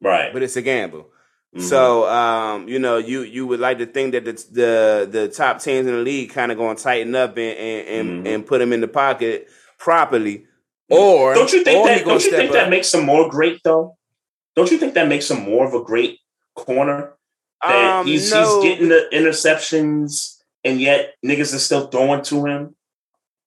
right. 0.00 0.32
But 0.32 0.42
it's 0.42 0.56
a 0.56 0.62
gamble. 0.62 1.06
Mhm. 1.54 1.62
So 1.62 2.06
um, 2.08 2.68
you 2.68 2.78
know, 2.78 2.98
you 2.98 3.22
you 3.22 3.46
would 3.46 3.60
like 3.60 3.78
to 3.78 3.86
think 3.86 4.12
that 4.12 4.24
the 4.24 4.32
the, 4.32 5.08
the 5.10 5.28
top 5.28 5.60
teams 5.60 5.86
in 5.86 5.94
the 5.94 6.00
league 6.02 6.30
kind 6.30 6.52
of 6.52 6.58
going 6.58 6.76
to 6.76 6.82
tighten 6.82 7.14
up 7.14 7.36
and 7.38 7.56
and, 7.58 7.88
and, 7.88 8.26
Mhm. 8.26 8.34
and 8.34 8.46
put 8.46 8.60
him 8.60 8.72
in 8.72 8.80
the 8.80 8.88
pocket 8.88 9.48
properly, 9.78 10.46
or 10.90 11.34
don't 11.34 11.52
you 11.52 11.64
think 11.64 11.86
that 11.86 12.04
don't 12.04 12.24
you 12.24 12.30
think 12.30 12.52
that 12.52 12.68
makes 12.70 12.92
him 12.92 13.04
more 13.04 13.28
great 13.28 13.60
though? 13.64 13.96
Don't 14.54 14.70
you 14.70 14.78
think 14.78 14.94
that 14.94 15.08
makes 15.08 15.30
him 15.30 15.42
more 15.42 15.66
of 15.66 15.74
a 15.74 15.82
great 15.84 16.18
corner? 16.54 17.12
that 17.62 18.00
Um, 18.00 18.06
he's 18.06 18.30
no, 18.30 18.60
he's 18.62 18.70
getting 18.70 18.88
the 18.88 19.08
interceptions 19.12 20.36
and 20.64 20.80
yet 20.80 21.14
niggas 21.24 21.54
are 21.54 21.58
still 21.58 21.86
throwing 21.88 22.22
to 22.24 22.44
him. 22.46 22.74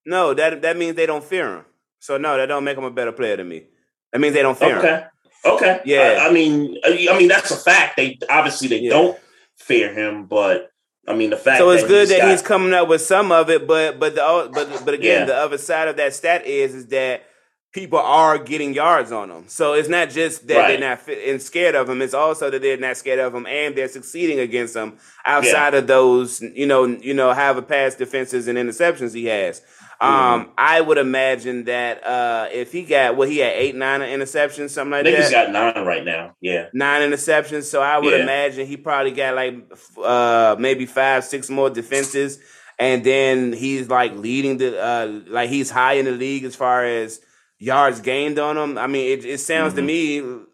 no, 0.06 0.34
that 0.34 0.62
that 0.64 0.78
means 0.78 0.96
they 0.96 1.06
don't 1.06 1.24
fear 1.24 1.58
him. 1.58 1.66
So 2.00 2.18
no, 2.18 2.38
that 2.38 2.48
don't 2.48 2.64
make 2.64 2.78
him 2.78 2.84
a 2.86 2.92
better 2.92 3.12
player 3.12 3.38
than 3.38 3.50
me. 3.50 3.66
That 4.12 4.20
means 4.20 4.34
they 4.34 4.42
don't 4.42 4.58
fear 4.58 4.72
him. 4.72 4.78
Okay. 4.80 5.04
Okay. 5.46 5.82
Yeah. 5.86 6.20
I, 6.22 6.28
I 6.30 6.32
mean 6.32 6.78
I 6.86 7.18
mean 7.18 7.28
that's 7.28 7.52
a 7.52 7.56
fact. 7.56 7.98
They 7.98 8.18
obviously 8.30 8.68
they 8.68 8.80
Yeah. 8.80 8.90
don't 8.92 9.20
fear 9.58 9.94
him, 9.94 10.26
but 10.26 10.72
I 11.08 11.16
mean 11.16 11.30
the 11.30 11.38
fact 11.38 11.60
So 11.60 11.70
it's 11.70 11.84
good 11.88 12.10
that 12.10 12.20
got- 12.22 12.32
he's 12.32 12.42
coming 12.42 12.74
up 12.74 12.88
with 12.88 13.02
some 13.02 13.32
of 13.32 13.50
it, 13.50 13.66
but 13.68 14.00
but 14.00 14.16
the 14.16 14.50
but 14.54 14.86
but 14.86 14.94
again, 14.94 15.22
Yeah. 15.22 15.26
the 15.26 15.36
other 15.38 15.58
side 15.58 15.88
of 15.88 15.98
that 15.98 16.14
stat 16.14 16.46
is 16.46 16.74
is 16.76 16.88
that 16.88 17.24
people 17.72 18.00
are 18.00 18.38
getting 18.40 18.74
yards 18.74 19.12
on 19.12 19.30
them. 19.30 19.44
So 19.48 19.74
it's 19.74 19.90
not 19.90 20.10
just 20.10 20.48
that 20.48 20.58
Right. 20.58 20.68
they're 20.80 20.90
not 20.90 21.02
fi- 21.02 21.30
and 21.30 21.42
scared 21.42 21.76
of 21.76 21.90
him; 21.90 22.02
it's 22.02 22.14
also 22.14 22.50
that 22.50 22.62
they're 22.62 22.78
not 22.78 22.98
scared 22.98 23.20
of 23.20 23.34
him 23.34 23.46
and 23.46 23.76
they're 23.76 23.88
succeeding 23.88 24.40
against 24.40 24.74
them 24.74 24.98
outside 25.26 25.74
of 25.76 25.88
those 25.88 26.42
you 26.42 26.66
know 26.66 26.86
you 26.86 27.14
know 27.14 27.34
however 27.34 27.62
past 27.62 27.98
defenses 27.98 28.48
and 28.48 28.58
interceptions 28.58 29.14
he 29.14 29.26
has. 29.26 29.62
Um, 30.02 30.10
Mm-hmm. 30.12 30.52
I 30.58 30.80
would 30.80 30.98
imagine 30.98 31.66
that 31.66 32.06
uh, 32.08 32.48
if 32.54 32.72
he 32.72 32.84
got 32.84 33.18
well, 33.18 33.28
he 33.28 33.40
had 33.40 33.52
eight 33.54 33.76
nine 33.76 34.00
interceptions 34.00 34.70
something 34.70 34.92
like 34.92 35.06
niggas 35.06 35.12
that 35.18 35.22
He's 35.24 35.32
got 35.32 35.52
nine 35.52 35.86
right 35.86 36.06
now. 36.06 36.36
Yeah. 36.40 36.68
nine 36.74 37.02
interceptions. 37.12 37.64
So 37.64 37.82
I 37.82 37.98
would 37.98 38.14
Yeah. 38.14 38.24
imagine 38.24 38.66
he 38.66 38.78
probably 38.78 39.12
got 39.12 39.36
like 39.36 39.56
uh 40.02 40.56
maybe 40.58 40.86
five, 40.86 41.26
six 41.26 41.50
more 41.50 41.70
defenses, 41.70 42.40
and 42.80 43.04
then 43.04 43.52
he's 43.52 43.90
like 43.90 44.14
leading 44.16 44.58
the 44.58 44.82
uh 44.82 45.08
like 45.28 45.50
he's 45.50 45.70
high 45.70 45.94
in 45.94 46.06
the 46.06 46.12
league 46.12 46.46
as 46.46 46.56
far 46.56 46.86
as 46.86 47.20
yards 47.60 48.00
gained 48.02 48.40
on 48.40 48.58
him. 48.58 48.78
I 48.78 48.88
mean, 48.88 49.20
it, 49.20 49.26
it 49.26 49.38
sounds 49.40 49.74
to 49.76 49.82
Mhm. 49.82 49.86
me 49.86 50.46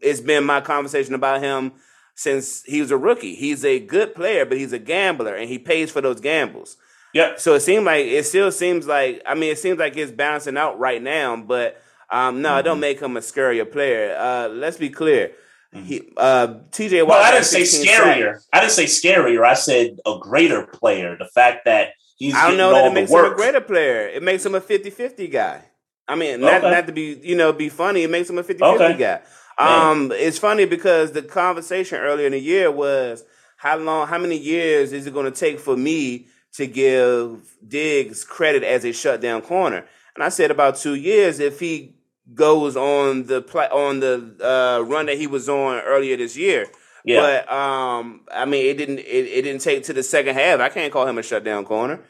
it's 0.00 0.20
been 0.20 0.44
my 0.44 0.60
conversation 0.60 1.14
about 1.14 1.40
him 1.42 1.72
since 2.14 2.62
he 2.64 2.80
was 2.80 2.90
a 2.90 2.96
rookie. 2.96 3.34
He's 3.34 3.64
a 3.64 3.78
good 3.78 4.14
player, 4.14 4.44
but 4.46 4.56
he's 4.58 4.72
a 4.72 4.78
gambler, 4.78 5.34
and 5.34 5.48
he 5.48 5.58
pays 5.58 5.90
for 5.90 6.00
those 6.00 6.20
gambles. 6.20 6.76
Yeah. 7.12 7.34
So 7.36 7.54
it 7.54 7.60
seemed 7.60 7.84
like 7.84 8.06
it 8.06 8.24
still 8.26 8.50
seems 8.50 8.86
like 8.86 9.22
I 9.26 9.34
mean 9.34 9.52
it 9.52 9.58
seems 9.58 9.78
like 9.78 9.96
it's 9.96 10.10
balancing 10.10 10.56
out 10.56 10.78
right 10.78 11.00
now, 11.02 11.36
but 11.36 11.80
um, 12.10 12.42
no, 12.42 12.56
it 12.58 12.62
don't 12.64 12.80
make 12.80 13.00
him 13.00 13.16
a 13.16 13.20
scarier 13.20 13.70
player. 13.70 14.16
Uh, 14.18 14.48
let's 14.48 14.76
be 14.78 14.90
clear. 14.90 15.32
he 15.72 16.12
uh 16.16 16.48
TJ 16.70 17.02
Watt. 17.02 17.08
Well, 17.08 17.22
I 17.24 17.30
didn't 17.32 17.44
say 17.46 17.64
16 17.64 17.86
sacks. 17.86 18.00
scarier. 18.04 18.38
I 18.52 18.60
didn't 18.60 18.72
say 18.72 18.84
scarier. 18.86 19.44
I 19.44 19.54
said 19.54 19.98
a 20.06 20.18
greater 20.20 20.66
player. 20.66 21.16
The 21.18 21.28
fact 21.34 21.64
that 21.66 21.90
he's 22.16 22.34
I 22.34 22.48
don't 22.48 22.56
know 22.56 22.72
that 22.72 22.86
it 22.86 22.94
makes 22.94 23.10
him 23.10 23.24
a 23.24 23.34
greater 23.34 23.60
player. 23.60 24.08
It 24.08 24.22
makes 24.22 24.44
him 24.46 24.54
a 24.54 24.60
50-50 24.60 25.30
guy. 25.30 25.62
I 26.08 26.16
mean, 26.16 26.40
not 26.40 26.62
Okay. 26.64 26.70
not 26.70 26.86
to 26.86 26.92
be, 26.92 27.18
you 27.22 27.34
know, 27.36 27.52
be 27.52 27.68
funny, 27.68 28.02
it 28.02 28.10
makes 28.10 28.28
him 28.28 28.38
a 28.38 28.42
50-50 28.44 28.74
Okay. 28.74 28.98
guy. 28.98 29.20
Man. 29.58 29.80
Um 29.90 30.12
it's 30.12 30.38
funny 30.38 30.64
because 30.64 31.12
the 31.12 31.22
conversation 31.22 31.98
earlier 32.00 32.26
in 32.26 32.32
the 32.32 32.40
year 32.40 32.70
was 32.70 33.24
how 33.56 33.76
long 33.78 34.06
how 34.08 34.18
many 34.18 34.36
years 34.36 34.92
is 34.92 35.06
it 35.06 35.14
going 35.14 35.30
to 35.32 35.38
take 35.38 35.58
for 35.60 35.76
me 35.76 36.26
to 36.54 36.66
give 36.66 37.54
Diggs 37.66 38.24
credit 38.24 38.62
as 38.64 38.84
a 38.84 38.92
shutdown 38.92 39.42
corner? 39.42 39.84
And 40.14 40.22
I 40.22 40.28
said 40.28 40.50
about 40.50 40.76
2 40.76 40.94
years 40.94 41.40
if 41.40 41.58
he 41.60 41.94
goes 42.34 42.76
on 42.76 43.24
the 43.26 43.42
pla 43.42 43.64
on 43.72 44.00
the 44.00 44.34
uh, 44.42 44.82
run 44.82 45.06
that 45.06 45.18
he 45.18 45.26
was 45.26 45.48
on 45.48 45.80
earlier 45.80 46.16
this 46.16 46.36
year. 46.36 46.66
Yeah. 47.04 47.20
But 47.46 47.52
um, 47.52 48.22
I 48.32 48.44
mean, 48.46 48.64
it 48.66 48.74
didn't. 48.78 48.98
It, 49.00 49.26
it 49.26 49.42
didn't 49.42 49.60
take 49.60 49.84
to 49.84 49.92
the 49.92 50.02
second 50.02 50.34
half. 50.34 50.58
I 50.60 50.68
can't 50.70 50.90
call 50.92 51.06
him 51.06 51.18
a 51.18 51.22
shutdown 51.22 51.64
corner. 51.66 52.00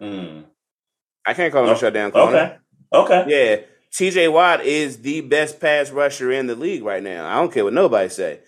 Mm. 0.00 0.44
I 1.26 1.34
can't 1.34 1.52
call 1.52 1.64
him 1.64 1.70
Oh, 1.70 1.72
a 1.72 1.78
shutdown 1.78 2.12
corner. 2.12 2.36
Okay. 2.36 2.56
Okay. 2.94 3.24
Yeah, 3.28 3.56
T.J. 3.92 4.28
Watt 4.28 4.62
is 4.64 4.98
the 4.98 5.20
best 5.22 5.60
pass 5.60 5.90
rusher 5.90 6.30
in 6.32 6.46
the 6.46 6.54
league 6.54 6.82
right 6.84 7.02
now. 7.02 7.26
I 7.26 7.34
don't 7.40 7.52
care 7.52 7.64
what 7.64 7.72
nobody 7.72 8.08
say. 8.08 8.40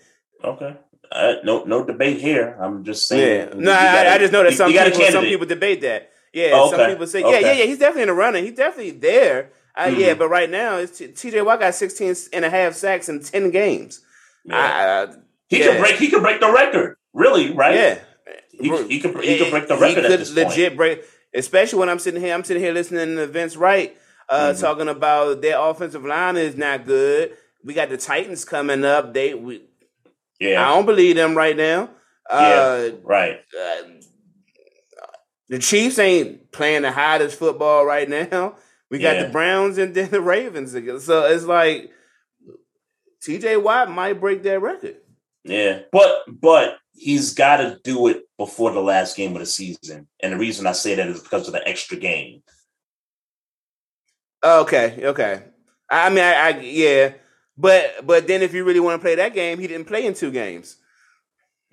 Okay. 0.43 0.75
Uh, 1.11 1.35
no, 1.43 1.63
no 1.63 1.85
debate 1.85 2.19
here. 2.19 2.57
I'm 2.59 2.83
just 2.83 3.09
Yeah, 3.11 3.17
saying. 3.17 3.49
no, 3.61 3.71
you 3.71 3.77
I, 3.77 3.83
got 3.93 4.05
a- 4.05 4.09
I 4.11 4.17
just 4.17 4.33
know 4.33 4.43
that 4.43 4.53
some 4.53 4.69
you 4.71 4.77
got 4.77 4.87
a 4.87 4.91
people, 4.91 5.05
some 5.11 5.23
people 5.23 5.45
debate 5.47 5.81
that. 5.81 6.11
Yeah, 6.33 6.51
Oh, 6.53 6.69
some 6.69 6.89
people 6.89 7.07
say, 7.07 7.21
yeah, 7.21 7.27
Okay. 7.27 7.41
yeah, 7.41 7.51
yeah, 7.53 7.63
he's 7.65 7.79
definitely 7.79 8.03
in 8.03 8.07
the 8.09 8.13
running. 8.13 8.43
He's 8.45 8.55
definitely 8.55 8.91
there. 8.91 9.51
Uh, 9.75 9.85
Mhm. 9.87 9.99
Yeah, 9.99 10.13
but 10.15 10.27
right 10.27 10.49
now, 10.49 10.85
T.J. 10.85 11.41
Watt 11.41 11.59
got 11.61 11.73
16 11.75 12.13
and 12.33 12.43
a 12.43 12.49
half 12.49 12.73
sacks 12.73 13.07
in 13.09 13.21
10 13.21 13.51
games. 13.51 14.01
Yeah. 14.43 15.07
I- 15.09 15.15
he 15.49 15.59
yeah. 15.59 15.67
could 15.71 15.79
break. 15.79 15.95
He 15.95 16.09
could 16.09 16.21
break 16.21 16.41
the 16.41 16.51
record. 16.51 16.97
Really, 17.13 17.51
right? 17.53 17.73
Yeah, 17.75 17.97
He, 18.51 18.63
he 18.67 18.69
could. 18.99 19.23
He 19.23 19.37
could 19.39 19.49
break 19.51 19.67
the 19.67 19.77
record 19.77 20.03
He 20.03 20.17
could 20.17 20.29
legit 20.35 20.67
point. 20.71 20.77
break, 20.77 21.03
especially 21.33 21.79
when 21.79 21.87
I'm 21.89 21.99
sitting 21.99 22.19
here. 22.21 22.33
I'm 22.33 22.43
sitting 22.43 22.61
here 22.61 22.73
listening 22.73 23.15
to 23.15 23.27
Vince 23.27 23.55
Wright 23.55 23.95
uh, 24.29 24.53
Mhm. 24.53 24.59
talking 24.61 24.87
about 24.89 25.41
their 25.41 25.59
offensive 25.59 26.03
line 26.05 26.37
is 26.37 26.55
not 26.57 26.85
good. 26.85 27.35
We 27.63 27.73
got 27.73 27.89
the 27.89 27.97
Titans 27.97 28.45
coming 28.45 28.83
up. 28.85 29.13
They, 29.13 29.33
we, 29.33 29.63
Yeah. 30.39 30.65
I 30.69 30.73
don't 30.75 30.85
believe 30.85 31.15
them 31.15 31.35
right 31.35 31.55
now. 31.55 31.89
Uh, 32.29 32.89
Right. 33.03 33.39
uh, 33.59 33.83
the 35.49 35.59
Chiefs 35.59 35.97
ain't 35.99 36.51
playing 36.51 36.81
the 36.81 36.91
hottest 36.91 37.39
football 37.39 37.85
right 37.85 38.07
now. 38.09 38.55
We 38.89 38.99
got 38.99 39.15
Yeah. 39.15 39.23
the 39.23 39.29
Browns 39.29 39.77
and 39.77 39.93
then 39.95 40.11
the 40.11 40.21
Ravens. 40.21 40.73
again. 40.73 40.99
So 40.99 41.25
it's 41.25 41.45
like 41.45 41.91
T.J. 43.21 43.57
Watt 43.57 43.89
might 43.89 44.19
break 44.19 44.43
that 44.43 44.61
record. 44.61 44.97
Yeah. 45.43 45.81
But 45.91 46.23
but 46.27 46.77
he's 46.93 47.33
got 47.33 47.57
to 47.57 47.79
do 47.83 48.07
it 48.07 48.23
before 48.37 48.71
the 48.71 48.81
last 48.81 49.15
game 49.17 49.33
of 49.33 49.39
the 49.39 49.45
season, 49.45 50.07
and 50.21 50.33
the 50.33 50.37
reason 50.37 50.67
I 50.67 50.71
say 50.73 50.95
that 50.95 51.07
is 51.07 51.21
because 51.21 51.47
of 51.47 51.53
the 51.53 51.67
extra 51.67 51.97
game. 51.97 52.43
Okay, 54.43 54.99
okay. 55.03 55.43
I 55.89 56.09
mean, 56.09 56.19
I, 56.23 56.33
I 56.33 56.59
yeah, 56.59 57.13
but 57.57 58.05
but 58.05 58.27
then 58.27 58.41
if 58.41 58.53
you 58.53 58.63
really 58.63 58.79
want 58.79 58.99
to 58.99 59.03
play 59.03 59.15
that 59.15 59.33
game, 59.33 59.59
he 59.59 59.67
didn't 59.67 59.87
play 59.87 60.05
in 60.05 60.13
two 60.13 60.31
games. 60.31 60.77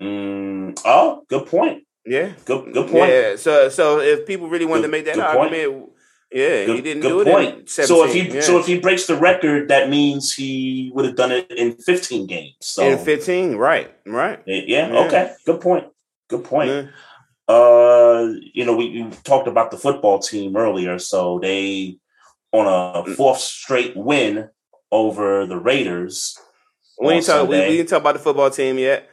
Mm, 0.01 0.79
oh, 0.85 1.25
good 1.29 1.47
point. 1.47 1.85
Yeah, 2.07 2.33
Good 2.45 2.73
good 2.75 2.91
point. 2.91 3.11
Yeah, 3.11 3.37
so 3.37 3.69
so 3.71 4.01
if 4.01 4.27
people 4.27 4.49
really 4.49 4.67
wanted 4.67 4.83
to 4.83 4.89
make 4.89 5.07
that 5.07 5.15
good 5.15 5.25
point. 5.25 5.55
argument, 5.55 5.91
yeah, 6.31 6.67
he 6.67 6.81
didn't 6.83 7.01
good 7.03 7.09
do 7.09 7.21
it. 7.21 7.33
point. 7.33 7.59
In 7.61 7.67
so 7.67 8.05
if 8.05 8.13
he 8.13 8.29
yeah. 8.29 8.41
so 8.43 8.59
if 8.59 8.67
he 8.67 8.79
breaks 8.79 9.07
the 9.07 9.17
record, 9.17 9.69
that 9.69 9.89
means 9.89 10.35
he 10.35 10.91
would 10.95 11.07
have 11.07 11.17
done 11.17 11.33
it 11.33 11.51
in 11.51 11.73
15 11.77 12.27
games. 12.27 12.57
So 12.61 12.83
in 12.87 12.99
fifteen, 12.99 13.57
right, 13.57 13.95
right. 14.05 14.43
yeah, 14.47 14.89
Yeah. 14.93 14.99
okay, 15.07 15.33
good 15.47 15.61
point. 15.61 15.87
Good 16.29 16.45
point. 16.45 16.71
Yeah. 16.71 16.87
Uh, 17.47 18.33
you 18.55 18.65
know, 18.65 18.75
we, 18.75 19.03
we 19.03 19.11
talked 19.23 19.49
about 19.49 19.71
the 19.71 19.77
football 19.77 20.19
team 20.19 20.57
earlier, 20.57 20.99
so 20.99 21.39
they 21.39 21.99
on 22.55 23.05
a 23.07 23.15
fourth 23.15 23.39
straight 23.39 23.97
win 23.97 24.49
over 24.93 25.45
the 25.45 25.59
Raiders. 25.59 26.39
We 27.01 27.15
ain't 27.15 27.27
talk. 27.27 27.49
We, 27.49 27.59
we 27.59 27.77
didn't 27.79 27.89
talk 27.89 28.01
about 28.01 28.15
the 28.15 28.21
football 28.21 28.51
team 28.51 28.79
yet. 28.79 29.11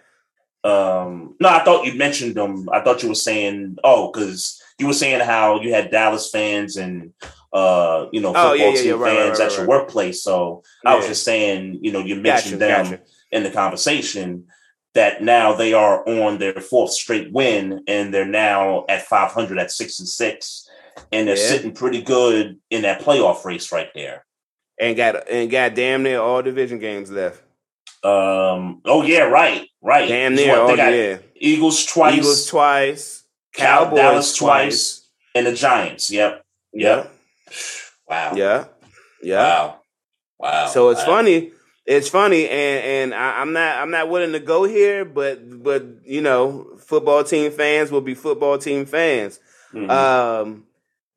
Um, 0.64 1.36
no, 1.39 1.50
I 1.50 1.64
thought 1.64 1.86
you 1.86 1.96
mentioned 1.96 2.36
them. 2.36 2.70
I 2.72 2.82
thought 2.82 3.02
you 3.02 3.10
were 3.10 3.16
saying, 3.16 3.78
oh, 3.84 4.12
because 4.12 4.62
you 4.78 4.86
were 4.86 4.94
saying 4.94 5.22
how 5.22 5.60
you 5.60 5.74
had 5.74 5.89
Dallas 5.89 6.30
fans 6.30 6.78
and 6.78 7.14
uh, 7.52 8.06
you 8.12 8.22
know, 8.22 8.30
football 8.30 8.52
Oh, 8.52 8.54
yeah, 8.54 8.70
yeah, 8.70 8.82
team 8.82 9.00
right, 9.00 9.18
right, 9.18 9.26
fans 9.26 9.39
right, 9.39 9.52
at 9.52 9.58
your 9.58 9.68
workplace. 9.68 10.24
So 10.24 10.64
I 10.86 10.96
was 10.96 11.08
just 11.08 11.24
saying, 11.24 11.80
you 11.82 11.92
know, 11.92 12.00
you 12.00 12.16
Gotcha, 12.16 12.22
mentioned 12.22 12.62
them 12.62 12.86
gotcha. 12.86 13.02
in 13.32 13.44
the 13.44 13.52
conversation 13.52 14.46
that 14.94 15.24
now 15.24 15.54
they 15.54 15.74
are 15.74 16.08
on 16.08 16.38
their 16.38 16.54
fourth 16.54 16.92
straight 16.92 17.32
win 17.32 17.84
and 17.88 18.14
they're 18.14 18.26
now 18.26 18.86
at 18.89 19.04
500 19.04 19.58
at 19.58 19.72
six 19.72 20.00
and 20.00 20.08
six, 20.08 20.70
and 21.12 21.28
they're 21.28 21.38
Yeah. 21.38 21.44
sitting 21.50 21.74
pretty 21.74 22.02
good 22.02 22.60
in 22.70 22.82
that 22.84 23.02
playoff 23.02 23.44
race 23.46 23.72
right 23.72 23.89
there. 23.94 24.26
And 24.80 24.96
got 24.98 25.28
and 25.30 25.50
got 25.52 25.76
damn 25.76 26.04
near 26.04 26.20
all 26.20 26.42
division 26.42 26.80
games 26.80 27.12
left. 27.12 27.42
Um, 28.04 28.82
oh 28.86 29.04
yeah, 29.04 29.24
right, 29.24 29.68
right. 29.82 30.08
Damn 30.08 30.34
near 30.36 30.50
what, 30.50 30.60
all. 30.60 30.68
they 30.70 30.76
got 30.76 30.94
Yeah, 30.94 31.18
Eagles 31.36 31.86
twice, 31.86 32.16
Eagles 32.18 32.46
twice, 32.48 33.24
Cowboys 33.54 33.96
Dallas 34.00 34.36
twice. 34.36 34.64
twice, 34.98 35.08
and 35.36 35.46
the 35.48 35.54
Giants. 35.54 36.10
Yep. 36.10 36.44
Yeah, 36.74 37.08
Wow. 38.08 38.34
yeah, 38.36 38.66
yeah. 39.22 39.44
Wow. 39.44 39.80
Wow. 40.39 40.66
So 40.68 40.89
it's 40.89 41.02
Wow. 41.02 41.18
funny. 41.18 41.52
It's 41.86 42.10
funny, 42.10 42.48
and 42.50 42.86
and 42.86 43.14
I, 43.14 43.42
I'm 43.42 43.54
not 43.54 43.78
I'm 43.78 43.92
not 43.92 44.10
willing 44.10 44.32
to 44.32 44.39
go 44.39 44.64
here, 44.64 45.06
but 45.06 45.62
but 45.64 45.84
you 46.06 46.22
know, 46.22 46.68
football 46.80 47.24
team 47.24 47.52
fans 47.52 47.92
will 47.92 48.02
be 48.02 48.14
football 48.16 48.58
team 48.58 48.86
fans. 48.86 49.39
Mhm. 49.74 49.89
Um, 49.89 50.66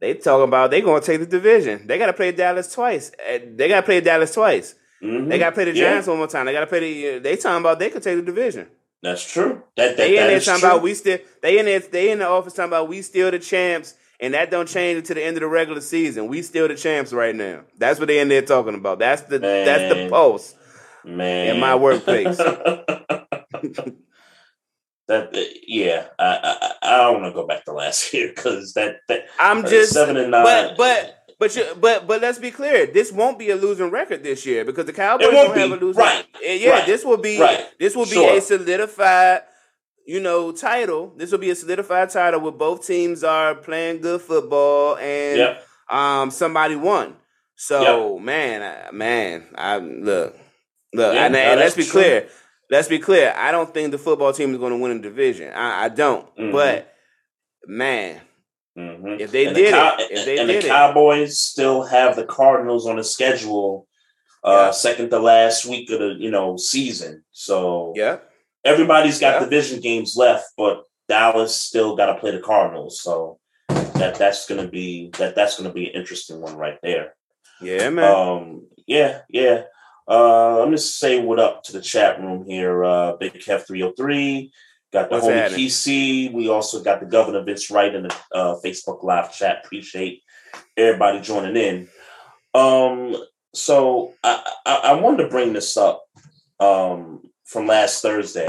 they 0.00 0.14
talking 0.14 0.44
about 0.44 0.70
they 0.70 0.80
gonna 0.80 1.00
take 1.00 1.20
the 1.20 1.26
division. 1.26 1.86
They 1.86 1.98
got 1.98 2.06
to 2.06 2.12
play 2.12 2.32
Dallas 2.32 2.72
twice. 2.74 3.12
Eh, 3.24 3.40
They 3.56 3.68
got 3.68 3.80
to 3.80 3.86
play 3.86 4.00
Dallas 4.00 4.32
twice. 4.34 4.74
Mhm. 5.02 5.28
They 5.28 5.38
got 5.38 5.50
to 5.50 5.54
play 5.54 5.64
the 5.64 5.74
Yeah. 5.74 5.90
Giants 5.90 6.08
one 6.08 6.18
more 6.18 6.26
time. 6.26 6.46
They 6.46 6.52
got 6.52 6.60
to 6.60 6.66
play 6.66 6.80
the. 6.80 7.18
They 7.20 7.36
talking 7.36 7.60
about 7.60 7.78
they 7.78 7.90
could 7.90 8.02
take 8.02 8.16
the 8.16 8.22
division. 8.22 8.66
That's 9.02 9.22
true. 9.30 9.62
That, 9.76 9.88
that, 9.88 9.96
They 9.98 10.10
in 10.10 10.14
that 10.22 10.26
there 10.28 10.40
talking 10.40 10.60
true. 10.60 10.68
about 10.70 10.82
we 10.82 10.94
still. 10.94 11.18
They 11.42 11.58
in 11.58 11.66
there. 11.66 11.80
They 11.80 12.10
in 12.10 12.18
the 12.20 12.28
office 12.28 12.54
talking 12.54 12.70
about 12.70 12.88
we 12.88 13.02
still 13.02 13.30
the 13.30 13.38
champs, 13.38 13.94
and 14.18 14.32
that 14.34 14.50
don't 14.50 14.66
change 14.68 14.98
until 14.98 15.14
the 15.16 15.24
end 15.24 15.36
of 15.36 15.42
the 15.42 15.46
regular 15.48 15.80
season. 15.82 16.28
We 16.28 16.40
still 16.42 16.68
the 16.68 16.74
champs 16.74 17.12
right 17.12 17.34
now. 17.34 17.60
That's 17.78 17.98
what 17.98 18.08
they 18.08 18.18
in 18.20 18.28
there 18.28 18.42
talking 18.42 18.74
about. 18.74 18.98
That's 18.98 19.22
the 19.22 19.38
that's 19.38 19.88
the 19.92 20.00
Man. 20.00 20.10
post. 20.10 20.56
man 21.04 21.54
in 21.54 21.60
my 21.60 21.74
workplace. 21.74 22.38
that 25.08 25.30
yeah, 25.66 26.06
I 26.18 26.72
I, 26.82 26.88
I 26.94 26.96
don't 27.02 27.20
want 27.22 27.34
to 27.34 27.40
go 27.40 27.46
back 27.46 27.64
to 27.66 27.72
last 27.72 28.12
year 28.14 28.32
because 28.34 28.72
that 28.74 28.96
that 29.08 29.26
I'm 29.40 29.64
uh, 29.64 29.68
just 29.68 29.92
seven 29.92 30.16
and 30.16 30.30
nine. 30.30 30.44
but 30.44 30.76
but 30.76 31.18
but 31.38 31.56
you, 31.56 31.66
but 31.80 32.06
but 32.06 32.22
let's 32.22 32.38
be 32.38 32.50
clear. 32.50 32.86
This 32.86 33.12
won't 33.12 33.38
be 33.38 33.50
a 33.50 33.56
losing 33.56 33.90
record 33.90 34.22
this 34.22 34.46
year 34.46 34.64
because 34.64 34.86
the 34.86 34.92
Cowboys 34.92 35.28
won't 35.32 35.54
don't 35.54 35.58
have 35.58 35.72
a 35.72 35.84
losing. 35.84 36.00
Right. 36.02 36.24
Eh, 36.42 36.54
Yeah, 36.54 36.70
Right. 36.70 36.86
this 36.86 37.04
will 37.04 37.18
be 37.18 37.38
Right. 37.40 37.66
this 37.78 37.94
will 37.96 38.04
be 38.06 38.12
Sure. 38.12 38.36
a 38.36 38.40
solidified, 38.40 39.42
you 40.06 40.20
know, 40.20 40.52
title. 40.52 41.12
This 41.16 41.32
will 41.32 41.38
be 41.40 41.50
a 41.50 41.54
solidified 41.54 42.10
title 42.10 42.40
where 42.40 42.52
both 42.52 42.86
teams 42.86 43.24
are 43.24 43.54
playing 43.54 44.00
good 44.00 44.20
football 44.22 44.96
and 44.96 45.38
Yep. 45.38 45.66
um 45.90 46.30
somebody 46.30 46.76
won. 46.76 47.16
So 47.56 48.18
man, 48.18 48.62
I, 48.62 48.90
man, 48.92 49.44
I 49.56 49.78
look 49.78 50.36
look 50.94 51.14
Yeah, 51.14 51.24
and, 51.24 51.32
no, 51.34 51.38
and 51.40 51.60
let's 51.60 51.74
be 51.76 51.82
true. 51.82 52.00
clear. 52.00 52.28
Let's 52.70 52.88
be 52.88 52.98
clear. 52.98 53.34
I 53.36 53.52
don't 53.52 53.72
think 53.72 53.90
the 53.90 53.98
football 53.98 54.32
team 54.32 54.52
is 54.52 54.58
going 54.58 54.72
to 54.72 54.78
win 54.78 54.96
the 55.00 55.08
division. 55.08 55.52
I, 55.52 55.84
I 55.84 55.88
don't. 55.88 56.34
Mhm. 56.36 56.52
But 56.52 56.92
man, 57.66 58.20
Mhm. 58.76 59.20
If 59.20 59.30
they 59.30 59.46
And 59.46 59.54
did 59.54 59.66
the 59.68 59.70
Cow- 59.70 59.96
it, 60.00 60.10
if 60.10 60.24
they 60.24 60.38
and 60.38 60.48
did 60.48 60.62
the 60.62 60.66
it. 60.66 60.68
Cowboys 60.68 61.38
still 61.38 61.82
have 61.84 62.16
the 62.16 62.24
Cardinals 62.24 62.88
on 62.88 62.96
the 62.96 63.04
schedule, 63.04 63.86
uh, 64.42 64.50
Yeah. 64.66 64.70
second 64.72 65.10
to 65.10 65.20
last 65.20 65.64
week 65.64 65.88
of 65.92 66.00
the 66.00 66.16
you 66.18 66.28
know 66.30 66.56
season. 66.56 67.22
So 67.30 67.92
yeah. 67.94 68.16
everybody's 68.64 69.20
got 69.20 69.34
Yeah. 69.34 69.40
division 69.48 69.78
games 69.80 70.16
left, 70.16 70.46
but 70.56 70.82
Dallas 71.08 71.54
still 71.54 71.94
got 71.94 72.06
to 72.06 72.16
play 72.18 72.32
the 72.32 72.40
Cardinals. 72.40 73.00
So 73.00 73.38
that 73.68 74.16
that's 74.16 74.48
gonna 74.48 74.66
be 74.66 75.10
that 75.18 75.36
that's 75.36 75.56
gonna 75.56 75.72
be 75.72 75.86
an 75.86 75.92
interesting 76.00 76.40
one 76.40 76.56
right 76.56 76.78
there. 76.82 77.14
Yeah, 77.60 77.90
man. 77.90 78.12
Um, 78.12 78.66
yeah, 78.88 79.20
yeah. 79.28 79.62
Uh, 80.06 80.58
let 80.58 80.70
me 80.70 80.76
say 80.76 81.20
what 81.20 81.38
up 81.38 81.62
to 81.64 81.72
the 81.72 81.80
chat 81.80 82.20
room 82.20 82.44
here. 82.46 82.84
Uh, 82.84 83.16
Big 83.16 83.34
Kev 83.34 83.66
three 83.66 83.80
hundred 83.80 83.96
three. 83.96 84.52
Got 84.92 85.08
the 85.08 85.16
What's 85.16 85.26
homie 85.26 85.34
happening? 85.34 85.60
PC. 85.60 86.32
We 86.32 86.48
also 86.48 86.82
got 86.82 87.00
the 87.00 87.06
Governor 87.06 87.42
Vince 87.42 87.70
Wright 87.70 87.94
in 87.94 88.04
the 88.04 88.14
uh, 88.34 88.56
Facebook 88.64 89.02
live 89.02 89.34
chat. 89.34 89.62
Appreciate 89.64 90.22
everybody 90.76 91.20
joining 91.20 91.56
in. 91.56 91.88
Um, 92.54 93.16
so 93.54 94.12
I, 94.22 94.52
I 94.66 94.74
I 94.76 94.92
wanted 94.94 95.24
to 95.24 95.28
bring 95.28 95.52
this 95.52 95.76
up 95.76 96.04
um 96.60 97.22
from 97.44 97.66
last 97.66 98.02
Thursday, 98.02 98.48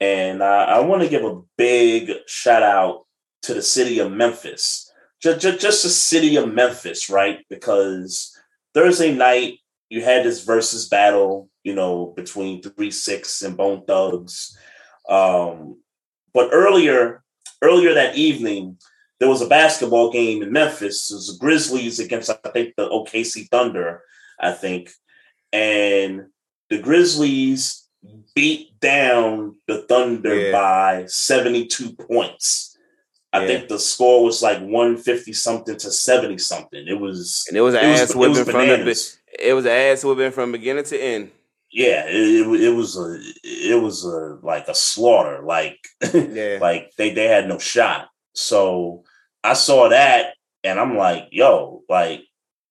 and 0.00 0.42
I, 0.42 0.64
I 0.64 0.80
want 0.80 1.02
to 1.02 1.08
give 1.08 1.24
a 1.24 1.40
big 1.56 2.10
shout 2.26 2.62
out 2.62 3.04
to 3.42 3.54
the 3.54 3.62
city 3.62 3.98
of 3.98 4.10
Memphis. 4.10 4.90
Just, 5.22 5.40
just, 5.40 5.60
just 5.60 5.82
the 5.84 5.88
city 5.88 6.36
of 6.36 6.52
Memphis, 6.52 7.08
right? 7.08 7.44
Because 7.48 8.36
Thursday 8.74 9.14
night 9.14 9.58
you 9.92 10.02
had 10.02 10.24
this 10.24 10.44
versus 10.44 10.88
battle 10.88 11.50
you 11.64 11.74
know, 11.74 12.12
between 12.16 12.62
three 12.62 12.90
six 12.90 13.42
and 13.42 13.56
Bone 13.56 13.84
Thugs. 13.86 14.56
Um, 15.08 15.80
but 16.34 16.50
earlier, 16.52 17.22
earlier 17.62 17.94
that 17.94 18.16
evening, 18.16 18.78
there 19.20 19.28
was 19.28 19.42
a 19.42 19.48
basketball 19.48 20.10
game 20.10 20.42
in 20.42 20.52
Memphis. 20.52 21.10
It 21.10 21.14
was 21.14 21.26
the 21.28 21.38
Grizzlies 21.38 22.00
against, 22.00 22.30
I 22.30 22.50
think, 22.50 22.74
the 22.76 22.88
OKC 22.88 23.48
Thunder, 23.48 24.02
I 24.40 24.52
think. 24.52 24.90
And 25.52 26.26
the 26.70 26.78
Grizzlies 26.78 27.86
beat 28.34 28.80
down 28.80 29.56
the 29.68 29.82
Thunder 29.82 30.34
Yeah. 30.34 30.52
by 30.52 31.04
72 31.06 31.92
points. 31.92 32.76
I 33.32 33.42
Yeah. 33.42 33.46
think 33.46 33.68
the 33.68 33.78
score 33.78 34.24
was 34.24 34.42
like 34.42 34.60
150 34.60 35.32
something 35.32 35.76
to 35.76 35.92
70 35.92 36.38
something. 36.38 36.86
It 36.88 36.98
was 36.98 37.44
And 37.48 37.56
it 37.56 37.60
was 37.60 37.74
an 37.74 37.84
ass 37.84 38.14
whipping 38.14 38.44
from 38.44 38.66
the 38.66 38.84
it 39.42 39.52
was 39.54 39.64
an 39.64 39.72
ass 39.72 40.04
whipping 40.04 40.30
from 40.32 40.52
beginning 40.52 40.84
to 40.84 40.98
end. 41.00 41.30
yeah, 41.70 42.04
it, 42.06 42.46
it, 42.46 42.60
it 42.64 42.70
was 42.74 42.96
a 42.96 43.18
it 43.42 43.80
was 43.82 44.04
a 44.04 44.38
like 44.42 44.68
a 44.68 44.74
slaughter. 44.74 45.42
Like 45.42 45.78
Yeah. 46.14 46.58
like 46.60 46.92
they 46.96 47.12
they 47.14 47.26
had 47.28 47.48
no 47.48 47.58
shot. 47.58 48.08
So 48.34 49.04
I 49.44 49.54
saw 49.54 49.88
that 49.88 50.34
and 50.64 50.78
I'm 50.78 50.96
like, 50.96 51.28
yo, 51.32 51.82
like 51.88 52.22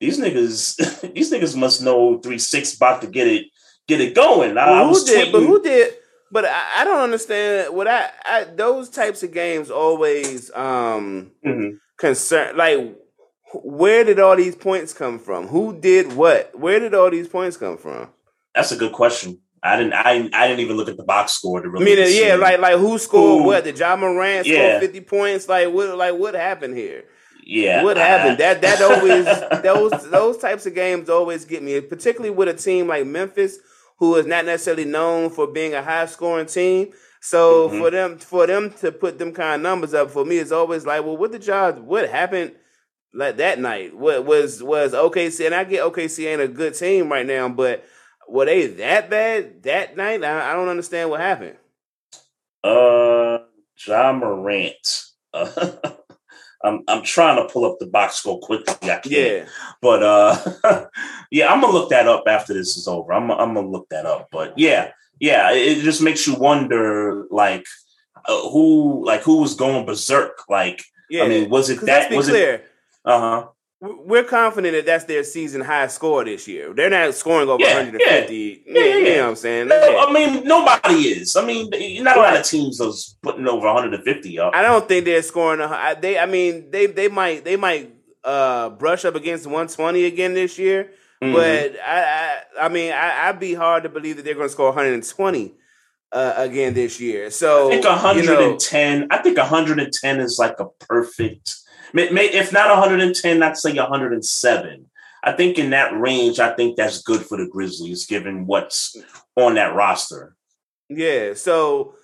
these 0.00 0.18
niggas 0.18 1.12
these 1.14 1.32
niggas 1.32 1.56
must 1.56 1.82
know 1.82 2.18
three 2.18 2.38
six 2.38 2.74
about 2.74 3.00
to 3.02 3.06
get 3.06 3.26
it 3.26 3.46
get 3.88 4.00
it 4.00 4.14
going. 4.14 4.56
I, 4.58 4.66
Well, 4.70 4.88
was 4.90 5.08
who 5.08 5.14
did? 5.14 5.32
But 5.32 5.42
who 5.42 5.62
did? 5.62 5.94
But 6.32 6.44
I, 6.44 6.64
I 6.78 6.84
don't 6.84 7.00
understand. 7.00 7.74
What 7.74 7.86
I, 7.86 8.10
I 8.24 8.44
those 8.44 8.88
types 8.90 9.22
of 9.22 9.32
games 9.32 9.70
always 9.70 10.50
um 10.54 11.30
Mhm. 11.46 11.78
concern. 11.98 12.56
Like, 12.56 12.96
where 13.54 14.04
did 14.04 14.18
all 14.20 14.36
these 14.36 14.56
points 14.56 14.92
come 14.92 15.18
from? 15.18 15.46
Who 15.48 15.78
did 15.78 16.12
what? 16.14 16.58
Where 16.58 16.80
did 16.80 16.94
all 16.94 17.10
these 17.10 17.28
points 17.28 17.56
come 17.56 17.76
from? 17.78 18.08
That's 18.54 18.72
a 18.72 18.76
good 18.76 18.92
question. 18.92 19.40
I 19.62 19.76
didn't 19.76 19.94
I 19.94 20.28
I 20.32 20.46
didn't 20.48 20.60
even 20.60 20.76
look 20.76 20.88
at 20.88 20.96
the 20.96 21.04
box 21.04 21.32
score 21.32 21.60
to 21.60 21.68
really. 21.68 21.92
I 21.92 21.96
mean, 21.96 22.06
see. 22.06 22.26
yeah, 22.26 22.34
like 22.36 22.58
like 22.60 22.76
who 22.78 22.98
scored 22.98 23.42
Who- 23.42 23.46
what? 23.48 23.64
Did 23.64 23.76
John 23.76 24.00
Morant 24.00 24.46
score 24.46 24.56
Yeah. 24.56 24.80
fifty 24.80 25.00
points? 25.00 25.48
Like 25.48 25.72
what? 25.72 25.96
Like 25.96 26.14
what 26.14 26.34
happened 26.34 26.76
here? 26.76 27.04
yeah. 27.44 27.82
what 27.82 27.96
I- 27.98 28.06
happened? 28.06 28.38
That 28.38 28.60
that 28.62 28.80
always 28.82 29.62
those 29.62 30.10
those 30.10 30.38
types 30.38 30.66
of 30.66 30.74
games 30.74 31.08
always 31.08 31.44
get 31.44 31.62
me, 31.62 31.80
particularly 31.80 32.30
with 32.34 32.48
a 32.48 32.54
team 32.54 32.86
like 32.88 33.06
Memphis, 33.06 33.58
who 33.98 34.14
is 34.16 34.26
not 34.26 34.44
necessarily 34.44 34.84
known 34.84 35.30
for 35.30 35.46
being 35.46 35.74
a 35.74 35.82
high 35.82 36.06
scoring 36.06 36.46
team. 36.46 36.92
So 37.20 37.68
Mhm. 37.68 37.78
for 37.80 37.90
them 37.90 38.18
for 38.18 38.46
them 38.46 38.70
to 38.80 38.92
put 38.92 39.18
them 39.18 39.32
kind 39.32 39.56
of 39.56 39.60
numbers 39.62 39.94
up 39.94 40.10
for 40.10 40.24
me, 40.24 40.36
it's 40.38 40.52
always 40.52 40.86
like, 40.86 41.04
well, 41.04 41.16
what 41.16 41.32
did 41.32 41.44
y'all? 41.46 41.72
What 41.72 42.08
happened? 42.08 42.52
Like 43.14 43.36
that 43.36 43.58
night, 43.58 43.96
what 43.96 44.24
was 44.24 44.62
was 44.62 44.92
OKC? 44.92 45.46
And 45.46 45.54
I 45.54 45.64
get 45.64 45.84
OKC 45.84 46.26
ain't 46.26 46.42
a 46.42 46.48
good 46.48 46.74
team 46.74 47.10
right 47.10 47.26
now, 47.26 47.48
but 47.48 47.84
were 48.28 48.44
they 48.44 48.66
that 48.66 49.08
bad 49.08 49.62
that 49.62 49.96
night? 49.96 50.22
I, 50.22 50.50
I 50.50 50.54
don't 50.54 50.68
understand 50.68 51.10
what 51.10 51.20
happened. 51.20 51.56
Uh, 52.62 53.38
John 53.76 54.18
Morant. 54.18 55.04
Uh, 55.32 55.70
I'm 56.64 56.82
I'm 56.88 57.02
trying 57.02 57.36
to 57.36 57.52
pull 57.52 57.64
up 57.64 57.78
the 57.78 57.86
box 57.86 58.16
score 58.16 58.40
quickly. 58.40 58.90
I 58.90 58.96
can't. 58.96 59.06
Yeah, 59.06 59.46
But 59.80 60.02
uh, 60.02 60.86
yeah, 61.30 61.52
I'm 61.52 61.60
gonna 61.60 61.72
look 61.72 61.90
that 61.90 62.08
up 62.08 62.24
after 62.26 62.54
this 62.54 62.76
is 62.76 62.88
over. 62.88 63.12
I'm 63.12 63.30
I'm 63.30 63.54
gonna 63.54 63.68
look 63.68 63.88
that 63.90 64.06
up. 64.06 64.28
But 64.32 64.58
yeah, 64.58 64.90
yeah, 65.20 65.52
it, 65.52 65.82
just 65.82 66.02
makes 66.02 66.26
you 66.26 66.34
wonder, 66.34 67.26
like 67.30 67.66
uh, 68.26 68.48
who 68.50 69.04
like 69.06 69.22
who 69.22 69.40
was 69.40 69.54
going 69.54 69.86
berserk. 69.86 70.42
Like, 70.48 70.82
yeah. 71.08 71.24
I 71.24 71.28
mean, 71.28 71.50
was 71.50 71.70
it 71.70 71.80
that? 71.82 72.10
Was 72.10 72.28
clear. 72.28 72.54
it? 72.54 72.70
Uh 73.06 73.20
huh. 73.20 73.46
we're 73.80 74.24
confident 74.24 74.74
that 74.74 74.84
that's 74.86 75.04
their 75.04 75.22
season 75.22 75.60
high 75.60 75.86
score 75.86 76.24
this 76.24 76.48
year. 76.48 76.72
They're 76.74 76.90
not 76.90 77.14
scoring 77.14 77.48
over 77.48 77.62
Yeah, 77.62 77.74
150. 77.74 78.64
yeah, 78.66 78.72
Yeah, 78.80 78.84
yeah. 78.84 78.96
You 78.96 79.04
know 79.16 79.22
what 79.22 79.28
I'm 79.30 79.36
saying? 79.36 79.68
No. 79.68 79.98
I 80.08 80.12
mean 80.12 80.44
nobody 80.44 80.94
is. 81.08 81.36
I 81.36 81.44
mean, 81.44 81.70
not 82.02 82.16
a 82.16 82.20
lot 82.20 82.36
of 82.36 82.44
teams 82.44 82.80
are 82.80 82.90
putting 83.22 83.46
over 83.46 83.66
150 83.66 84.38
up. 84.40 84.54
I 84.54 84.62
don't 84.62 84.88
think 84.88 85.04
they're 85.04 85.22
scoring. 85.22 85.60
A, 85.60 85.96
they, 86.00 86.18
I 86.18 86.26
mean, 86.26 86.70
they 86.70 86.86
they 86.86 87.08
might 87.08 87.44
they 87.44 87.56
might 87.56 87.94
uh, 88.24 88.70
brush 88.70 89.04
up 89.04 89.14
against 89.14 89.46
120 89.46 90.04
again 90.04 90.34
this 90.34 90.58
year. 90.58 90.90
Mhm. 91.22 91.32
But 91.32 91.80
I, 91.80 92.02
I, 92.58 92.66
I 92.66 92.68
mean, 92.68 92.92
I, 92.92 93.28
I'd 93.28 93.38
be 93.40 93.54
hard 93.54 93.84
to 93.84 93.88
believe 93.88 94.16
that 94.16 94.24
they're 94.24 94.34
going 94.34 94.48
to 94.48 94.52
score 94.52 94.66
120 94.66 95.54
uh, 96.12 96.34
again 96.36 96.74
this 96.74 96.98
year. 97.00 97.30
So 97.30 97.68
I 97.68 97.70
think 97.70 97.84
you 97.84 97.90
know, 97.90 98.34
110. 98.34 99.06
I 99.10 99.18
think 99.18 99.38
110 99.38 100.20
is 100.20 100.38
like 100.38 100.58
a 100.60 100.66
perfect. 100.80 101.54
May, 101.96 102.10
may, 102.10 102.26
if 102.26 102.52
not 102.52 102.68
110, 102.68 103.42
I'd 103.42 103.56
say 103.56 103.72
107. 103.74 104.86
I 105.24 105.32
think 105.32 105.58
in 105.58 105.70
that 105.70 105.98
range, 105.98 106.38
I 106.38 106.52
think 106.54 106.76
that's 106.76 107.00
good 107.00 107.22
for 107.24 107.38
the 107.38 107.48
Grizzlies, 107.48 108.04
given 108.04 108.46
what's 108.46 108.94
on 109.34 109.54
that 109.54 109.74
roster. 109.74 110.36
Yeah. 110.90 111.32
So 111.32 111.94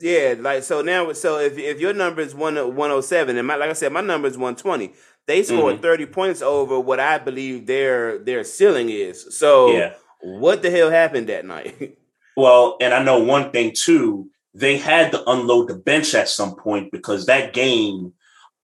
yeah, 0.00 0.34
like 0.38 0.64
so 0.64 0.82
now. 0.82 1.12
So 1.12 1.38
if 1.38 1.56
if 1.56 1.78
your 1.80 1.94
number 1.94 2.22
is 2.22 2.34
one 2.34 2.56
one 2.74 2.90
hundred 2.90 3.02
seven, 3.02 3.36
and 3.38 3.46
my, 3.46 3.54
like 3.54 3.70
I 3.70 3.74
said, 3.74 3.92
my 3.92 4.00
number 4.00 4.26
is 4.26 4.36
one 4.36 4.56
twenty. 4.56 4.92
They 5.28 5.44
scored 5.44 5.76
Mhm. 5.76 5.82
thirty 5.82 6.06
points 6.06 6.42
over 6.42 6.80
what 6.80 6.98
I 6.98 7.18
believe 7.18 7.66
their 7.66 8.18
their 8.18 8.42
ceiling 8.42 8.90
is. 8.90 9.38
So 9.38 9.70
Yeah. 9.70 9.92
what 10.20 10.60
the 10.60 10.70
hell 10.72 10.90
happened 10.90 11.28
that 11.28 11.44
night? 11.44 11.98
Well, 12.38 12.76
and 12.82 12.92
I 12.92 13.02
know 13.02 13.20
one 13.20 13.50
thing 13.52 13.72
too. 13.74 14.28
They 14.52 14.76
had 14.76 15.12
to 15.12 15.30
unload 15.30 15.68
the 15.68 15.74
bench 15.76 16.14
at 16.14 16.28
some 16.28 16.54
point 16.56 16.92
because 16.92 17.24
that 17.26 17.54
game 17.54 18.12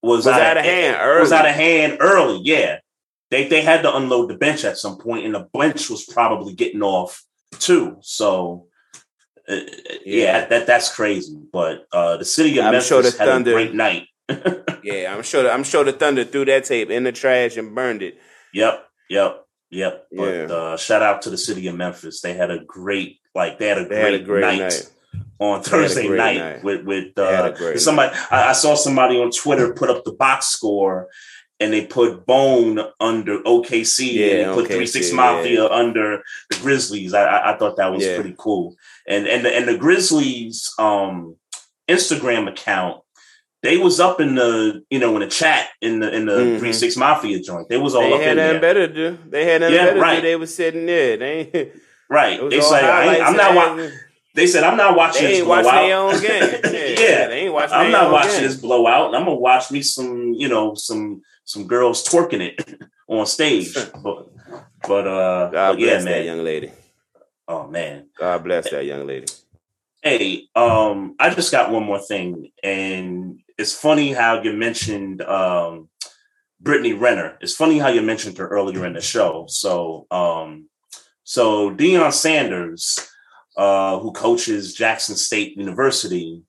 was, 0.03 0.25
Was 0.25 0.27
out 0.27 0.57
of 0.57 0.63
hand 0.65 0.97
Was 1.21 1.31
early. 1.31 1.39
out 1.39 1.45
of 1.49 1.55
hand 1.55 1.97
early. 1.99 2.39
Yeah, 2.43 2.79
they 3.31 3.47
they 3.47 3.61
had 3.61 3.81
to 3.83 3.95
unload 3.95 4.29
the 4.29 4.35
bench 4.35 4.63
at 4.65 4.77
some 4.77 4.97
point, 4.97 5.25
and 5.25 5.33
the 5.33 5.47
bench 5.57 5.89
was 5.89 6.03
probably 6.05 6.53
getting 6.53 6.83
off 6.83 7.23
too. 7.59 7.97
So. 8.01 8.67
Uh, 9.49 9.55
yeah, 10.05 10.39
Yeah. 10.39 10.45
that 10.45 10.67
that's 10.67 10.93
crazy. 10.95 11.37
But 11.51 11.85
uh, 11.91 12.15
the 12.17 12.23
city 12.23 12.57
of 12.59 12.65
I'm 12.65 12.71
Memphis 12.71 12.87
sure 12.87 13.01
the 13.01 13.09
had 13.17 13.27
Thunder- 13.27 13.51
a 13.51 13.53
great 13.53 13.73
night. 13.73 14.07
yeah, 14.83 15.13
I'm 15.13 15.21
sure. 15.23 15.49
I'm 15.51 15.63
sure 15.65 15.83
the 15.83 15.91
Thunder 15.91 16.23
threw 16.23 16.45
that 16.45 16.63
tape 16.63 16.89
in 16.89 17.03
the 17.03 17.11
trash 17.11 17.57
and 17.57 17.75
burned 17.75 18.01
it. 18.03 18.17
Yep, 18.53 18.85
yep, 19.09 19.45
yep. 19.69 20.07
But 20.15 20.23
Yeah. 20.33 20.43
uh, 20.45 20.77
shout 20.77 21.01
out 21.01 21.23
to 21.23 21.29
the 21.29 21.37
city 21.37 21.67
of 21.67 21.75
Memphis. 21.75 22.21
They 22.21 22.33
had 22.35 22.51
a 22.51 22.59
great, 22.63 23.19
like, 23.35 23.59
they 23.59 23.67
had 23.67 23.79
a 23.79 23.83
They 23.83 23.89
great, 23.89 24.11
had 24.13 24.13
a 24.13 24.23
great 24.23 24.41
night, 24.41 24.59
night. 24.59 24.89
On 25.43 25.63
Thursday 25.63 26.07
night, 26.07 26.37
night. 26.37 26.63
with 26.63 26.83
with 26.85 27.15
They 27.15 27.25
had 27.25 27.45
a 27.45 27.73
uh, 27.73 27.77
somebody. 27.77 28.15
I, 28.31 28.49
I 28.49 28.53
saw 28.53 28.75
somebody 28.75 29.19
on 29.19 29.31
Twitter 29.31 29.73
put 29.73 29.89
up 29.89 30.03
the 30.03 30.13
box 30.13 30.47
score. 30.47 31.07
And 31.59 31.71
they 31.71 31.85
put 31.85 32.25
Bone 32.25 32.77
under 32.99 33.39
OKC, 33.43 34.11
Yeah, 34.13 34.25
and 34.25 34.39
they 34.51 34.53
put 34.55 34.65
OKC, 34.65 34.75
Three 34.75 34.85
Six 34.87 35.09
yeah. 35.11 35.15
Mafia 35.15 35.65
under 35.69 36.21
the 36.49 36.57
Grizzlies. 36.57 37.13
I, 37.13 37.23
I, 37.23 37.53
I 37.53 37.57
thought 37.57 37.77
that 37.77 37.93
was 37.93 38.03
Yeah. 38.03 38.15
pretty 38.15 38.35
cool. 38.37 38.75
And 39.07 39.27
and 39.27 39.45
the, 39.45 39.55
and 39.55 39.65
the 39.67 39.77
Grizzlies 39.77 40.73
um, 40.77 41.37
Instagram 41.87 42.49
account, 42.49 43.01
they 43.61 43.77
was 43.77 43.99
up 44.01 44.19
in 44.19 44.35
the 44.35 44.83
you 44.89 44.99
know 44.99 45.13
in 45.15 45.21
the 45.21 45.27
chat 45.27 45.69
in 45.79 45.99
the 45.99 46.13
in 46.13 46.25
the 46.25 46.33
Mhm. 46.33 46.59
Three 46.59 46.73
Six 46.73 46.97
Mafia 46.97 47.39
joint. 47.39 47.69
They 47.69 47.77
was 47.77 47.95
all 47.95 48.01
They 48.01 48.13
up 48.13 48.19
had 48.21 48.29
in 48.31 48.37
there. 48.37 48.59
better 48.59 48.87
do. 48.87 49.17
They 49.29 49.45
had 49.45 49.61
nothing 49.61 49.75
Yeah, 49.75 49.85
better 49.85 49.99
right. 50.01 50.15
do. 50.17 50.21
They 50.27 50.35
was 50.35 50.53
sitting 50.53 50.85
there. 50.85 51.15
They 51.17 51.71
Right. 52.09 52.41
They 52.49 52.59
say 52.61 52.81
like, 52.81 53.21
I'm 53.21 53.37
not. 53.37 53.47
and 53.51 53.55
Wa- 53.55 53.65
everything. 53.71 53.99
They 54.33 54.47
said 54.47 54.63
I'm 54.63 54.77
not 54.77 54.95
watching 54.95 55.23
They 55.23 55.39
this 55.39 55.47
watching 55.47 55.71
blowout. 55.71 55.87
their 55.87 55.97
own 55.97 56.21
game. 56.21 56.61
Yeah, 56.73 56.99
yeah, 57.09 57.27
they 57.27 57.39
ain't 57.41 57.53
watching 57.53 57.75
I'm 57.75 57.91
not 57.91 58.11
watching 58.11 58.31
game. 58.31 58.43
this 58.43 58.55
blowout. 58.57 59.13
I'm 59.15 59.25
gonna 59.25 59.35
watch 59.35 59.71
me 59.71 59.81
some, 59.81 60.33
you 60.33 60.47
know, 60.47 60.73
some 60.75 61.21
some 61.45 61.67
girls 61.67 62.07
twerking 62.07 62.41
it 62.41 62.79
on 63.07 63.25
stage. 63.25 63.73
but 64.03 64.27
but 64.87 65.07
uh, 65.07 65.49
God 65.49 65.73
but 65.73 65.79
yeah, 65.79 65.87
bless 65.91 66.03
that 66.05 66.09
man. 66.09 66.25
young 66.25 66.43
lady. 66.43 66.71
Oh 67.47 67.67
man. 67.67 68.07
God 68.17 68.43
bless 68.43 68.69
that 68.71 68.85
young 68.85 69.05
lady. 69.05 69.27
Hey, 70.01 70.47
um, 70.55 71.15
I 71.19 71.29
just 71.33 71.51
got 71.51 71.71
one 71.71 71.83
more 71.83 71.99
thing, 71.99 72.51
and 72.61 73.39
it's 73.57 73.73
funny 73.73 74.11
how 74.11 74.41
you 74.41 74.51
mentioned 74.51 75.21
um, 75.21 75.87
Brittany 76.59 76.91
Renner. 76.93 77.37
It's 77.39 77.55
funny 77.55 77.77
how 77.79 77.87
you 77.87 78.01
mentioned 78.01 78.37
her 78.37 78.47
earlier 78.47 78.85
in 78.85 78.93
the 78.93 79.01
show. 79.01 79.45
So, 79.47 80.07
um, 80.11 80.67
so 81.23 81.71
Deion 81.73 82.11
Sanders, 82.11 82.99
uh, 83.57 83.99
who 83.99 84.11
coaches 84.11 84.73
Jackson 84.73 85.15
State 85.15 85.57
University, 85.57 86.41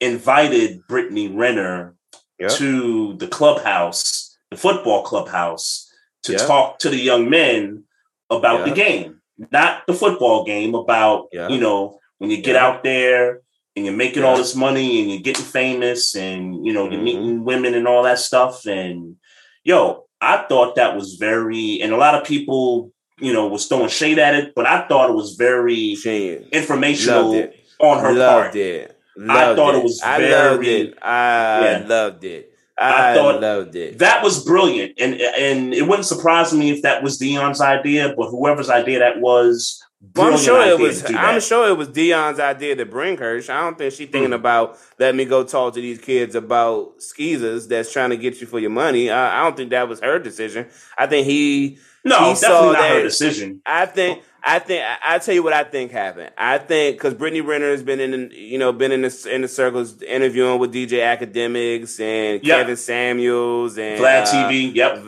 invited 0.00 0.80
Brittany 0.88 1.28
Renner 1.28 1.94
Yeah. 2.38 2.48
to 2.48 3.14
the 3.14 3.26
clubhouse, 3.26 4.36
the 4.50 4.56
football 4.56 5.02
clubhouse, 5.02 5.90
to 6.22 6.32
Yeah. 6.32 6.38
talk 6.46 6.78
to 6.80 6.88
the 6.88 6.96
young 6.98 7.28
men 7.28 7.84
about 8.30 8.64
the 8.66 8.72
game, 8.74 9.20
not 9.52 9.86
the 9.86 9.94
football 9.94 10.44
game. 10.44 10.74
About 10.74 11.28
you 11.32 11.58
know 11.58 11.98
when 12.18 12.30
you 12.30 12.38
get 12.40 12.56
out 12.56 12.82
there 12.84 13.40
and 13.74 13.84
you're 13.84 13.94
making 13.94 14.24
all 14.24 14.36
this 14.36 14.54
money 14.54 15.00
and 15.00 15.10
you're 15.10 15.20
getting 15.20 15.44
famous 15.44 16.14
and 16.16 16.64
you 16.66 16.72
know 16.72 16.84
you're 16.90 17.00
Mhm. 17.00 17.04
meeting 17.04 17.44
women 17.44 17.74
and 17.74 17.86
all 17.88 18.02
that 18.04 18.18
stuff. 18.18 18.66
And 18.66 19.16
yo, 19.64 20.04
I 20.20 20.38
thought 20.48 20.74
that 20.76 20.96
was 20.96 21.14
very, 21.14 21.80
and 21.80 21.92
a 21.92 21.96
lot 21.96 22.14
of 22.16 22.24
people, 22.24 22.92
you 23.20 23.32
know, 23.32 23.46
was 23.48 23.66
throwing 23.66 23.88
shade 23.88 24.18
at 24.18 24.34
it, 24.34 24.54
but 24.54 24.66
I 24.66 24.86
thought 24.88 25.10
it 25.10 25.14
was 25.14 25.34
very 25.36 25.94
She 25.94 26.34
informational 26.52 27.26
loved 27.32 27.36
it. 27.36 27.56
on 27.78 27.98
her 28.02 28.12
loved 28.12 28.42
part. 28.52 28.56
it. 28.56 28.94
I 29.28 29.54
thought 29.56 29.74
it 29.74 29.82
was 29.82 30.00
I 30.02 30.18
loved 30.18 30.64
very- 30.64 30.80
it. 30.82 30.98
I 31.02 31.60
Yeah. 31.62 31.84
loved 31.88 32.24
it. 32.24 32.52
I, 32.80 33.10
I 33.10 33.14
thought 33.14 33.40
loved 33.40 33.74
it. 33.74 33.98
That 33.98 34.22
was 34.22 34.44
brilliant, 34.44 34.92
and 35.00 35.14
and 35.20 35.74
it 35.74 35.82
wouldn't 35.88 36.06
surprise 36.06 36.52
me 36.54 36.70
if 36.70 36.82
that 36.82 37.02
was 37.02 37.18
Deion's 37.18 37.60
idea, 37.60 38.14
but 38.16 38.28
whoever's 38.30 38.70
idea 38.70 39.00
that 39.00 39.18
was, 39.20 39.82
I'm 40.16 40.38
sure 40.38 40.62
it 40.64 40.78
was. 40.78 41.04
I'm 41.10 41.40
sure 41.40 41.68
it 41.68 41.76
was 41.76 41.88
Deion's 41.88 42.38
idea 42.38 42.76
to 42.76 42.86
bring 42.86 43.16
her. 43.16 43.40
I 43.48 43.60
don't 43.62 43.76
think 43.76 43.92
she's 43.94 44.08
thinking 44.08 44.30
Mm. 44.30 44.36
about 44.36 44.78
let 45.00 45.16
me 45.16 45.24
go 45.24 45.42
talk 45.42 45.74
to 45.74 45.80
these 45.80 45.98
kids 45.98 46.36
about 46.36 47.02
skeezers 47.02 47.66
that's 47.66 47.92
trying 47.92 48.10
to 48.10 48.16
get 48.16 48.40
you 48.40 48.46
for 48.46 48.60
your 48.60 48.70
money. 48.70 49.10
I, 49.10 49.40
I 49.40 49.42
don't 49.42 49.56
think 49.56 49.70
that 49.70 49.88
was 49.88 49.98
her 49.98 50.20
decision. 50.20 50.66
I 50.96 51.06
think 51.08 51.26
he. 51.26 51.78
No, 52.04 52.30
he 52.30 52.34
saw 52.36 52.48
definitely 52.72 52.72
not 52.74 52.90
her 52.96 53.02
decision. 53.02 53.60
I 53.66 53.86
think. 53.86 54.22
I 54.44 54.58
think. 54.60 54.82
I, 54.84 55.16
I 55.16 55.18
tell 55.18 55.34
you 55.34 55.42
what 55.42 55.52
I 55.52 55.64
think 55.64 55.90
happened. 55.90 56.30
I 56.38 56.58
think 56.58 56.96
because 56.96 57.14
Brittany 57.14 57.40
Renner 57.40 57.70
has 57.70 57.82
been 57.82 58.00
in, 58.00 58.30
you 58.32 58.56
know, 58.58 58.72
been 58.72 58.92
in 58.92 59.02
the 59.02 59.28
in 59.30 59.42
the 59.42 59.48
circles 59.48 60.00
interviewing 60.02 60.58
with 60.58 60.72
DJ 60.72 61.00
Akademiks 61.00 61.98
and 62.00 62.42
Yeah. 62.44 62.58
Kevin 62.60 62.76
Samuels 62.76 63.78
and 63.78 64.00
Vlad 64.00 64.22
uh, 64.22 64.26
TV, 64.26 64.74
yep. 64.74 65.04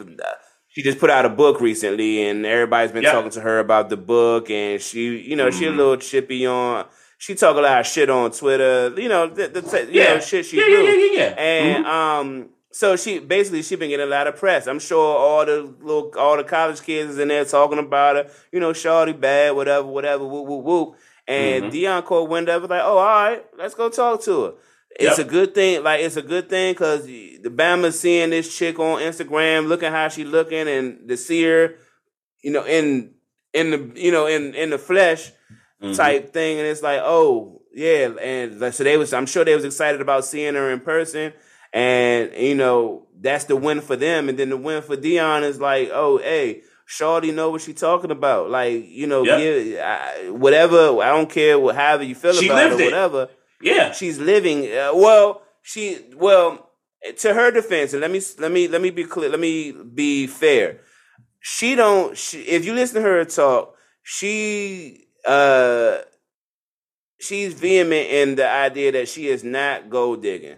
she 0.68 0.82
just 0.82 0.98
put 0.98 1.10
out 1.10 1.24
a 1.24 1.28
book 1.28 1.60
recently, 1.60 2.26
and 2.26 2.44
everybody's 2.44 2.92
been 2.92 3.02
Yeah. 3.02 3.12
talking 3.12 3.30
to 3.30 3.40
her 3.40 3.60
about 3.60 3.88
the 3.88 3.96
book, 3.96 4.50
and 4.50 4.80
she, 4.80 5.16
you 5.18 5.36
know, 5.36 5.50
she 5.50 5.66
a 5.66 5.70
Mhm. 5.70 5.76
little 5.76 5.96
chippy 5.96 6.44
on. 6.46 6.86
She 7.18 7.34
talk 7.34 7.56
a 7.56 7.60
lot 7.60 7.80
of 7.80 7.86
shit 7.86 8.08
on 8.10 8.30
Twitter, 8.32 8.92
you 8.96 9.08
know, 9.08 9.26
the, 9.28 9.46
the 9.48 9.86
you 9.92 10.00
Yeah. 10.00 10.14
know 10.14 10.20
shit 10.20 10.46
she 10.46 10.56
yeah, 10.56 10.64
do, 10.64 10.70
yeah, 10.72 10.90
yeah, 10.92 10.94
yeah, 10.94 11.18
yeah. 11.18 11.42
and 11.42 11.84
Mhm. 11.84 11.88
um, 11.88 12.48
so 12.72 12.96
she 12.96 13.18
basically 13.18 13.62
she 13.62 13.76
been 13.76 13.90
getting 13.90 14.06
a 14.06 14.10
lot 14.10 14.26
of 14.26 14.36
press. 14.36 14.66
I'm 14.66 14.78
sure 14.78 15.16
all 15.18 15.44
the 15.44 15.62
little 15.80 16.12
all 16.18 16.36
the 16.36 16.44
college 16.44 16.82
kids 16.82 17.12
is 17.12 17.18
in 17.18 17.28
there 17.28 17.44
talking 17.44 17.78
about 17.78 18.16
her, 18.16 18.30
you 18.52 18.60
know, 18.60 18.72
shawty 18.72 19.18
bad, 19.18 19.54
whatever, 19.56 19.86
whatever, 19.86 20.24
whoop 20.24 20.46
whoop 20.46 20.64
whoop. 20.64 20.94
And 21.26 21.64
Mhm. 21.64 21.72
Deion 21.72 22.04
called 22.04 22.28
Wendell 22.30 22.60
was 22.60 22.70
like, 22.70 22.82
oh, 22.82 22.98
all 22.98 23.04
right, 23.30 23.44
let's 23.58 23.74
go 23.74 23.88
talk 23.88 24.22
to 24.22 24.42
her. 24.44 24.52
It's 24.98 25.18
Yep. 25.18 25.26
a 25.26 25.30
good 25.30 25.54
thing. 25.54 25.82
Like 25.84 26.00
it's 26.02 26.16
a 26.16 26.22
good 26.22 26.48
thing 26.48 26.72
because 26.72 27.06
the 27.06 27.40
Bama's 27.50 27.98
seeing 27.98 28.30
this 28.30 28.56
chick 28.56 28.78
on 28.78 29.00
Instagram, 29.00 29.66
looking 29.68 29.90
how 29.92 30.08
she 30.08 30.24
looking, 30.24 30.66
and 30.68 31.08
to 31.08 31.16
see 31.16 31.42
her, 31.44 31.76
you 32.42 32.50
know, 32.52 32.64
in 32.64 33.14
in 33.52 33.70
the 33.70 34.00
you 34.00 34.12
know 34.12 34.26
in 34.26 34.54
in 34.54 34.70
the 34.70 34.78
flesh 34.78 35.32
Mhm. 35.82 35.96
type 35.96 36.32
thing, 36.32 36.58
and 36.58 36.66
it's 36.68 36.82
like, 36.82 37.00
oh 37.02 37.62
yeah, 37.72 38.08
and 38.20 38.74
so 38.74 38.82
they 38.84 38.96
was. 38.96 39.12
I'm 39.12 39.26
sure 39.26 39.44
they 39.44 39.54
was 39.54 39.64
excited 39.64 40.00
about 40.00 40.24
seeing 40.24 40.54
her 40.54 40.70
in 40.70 40.80
person, 40.80 41.32
and 41.72 42.32
you 42.36 42.54
know 42.54 43.06
that's 43.20 43.44
the 43.44 43.56
win 43.56 43.80
for 43.80 43.96
them, 43.96 44.28
and 44.28 44.38
then 44.38 44.50
the 44.50 44.56
win 44.56 44.82
for 44.82 44.96
Deion 44.96 45.42
is 45.42 45.60
like, 45.60 45.90
oh 45.92 46.18
hey. 46.18 46.62
Shawty 46.90 47.32
know 47.32 47.50
what 47.50 47.60
she 47.60 47.72
talking 47.72 48.10
about. 48.10 48.50
Like, 48.50 48.88
you 48.88 49.06
know, 49.06 49.22
Yep. 49.22 49.38
give, 49.38 49.78
I, 49.78 50.28
whatever. 50.30 51.00
I 51.00 51.10
don't 51.10 51.30
care 51.30 51.56
what, 51.56 51.76
however 51.76 52.02
you 52.02 52.16
feel 52.16 52.32
She 52.32 52.46
about 52.48 52.72
it 52.72 52.72
or 52.72 52.80
it. 52.80 52.84
whatever 52.86 53.28
Yeah, 53.62 53.92
she's 53.92 54.18
living 54.18 54.64
uh, 54.76 54.90
well 54.94 55.42
she 55.62 55.98
well 56.16 56.68
to 57.18 57.32
her 57.32 57.52
defense 57.52 57.92
and 57.92 58.00
let 58.00 58.10
me 58.10 58.20
let 58.40 58.50
me 58.50 58.66
let 58.66 58.80
me 58.80 58.90
be 58.90 59.04
clear 59.04 59.28
let 59.30 59.38
me 59.38 59.70
be 59.70 60.26
fair 60.26 60.80
she 61.38 61.76
don't 61.76 62.16
she, 62.16 62.38
if 62.40 62.64
you 62.64 62.74
listen 62.74 62.96
to 62.96 63.02
her 63.02 63.24
talk 63.24 63.76
she 64.02 65.04
uh 65.26 65.98
she's 67.20 67.54
vehement 67.54 68.08
in 68.10 68.34
the 68.34 68.48
idea 68.50 68.90
that 68.92 69.08
she 69.08 69.28
is 69.28 69.44
not 69.44 69.90
gold 69.90 70.22
digging 70.22 70.56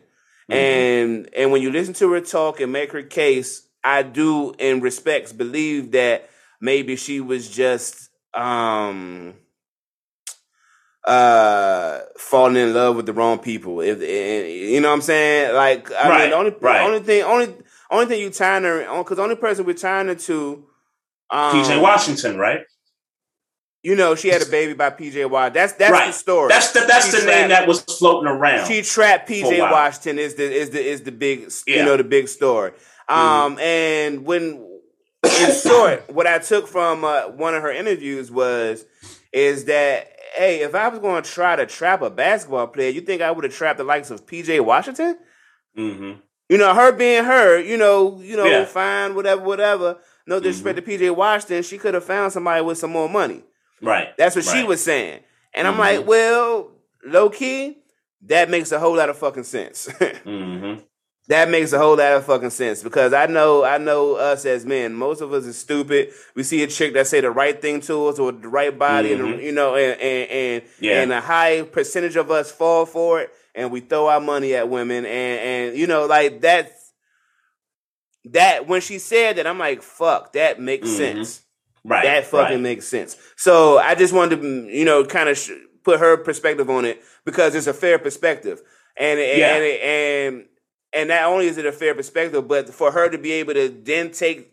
Mhm. 0.51 0.55
and 0.55 1.31
and 1.37 1.53
when 1.53 1.63
you 1.63 1.71
listen 1.71 1.95
to 1.95 2.13
her 2.13 2.21
talk 2.21 2.61
and 2.61 2.73
make 2.73 2.93
her 2.93 3.03
case 3.03 3.67
i 3.85 4.03
do 4.03 4.55
in 4.59 4.81
respects 4.81 5.33
believe 5.33 5.93
that 5.93 6.29
maybe 6.61 6.97
she 6.97 7.21
was 7.21 7.49
just 7.49 8.11
um 8.35 9.35
uh 11.05 12.01
falling 12.17 12.57
in 12.57 12.75
love 12.75 12.97
with 12.97 13.07
the 13.07 13.13
wrong 13.13 13.39
people 13.39 13.81
if 13.81 13.97
and, 13.97 14.53
you 14.53 14.81
know 14.81 14.89
what 14.89 14.95
i'm 14.95 15.01
saying 15.03 15.55
like 15.55 15.91
i 15.93 16.09
mean 16.21 16.31
the 16.31 16.37
only 16.37 16.55
right. 16.61 16.87
only 16.87 17.01
thing 17.01 17.23
only 17.25 17.55
only 17.91 18.07
thing 18.07 18.21
you 18.21 18.31
tying 18.31 18.65
her 18.65 18.89
on 18.89 19.03
because 19.03 19.17
the 19.17 19.23
only 19.23 19.37
person 19.37 19.65
we're 19.67 19.75
tying 19.75 20.07
her 20.07 20.15
to 20.15 20.65
um, 21.31 21.57
PJ 21.57 21.81
Washington, 21.81 22.37
right? 22.37 22.61
You 23.83 23.95
know 23.97 24.15
she 24.15 24.29
had 24.29 24.43
a 24.43 24.47
baby 24.47 24.75
by 24.75 24.91
pj 24.91 25.29
watt 25.29 25.53
that's 25.55 25.73
that's 25.75 26.07
the 26.07 26.13
story 26.13 26.49
That's 26.49 26.73
the 26.73 26.81
that's 26.87 27.11
She 27.11 27.21
the 27.21 27.27
name 27.27 27.49
that 27.49 27.67
was 27.67 27.81
floating 27.83 28.29
around. 28.29 28.67
she 28.67 28.83
trapped 28.83 29.29
PJ. 29.29 29.59
Washington 29.71 30.19
is 30.19 30.35
the 30.37 30.45
is 30.45 30.71
the 30.71 30.81
is 30.81 31.03
the 31.03 31.13
big 31.13 31.41
you 31.41 31.47
Yeah. 31.67 31.77
Mm-hmm. 31.79 31.87
know 31.87 31.97
the 31.97 32.05
big 32.05 32.29
story. 32.29 32.73
Um 33.09 33.59
and 33.59 34.25
when 34.25 34.65
in 35.41 35.55
short, 35.55 36.11
what 36.13 36.27
I 36.27 36.39
took 36.39 36.67
from 36.67 37.05
uh, 37.05 37.29
one 37.29 37.55
of 37.55 37.63
her 37.63 37.71
interviews 37.73 38.31
was 38.31 38.85
is 39.33 39.65
that 39.67 40.09
hey, 40.37 40.61
if 40.63 40.75
I 40.75 40.89
was 40.89 40.99
going 40.99 41.23
to 41.23 41.31
try 41.31 41.57
to 41.57 41.67
trap 41.67 42.01
a 42.03 42.09
basketball 42.11 42.67
player, 42.69 42.91
you 42.91 43.03
think 43.03 43.21
I 43.23 43.31
would 43.31 43.45
have 43.45 43.55
trapped 43.55 43.79
the 43.79 43.85
likes 43.85 44.11
of 44.11 44.27
PJ 44.27 44.61
Washington? 44.65 45.19
hmm 45.77 46.13
You 46.49 46.59
know, 46.59 46.75
her 46.75 46.91
being 46.93 47.25
her, 47.25 47.61
you 47.61 47.77
know, 47.77 48.21
you 48.21 48.37
know, 48.37 48.47
Yeah. 48.47 48.65
fine, 48.65 49.15
whatever, 49.15 49.43
whatever. 49.43 49.99
No 50.27 50.39
disrespect 50.41 50.77
to 50.77 50.83
PJ 50.83 51.15
Washington, 51.15 51.63
she 51.63 51.79
could 51.79 51.95
have 51.95 52.05
found 52.05 52.33
somebody 52.33 52.63
with 52.63 52.79
some 52.79 52.91
more 52.93 53.09
money. 53.09 53.43
Right. 53.83 54.17
That's 54.17 54.37
what 54.37 54.45
she 54.45 54.63
was 54.65 54.83
saying. 54.83 55.21
And 55.55 55.67
I'm 55.67 55.75
Mhm. 55.75 55.79
like, 55.79 56.07
well, 56.07 56.71
low 57.05 57.29
key, 57.31 57.79
that 58.23 58.49
makes 58.49 58.71
a 58.73 58.79
whole 58.79 58.97
lot 58.97 59.09
of 59.11 59.19
fucking 59.19 59.45
sense. 59.45 59.87
hmm 60.25 60.75
that 61.29 61.49
makes 61.49 61.73
a 61.73 61.79
whole 61.79 61.97
lot 61.97 62.13
of 62.15 62.27
fucking 62.27 62.51
sense 62.51 62.83
because 62.83 63.13
I 63.13 63.27
know 63.27 63.63
I 63.65 63.79
know 63.79 64.17
us 64.17 64.45
as 64.45 64.67
men. 64.67 64.93
Most 64.93 65.21
of 65.21 65.33
us 65.33 65.45
is 65.45 65.57
stupid. 65.57 66.13
We 66.35 66.43
see 66.43 66.63
a 66.65 66.67
chick 66.67 66.95
that 66.95 67.07
say 67.07 67.21
the 67.21 67.31
right 67.31 67.61
thing 67.63 67.81
to 67.83 68.09
us 68.09 68.19
or 68.19 68.33
the 68.33 68.49
right 68.49 68.77
body, 68.77 69.13
and 69.13 69.23
Mhm. 69.23 69.43
you 69.43 69.53
know, 69.53 69.77
and 69.77 69.99
and 70.01 70.31
and, 70.31 70.63
Yeah. 70.81 71.01
and 71.01 71.13
a 71.13 71.21
high 71.21 71.63
percentage 71.63 72.17
of 72.17 72.31
us 72.33 72.51
fall 72.51 72.87
for 72.87 73.21
it, 73.21 73.31
and 73.55 73.71
we 73.71 73.81
throw 73.81 74.09
our 74.09 74.21
money 74.21 74.55
at 74.57 74.69
women, 74.69 75.07
and 75.07 75.41
and 75.41 75.77
you 75.79 75.87
know, 75.87 76.07
like 76.07 76.41
that's 76.41 76.93
that. 78.25 78.67
When 78.67 78.81
she 78.81 78.99
said 78.99 79.37
that, 79.37 79.47
I'm 79.47 79.59
like, 79.59 79.81
fuck, 79.83 80.33
that 80.33 80.61
makes 80.61 80.89
Mhm. 80.89 80.97
sense. 80.97 81.43
Right. 81.85 82.05
That 82.05 82.27
fucking 82.27 82.55
right. 82.57 82.61
makes 82.61 82.87
sense. 82.87 83.17
So 83.37 83.79
I 83.79 83.95
just 83.97 84.13
wanted 84.15 84.37
to, 84.37 84.43
mm, 84.43 84.73
you 84.73 84.85
know, 84.85 85.05
kind 85.05 85.29
of 85.29 85.37
sh- 85.37 85.51
put 85.83 85.99
her 85.99 86.17
perspective 86.17 86.71
on 86.71 86.85
it 86.85 87.03
because 87.25 87.55
it's 87.57 87.67
a 87.67 87.75
fair 87.75 87.99
perspective, 87.99 88.63
and 88.97 89.19
and 89.19 89.39
Yeah. 89.41 89.57
and, 89.57 89.65
and 89.83 90.49
and 90.95 91.09
not 91.09 91.25
only 91.25 91.47
is 91.47 91.59
it 91.59 91.67
a 91.67 91.73
fair 91.73 91.95
perspective, 91.95 92.47
but 92.47 92.69
for 92.73 92.93
her 92.93 93.09
to 93.09 93.19
be 93.19 93.33
able 93.33 93.55
to 93.55 93.69
then 93.69 94.11
take 94.13 94.53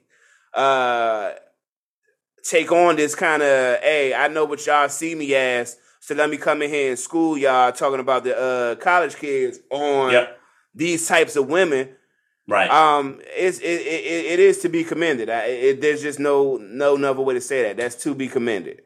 uh 0.55 1.33
take 2.43 2.71
on 2.71 2.95
this 2.95 3.15
kind 3.15 3.43
of, 3.43 3.79
hey, 3.81 4.13
I 4.13 4.27
know 4.27 4.45
what 4.45 4.65
y'all 4.65 4.89
see 4.89 5.13
me 5.13 5.35
as, 5.35 5.77
so 5.99 6.15
let 6.15 6.29
me 6.29 6.37
come 6.37 6.61
in 6.61 6.69
here 6.69 6.89
and 6.91 6.99
school 6.99 7.37
y'all 7.37 7.71
talking 7.71 7.99
about 7.99 8.23
the 8.23 8.35
uh 8.37 8.75
college 8.75 9.15
kids 9.17 9.59
on 9.69 10.11
Yep. 10.13 10.39
these 10.73 11.07
types 11.07 11.35
of 11.35 11.47
women 11.47 11.89
Right. 12.49 12.69
um, 12.71 13.21
it's 13.37 13.59
it, 13.59 13.81
it, 13.81 14.25
it 14.33 14.39
is 14.39 14.59
to 14.59 14.69
be 14.69 14.83
commended. 14.83 15.29
I, 15.29 15.41
it, 15.45 15.81
there's 15.81 16.01
just 16.01 16.19
no 16.19 16.57
no 16.57 16.95
another 16.95 17.21
way 17.21 17.35
to 17.35 17.41
say 17.41 17.63
that. 17.63 17.77
That's 17.77 17.95
to 18.03 18.15
be 18.15 18.27
commended. 18.27 18.81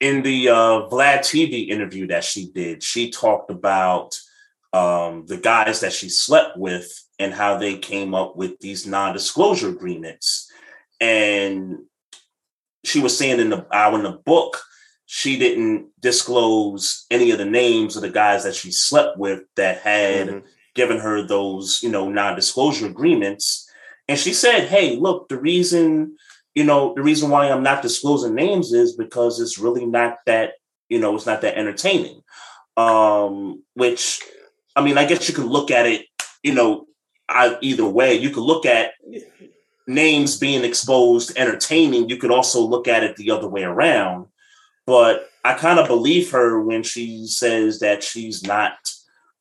in 0.00 0.22
the 0.22 0.48
uh, 0.48 0.88
Vlad 0.90 1.20
TV 1.20 1.68
interview 1.68 2.06
that 2.08 2.24
she 2.24 2.50
did, 2.50 2.82
she 2.82 3.10
talked 3.10 3.50
about 3.50 4.18
um, 4.72 5.24
the 5.26 5.36
guys 5.36 5.80
that 5.80 5.92
she 5.92 6.08
slept 6.08 6.56
with 6.56 6.90
and 7.20 7.32
how 7.32 7.56
they 7.56 7.78
came 7.78 8.12
up 8.14 8.34
with 8.36 8.58
these 8.58 8.86
non-disclosure 8.86 9.68
agreements. 9.68 10.50
And 11.00 11.84
she 12.84 13.00
was 13.00 13.16
saying 13.16 13.38
in 13.40 13.50
the 13.50 13.64
in 13.94 14.02
the 14.02 14.20
book, 14.26 14.60
she 15.06 15.38
didn't 15.38 15.90
disclose 16.00 17.06
any 17.10 17.30
of 17.30 17.38
the 17.38 17.44
names 17.44 17.94
of 17.94 18.02
the 18.02 18.10
guys 18.10 18.42
that 18.44 18.54
she 18.56 18.72
slept 18.72 19.16
with 19.16 19.42
that 19.56 19.78
had 19.78 20.28
Mhm. 20.28 20.42
Given 20.74 20.98
her 20.98 21.22
those, 21.22 21.82
you 21.82 21.90
know, 21.90 22.08
non-disclosure 22.08 22.86
agreements. 22.86 23.68
And 24.08 24.18
she 24.18 24.32
said, 24.32 24.68
"Hey, 24.68 24.96
look, 24.96 25.28
the 25.28 25.38
reason, 25.38 26.16
you 26.54 26.64
know, 26.64 26.94
the 26.94 27.02
reason 27.02 27.30
why 27.30 27.50
I'm 27.50 27.62
not 27.62 27.82
disclosing 27.82 28.34
names 28.34 28.72
is 28.72 28.96
because 28.96 29.40
it's 29.40 29.58
really 29.58 29.86
not 29.86 30.18
that, 30.26 30.52
you 30.88 30.98
know, 30.98 31.14
it's 31.14 31.26
not 31.26 31.40
that 31.42 31.56
entertaining." 31.56 32.22
Um, 32.76 33.62
which, 33.74 34.20
I 34.74 34.82
mean, 34.82 34.98
I 34.98 35.04
guess 35.06 35.28
you 35.28 35.34
could 35.34 35.46
look 35.46 35.70
at 35.70 35.86
it, 35.86 36.06
you 36.42 36.54
know, 36.54 36.86
I, 37.28 37.56
either 37.60 37.86
way. 37.86 38.14
You 38.14 38.30
could 38.30 38.42
look 38.42 38.66
at 38.66 38.92
names 39.86 40.38
being 40.38 40.64
exposed 40.64 41.36
entertaining. 41.36 42.08
You 42.08 42.16
could 42.16 42.30
also 42.30 42.60
look 42.60 42.88
at 42.88 43.04
it 43.04 43.16
the 43.16 43.30
other 43.30 43.48
way 43.48 43.62
around. 43.62 44.26
But 44.86 45.28
I 45.44 45.54
kind 45.54 45.78
of 45.78 45.88
believe 45.88 46.30
her 46.32 46.60
when 46.60 46.82
she 46.82 47.26
says 47.26 47.80
that 47.80 48.02
she's 48.02 48.42
not 48.42 48.76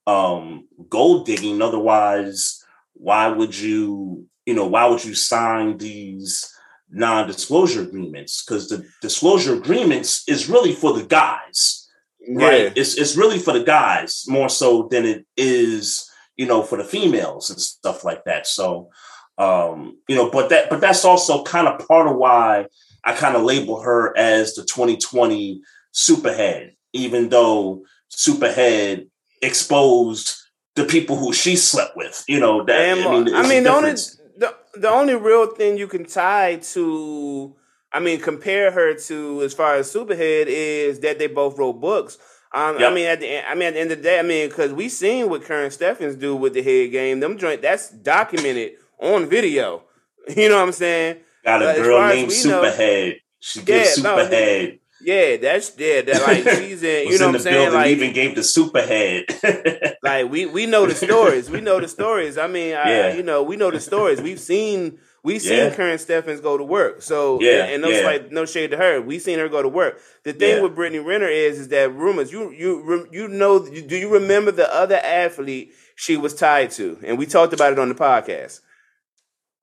um 0.08 0.68
gold 0.89 1.26
digging. 1.26 1.62
Otherwise 1.62 2.64
why 2.93 3.28
would 3.28 3.58
you 3.58 4.26
you 4.45 4.54
know 4.54 4.68
why 4.68 4.86
would 4.86 5.04
you 5.04 5.16
sign 5.16 5.78
these 5.78 6.49
non-disclosure 6.89 7.82
agreements? 7.82 8.43
Because 8.43 8.70
the 8.70 8.86
disclosure 9.01 9.56
agreements 9.56 10.24
is 10.28 10.49
really 10.49 10.74
for 10.74 10.93
the 10.93 11.06
guys 11.06 11.88
right? 12.30 12.64
Yeah. 12.64 12.74
it's, 12.76 12.95
it's 12.97 13.18
really 13.18 13.38
for 13.38 13.51
the 13.51 13.64
guys 13.64 14.24
more 14.30 14.47
so 14.47 14.88
than 14.89 15.06
it 15.06 15.26
is 15.36 16.10
you 16.38 16.45
know 16.45 16.64
for 16.64 16.78
the 16.78 16.84
females 16.84 17.49
and 17.49 17.60
stuff 17.60 18.04
like 18.04 18.24
that. 18.26 18.47
So 18.47 18.89
um 19.38 19.97
you 20.08 20.16
know 20.16 20.30
but 20.30 20.49
that 20.49 20.70
but 20.70 20.80
that's 20.80 21.06
also 21.06 21.43
kind 21.43 21.68
of 21.68 21.88
part 21.88 22.08
of 22.08 22.16
why 22.16 22.68
i 23.04 23.14
kind 23.14 23.36
of 23.36 23.41
label 23.41 23.82
her 23.82 24.16
as 24.16 24.54
the 24.54 24.64
2020 24.64 25.62
superhead 25.93 26.72
even 26.93 27.30
though 27.30 27.84
superhead 28.16 29.08
exposed 29.43 30.35
the 30.75 30.85
people 30.85 31.15
who 31.15 31.33
she 31.33 31.55
slept 31.55 31.95
with. 31.95 32.23
You 32.27 32.39
know, 32.39 32.63
that 32.63 32.97
And, 32.97 33.01
I 33.01 33.11
mean, 33.23 33.35
I 33.35 33.47
mean, 33.47 33.63
the 33.63 33.71
only 33.71 33.91
the, 34.37 34.55
the 34.73 34.89
only 34.89 35.15
real 35.15 35.47
thing 35.47 35.77
you 35.77 35.87
can 35.87 36.05
tie 36.05 36.55
to, 36.73 37.55
I 37.91 37.99
mean, 37.99 38.19
compare 38.19 38.71
her 38.71 38.95
to 38.95 39.41
as 39.43 39.53
far 39.53 39.75
as 39.75 39.93
Superhead 39.93 40.45
is 40.47 40.99
that 41.01 41.19
they 41.19 41.27
both 41.27 41.57
wrote 41.57 41.73
books. 41.73 42.17
Um, 42.55 42.77
I 42.77 42.93
mean, 42.93 43.07
at 43.07 43.19
the 43.19 43.27
end, 43.27 43.47
I 43.47 43.55
mean, 43.55 43.69
at 43.69 43.73
the 43.73 43.79
end 43.79 43.91
of 43.91 43.97
the 43.97 44.03
day, 44.03 44.19
I 44.19 44.21
mean, 44.21 44.47
because 44.47 44.73
we 44.73 44.87
seen 44.87 45.27
what 45.27 45.41
Karrine 45.43 45.75
Steffans 45.75 46.19
do 46.19 46.35
with 46.35 46.53
the 46.53 46.61
head 46.61 46.91
game. 46.91 47.19
Them 47.19 47.37
joint 47.37 47.63
that's 47.63 47.89
documented 47.89 48.73
on 48.99 49.27
video. 49.27 49.83
You 50.37 50.47
know 50.47 50.55
what 50.55 50.67
I'm 50.67 50.71
saying? 50.71 51.17
got 51.43 51.61
a 51.61 51.81
girl 51.81 52.07
named 52.07 52.29
we 52.29 52.43
know- 52.45 52.63
Superhead. 52.63 53.17
She 53.41 53.61
gives 53.61 53.97
Yeah, 53.97 54.03
no, 54.03 54.17
Superhead. 54.17 54.79
Yeah, 55.04 55.38
that's 55.38 55.78
yeah. 55.78 56.01
That 56.01 56.22
like 56.28 56.56
she's 56.58 56.82
in. 56.84 57.08
You 57.10 57.20
know 57.20 57.28
what 57.28 57.36
I'm 57.36 57.41
saying? 57.41 57.56
building, 57.58 57.74
Like, 57.74 57.88
even 57.91 58.14
gave 58.14 58.36
the 58.36 58.41
Superhead. 58.41 59.95
like 60.04 60.30
we 60.32 60.45
we 60.45 60.66
know 60.66 60.86
the 60.86 60.95
stories. 60.95 61.49
we 61.49 61.62
know 61.62 61.80
the 61.80 61.88
stories. 61.88 62.38
I 62.38 62.47
mean, 62.47 62.76
I, 62.76 63.14
you 63.16 63.24
know, 63.24 63.43
we 63.43 63.56
know 63.56 63.72
the 63.72 63.80
stories. 63.80 64.22
We've 64.22 64.39
seen 64.39 64.99
we've 65.24 65.41
seen 65.41 65.58
Yeah. 65.58 65.70
Karrine 65.76 65.99
Steffans 66.04 66.41
go 66.41 66.58
to 66.58 66.64
work. 66.64 67.01
So 67.01 67.39
Yeah, 67.41 67.64
and, 67.66 67.74
and 67.74 67.82
no 67.84 67.89
yeah. 67.89 68.01
slight, 68.01 68.32
no 68.32 68.45
shade 68.45 68.72
to 68.72 68.78
her. 68.78 69.01
We've 69.01 69.22
seen 69.22 69.39
her 69.39 69.49
go 69.49 69.62
to 69.62 69.70
work. 69.70 69.99
The 70.24 70.34
thing 70.34 70.58
Yeah. 70.58 70.62
with 70.64 70.76
Brittany 70.76 70.99
Renner 70.99 71.28
is 71.28 71.60
is 71.60 71.68
that 71.70 71.93
rumors. 71.93 72.32
You 72.32 72.51
you 72.51 73.08
you 73.12 73.28
know 73.28 73.60
do 73.66 73.97
you 73.97 74.10
remember 74.14 74.51
the 74.51 74.74
other 74.74 74.95
athlete 75.04 75.74
she 75.95 76.18
was 76.18 76.34
tied 76.34 76.72
to? 76.72 76.97
And 77.04 77.18
we 77.18 77.26
talked 77.26 77.54
about 77.54 77.74
it 77.74 77.80
on 77.80 77.89
the 77.89 77.95
podcast. 77.95 78.62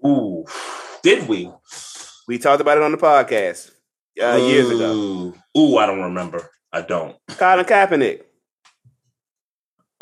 Ooh, 0.07 0.45
did 1.03 1.29
we? 1.29 1.51
We 2.29 2.39
talked 2.39 2.61
about 2.61 2.77
it 2.79 2.83
on 2.83 2.93
the 2.93 2.99
podcast 2.99 3.71
uh, 4.23 4.37
years 4.37 4.71
ago. 4.71 5.35
Ooh. 5.59 5.77
I 5.79 5.87
don't 5.87 6.01
remember. 6.03 6.49
I 6.73 6.83
don't. 6.83 7.17
Colin 7.29 7.65
Kaepernick. 7.65 8.23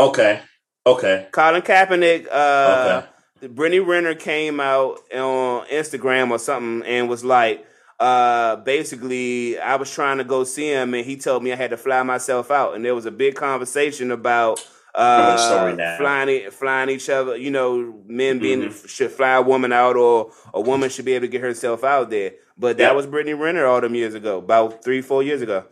Okay. 0.00 0.40
Okay. 0.86 1.28
Colin 1.32 1.62
Kaepernick. 1.62 2.26
Uh, 2.30 3.02
Okay. 3.40 3.48
Brittany 3.54 3.78
Renner 3.78 4.16
came 4.16 4.58
out 4.58 4.98
on 5.14 5.64
Instagram 5.68 6.30
or 6.32 6.40
something 6.40 6.84
and 6.88 7.08
was 7.08 7.24
like, 7.24 7.64
uh, 8.00 8.56
basically, 8.56 9.56
I 9.60 9.76
was 9.76 9.92
trying 9.92 10.18
to 10.18 10.24
go 10.24 10.42
see 10.42 10.68
him 10.72 10.92
and 10.92 11.06
he 11.06 11.16
told 11.16 11.44
me 11.44 11.52
I 11.52 11.56
had 11.56 11.70
to 11.70 11.76
fly 11.76 12.02
myself 12.02 12.50
out. 12.50 12.74
And 12.74 12.84
there 12.84 12.96
was 12.96 13.06
a 13.06 13.12
big 13.12 13.36
conversation 13.36 14.10
about 14.10 14.58
uh, 14.92 15.36
flying 15.98 16.50
flying 16.50 16.90
each 16.90 17.08
other. 17.08 17.36
You 17.36 17.52
know, 17.52 18.02
men 18.06 18.40
being 18.40 18.62
Mhm. 18.62 18.88
should 18.88 19.12
fly 19.12 19.34
a 19.36 19.42
woman 19.42 19.72
out 19.72 19.94
or 19.94 20.32
a 20.52 20.60
woman 20.60 20.90
should 20.90 21.04
be 21.04 21.12
able 21.12 21.26
to 21.26 21.30
get 21.30 21.40
herself 21.42 21.84
out 21.84 22.10
there. 22.10 22.32
But 22.58 22.78
that 22.78 22.90
Yeah. 22.90 22.92
was 22.92 23.06
Brittany 23.06 23.34
Renner 23.34 23.66
all 23.66 23.80
them 23.80 23.94
years 23.94 24.14
ago, 24.14 24.38
about 24.38 24.82
three, 24.82 25.00
four 25.00 25.22
years 25.22 25.42
ago. 25.42 25.64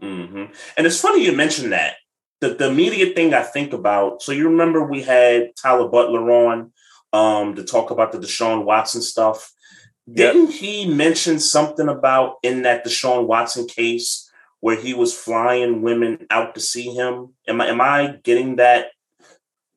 hmm 0.00 0.44
And 0.76 0.86
it's 0.86 1.00
funny 1.00 1.24
you 1.24 1.32
mentioned 1.32 1.72
that. 1.72 1.94
The, 2.40 2.50
the 2.50 2.68
immediate 2.68 3.14
thing 3.16 3.32
I 3.32 3.42
think 3.42 3.72
about. 3.72 4.22
So 4.22 4.32
you 4.32 4.48
remember 4.48 4.84
we 4.84 5.02
had 5.02 5.52
Tyler 5.56 5.88
Butler 5.88 6.30
on 6.30 6.72
um, 7.12 7.54
to 7.54 7.64
talk 7.64 7.90
about 7.90 8.12
the 8.12 8.18
Deshaun 8.18 8.64
Watson 8.64 9.00
stuff. 9.00 9.50
Yep. 10.06 10.16
Didn't 10.34 10.50
he 10.50 10.86
mention 10.86 11.38
something 11.38 11.88
about 11.88 12.36
in 12.42 12.62
that 12.62 12.84
Deshaun 12.84 13.26
Watson 13.26 13.66
case 13.66 14.30
where 14.60 14.76
he 14.76 14.92
was 14.92 15.16
flying 15.16 15.80
women 15.80 16.26
out 16.28 16.54
to 16.56 16.60
see 16.60 16.90
him? 16.92 17.32
Am 17.48 17.60
I 17.60 17.68
am 17.68 17.80
I 17.80 18.18
getting 18.22 18.56
that 18.56 18.88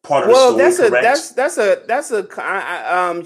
part 0.03 0.26
of 0.26 0.32
well, 0.32 0.57
the 0.57 0.70
story 0.70 0.70
that's 0.70 0.80
a 0.80 0.89
correct? 0.89 1.03
that's 1.03 1.32
that's 1.32 1.57
a 1.57 1.84
that's 1.88 2.11
a 2.11 2.28
I, 2.41 2.59
I, 2.59 3.09
um. 3.09 3.24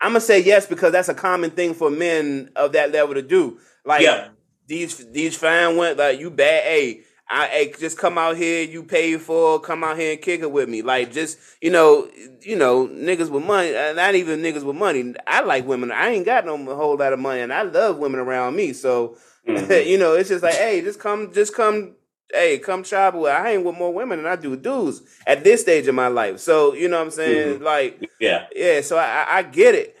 I'm 0.00 0.10
gonna 0.12 0.20
say 0.20 0.40
yes 0.42 0.66
because 0.66 0.92
that's 0.92 1.08
a 1.08 1.14
common 1.14 1.50
thing 1.50 1.74
for 1.74 1.90
men 1.90 2.50
of 2.56 2.72
that 2.72 2.92
level 2.92 3.14
to 3.14 3.22
do. 3.22 3.58
Like 3.84 4.02
Yeah. 4.02 4.28
these 4.66 5.10
these 5.12 5.36
fine 5.36 5.76
went 5.76 5.98
like 5.98 6.18
you 6.20 6.30
bad. 6.30 6.64
Hey, 6.64 7.02
I 7.32 7.46
hey, 7.46 7.72
just 7.78 7.98
come 7.98 8.18
out 8.18 8.36
here. 8.36 8.64
You 8.64 8.82
pay 8.82 9.16
for 9.18 9.60
come 9.60 9.84
out 9.84 9.96
here 9.98 10.12
and 10.12 10.20
kick 10.22 10.40
it 10.40 10.50
with 10.50 10.68
me. 10.68 10.82
Like 10.82 11.12
just 11.12 11.38
you 11.60 11.70
know 11.70 12.08
you 12.40 12.56
know 12.56 12.88
niggas 12.88 13.30
with 13.30 13.44
money. 13.44 13.76
uh, 13.76 13.92
Not 13.92 14.14
even 14.14 14.40
niggas 14.40 14.64
with 14.64 14.76
money. 14.76 15.14
I 15.26 15.40
like 15.42 15.66
women. 15.66 15.92
I 15.92 16.08
ain't 16.10 16.26
got 16.26 16.44
no 16.46 16.56
whole 16.74 16.96
lot 16.96 17.12
of 17.12 17.18
money, 17.18 17.40
and 17.42 17.52
I 17.52 17.62
love 17.62 17.98
women 17.98 18.20
around 18.20 18.56
me. 18.56 18.72
So 18.72 19.16
Mhm. 19.46 19.86
you 19.90 19.98
know, 19.98 20.14
it's 20.14 20.28
just 20.28 20.42
like, 20.42 20.54
hey, 20.54 20.80
just 20.82 21.00
come, 21.00 21.32
just 21.32 21.54
come, 21.54 21.94
hey, 22.32 22.58
come 22.58 22.84
shop 22.84 23.14
with. 23.14 23.30
I 23.30 23.50
hang 23.50 23.64
with 23.64 23.76
more 23.76 23.92
women 23.92 24.22
than 24.22 24.32
I 24.32 24.36
do 24.36 24.56
dudes 24.56 25.02
at 25.26 25.44
this 25.44 25.60
stage 25.62 25.86
of 25.88 25.94
my 25.94 26.08
life. 26.08 26.38
So 26.40 26.74
you 26.74 26.88
know 26.88 26.98
what 26.98 27.04
I'm 27.06 27.10
saying? 27.10 27.62
Like, 27.62 28.08
yeah. 28.20 28.46
yeah. 28.54 28.80
So 28.80 28.96
I, 28.98 29.26
I, 29.28 29.42
get 29.42 29.74
it. 29.74 29.96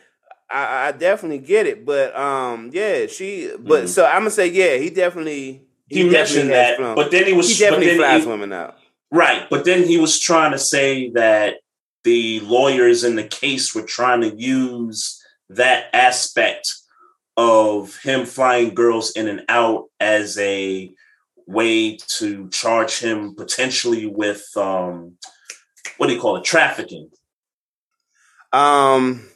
I, 0.50 0.88
I 0.88 0.92
definitely 0.92 1.38
get 1.38 1.66
it. 1.66 1.84
But 1.84 2.16
um, 2.16 2.70
yeah, 2.72 3.06
she. 3.06 3.50
But 3.58 3.84
Mhm. 3.84 3.88
so 3.88 4.04
I'm 4.06 4.20
gonna 4.20 4.30
say, 4.30 4.48
yeah, 4.48 4.76
he 4.76 4.90
definitely. 4.90 5.62
He, 5.88 6.04
definitely 6.04 6.12
mentioned 6.18 6.50
that, 6.50 6.76
flown. 6.76 6.94
but 6.94 7.10
then 7.10 7.26
he 7.26 7.32
was 7.32 7.48
he 7.48 7.64
definitely 7.64 7.96
flies 7.96 8.22
he- 8.22 8.28
women 8.28 8.52
out. 8.52 8.76
Right, 9.12 9.50
but 9.50 9.64
then 9.64 9.82
he 9.82 9.98
was 9.98 10.20
trying 10.20 10.52
to 10.52 10.58
say 10.58 11.10
that 11.10 11.56
the 12.04 12.38
lawyers 12.40 13.02
in 13.02 13.16
the 13.16 13.24
case 13.24 13.74
were 13.74 13.82
trying 13.82 14.20
to 14.20 14.32
use 14.36 15.20
that 15.48 15.86
aspect 15.92 16.72
of 17.36 17.96
him 18.02 18.24
flying 18.24 18.72
girls 18.72 19.10
in 19.12 19.26
and 19.26 19.42
out 19.48 19.86
as 19.98 20.38
a 20.38 20.92
way 21.50 21.96
to 22.18 22.48
charge 22.50 22.98
him 23.00 23.34
potentially 23.34 24.06
with 24.06 24.44
um 24.56 25.16
what 25.96 26.06
do 26.08 26.14
you 26.14 26.20
call 26.20 26.36
it 26.36 26.44
trafficking 26.44 27.10
Um, 28.52 29.28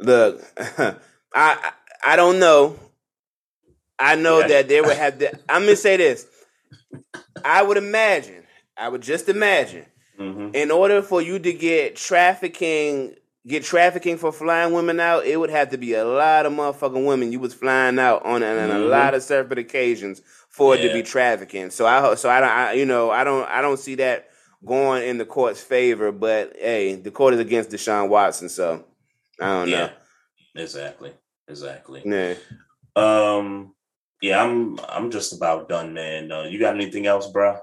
look, 0.00 0.42
I 1.34 1.72
I- 2.04 2.16
don't 2.16 2.38
know. 2.38 2.78
I 3.98 4.14
know 4.14 4.40
Yeah. 4.40 4.48
that 4.48 4.68
they 4.68 4.80
would 4.80 4.96
have 4.96 5.18
to. 5.22 5.32
I'm 5.48 5.62
gonna 5.64 5.76
say 5.76 5.96
this. 5.96 6.26
I 7.44 7.62
would 7.62 7.76
imagine. 7.76 8.44
I 8.76 8.88
would 8.88 9.00
just 9.02 9.28
imagine. 9.28 9.86
Mhm. 10.18 10.54
In 10.54 10.70
order 10.70 11.00
for 11.02 11.22
you 11.22 11.38
to 11.38 11.52
get 11.52 11.96
trafficking, 11.96 13.14
get 13.48 13.64
trafficking 13.64 14.18
for 14.18 14.30
flying 14.32 14.72
women 14.72 15.00
out, 15.00 15.24
it 15.26 15.38
would 15.38 15.50
have 15.50 15.70
to 15.70 15.78
be 15.78 15.94
a 15.94 16.04
lot 16.04 16.46
of 16.46 16.52
motherfucking 16.52 17.06
women 17.06 17.32
you 17.32 17.40
was 17.40 17.54
flying 17.54 17.98
out 17.98 18.24
on, 18.24 18.42
and 18.42 18.70
a 18.72 18.74
Mhm. 18.76 18.90
lot 18.90 19.14
of 19.14 19.22
separate 19.22 19.58
occasions 19.58 20.20
for 20.50 20.74
it 20.74 20.82
to 20.82 20.92
be 20.92 21.02
trafficking. 21.02 21.70
So 21.70 21.86
I, 21.86 22.14
so 22.16 22.28
I 22.30 22.40
don't, 22.40 22.50
I, 22.50 22.72
you 22.72 22.84
know, 22.86 23.10
I 23.10 23.24
don't, 23.24 23.48
I 23.48 23.60
don't 23.62 23.78
see 23.78 23.94
that 23.96 24.28
going 24.64 25.02
in 25.08 25.18
the 25.18 25.24
court's 25.24 25.60
favor. 25.62 26.12
But 26.12 26.54
hey, 26.58 26.94
the 26.96 27.10
court 27.10 27.34
is 27.34 27.40
against 27.40 27.70
Deshaun 27.70 28.08
Watson, 28.08 28.48
so 28.48 28.84
I 29.40 29.46
don't 29.46 29.68
yeah 29.68 29.86
know. 29.86 29.90
exactly 30.62 31.12
exactly 31.48 32.02
Yeah. 32.04 32.34
um 32.96 33.74
yeah 34.20 34.42
i'm 34.42 34.78
i'm 34.88 35.10
just 35.10 35.32
about 35.32 35.68
done 35.68 35.94
man 35.94 36.32
uh, 36.32 36.42
you 36.42 36.58
got 36.58 36.74
anything 36.74 37.06
else 37.06 37.30
bro 37.30 37.58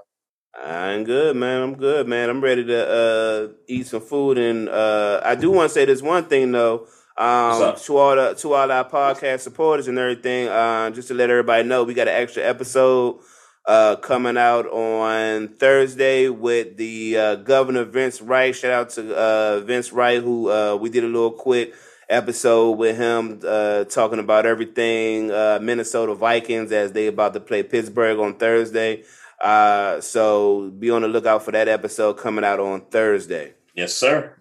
I'm 0.64 1.04
good, 1.04 1.36
man. 1.36 1.62
I'm 1.62 1.74
good, 1.74 2.08
man. 2.08 2.30
I'm 2.30 2.40
ready 2.40 2.64
to 2.64 2.88
uh, 2.88 3.48
eat 3.66 3.86
some 3.86 4.00
food, 4.00 4.38
and 4.38 4.68
uh, 4.68 5.20
I 5.24 5.34
do 5.34 5.50
want 5.50 5.70
to 5.70 5.74
say 5.74 5.84
this 5.84 6.02
one 6.02 6.24
thing 6.24 6.52
though. 6.52 6.86
Um, 7.18 7.76
to 7.76 7.96
all 7.96 8.16
the 8.16 8.34
to 8.34 8.52
all 8.52 8.70
our 8.70 8.88
podcast 8.88 9.40
supporters 9.40 9.88
and 9.88 9.98
everything, 9.98 10.48
uh, 10.48 10.90
just 10.90 11.08
to 11.08 11.14
let 11.14 11.30
everybody 11.30 11.66
know, 11.66 11.84
we 11.84 11.94
got 11.94 12.08
an 12.08 12.14
extra 12.14 12.42
episode 12.42 13.20
uh, 13.66 13.96
coming 13.96 14.36
out 14.36 14.66
on 14.66 15.48
Thursday 15.48 16.28
with 16.28 16.76
the 16.76 17.16
uh, 17.16 17.34
Governor 17.36 17.84
Vince 17.84 18.20
Wright. 18.20 18.54
Shout 18.54 18.72
out 18.72 18.90
to 18.90 19.16
uh, 19.16 19.60
Vince 19.60 19.92
Wright, 19.92 20.22
who 20.22 20.50
uh, 20.50 20.76
we 20.76 20.88
did 20.88 21.04
a 21.04 21.08
little 21.08 21.32
quick 21.32 21.74
episode 22.08 22.72
with 22.72 22.96
him 22.96 23.40
uh, 23.46 23.84
talking 23.84 24.20
about 24.20 24.46
everything 24.46 25.30
uh, 25.30 25.58
Minnesota 25.60 26.14
Vikings 26.14 26.70
as 26.70 26.92
they 26.92 27.08
about 27.08 27.34
to 27.34 27.40
play 27.40 27.62
Pittsburgh 27.62 28.18
on 28.18 28.34
Thursday. 28.34 29.02
Uh, 29.42 30.00
so 30.00 30.70
be 30.70 30.90
on 30.90 31.02
the 31.02 31.08
lookout 31.08 31.44
for 31.44 31.52
that 31.52 31.68
episode 31.68 32.14
coming 32.14 32.44
out 32.44 32.60
on 32.60 32.80
Thursday. 32.86 33.54
Yes, 33.74 33.94
sir. 33.94 34.36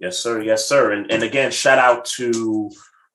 Yes, 0.00 0.18
sir. 0.18 0.40
Yes, 0.42 0.68
sir. 0.68 0.92
And 0.92 1.10
and 1.10 1.22
again, 1.22 1.50
shout 1.50 1.78
out 1.78 2.04
to 2.16 2.70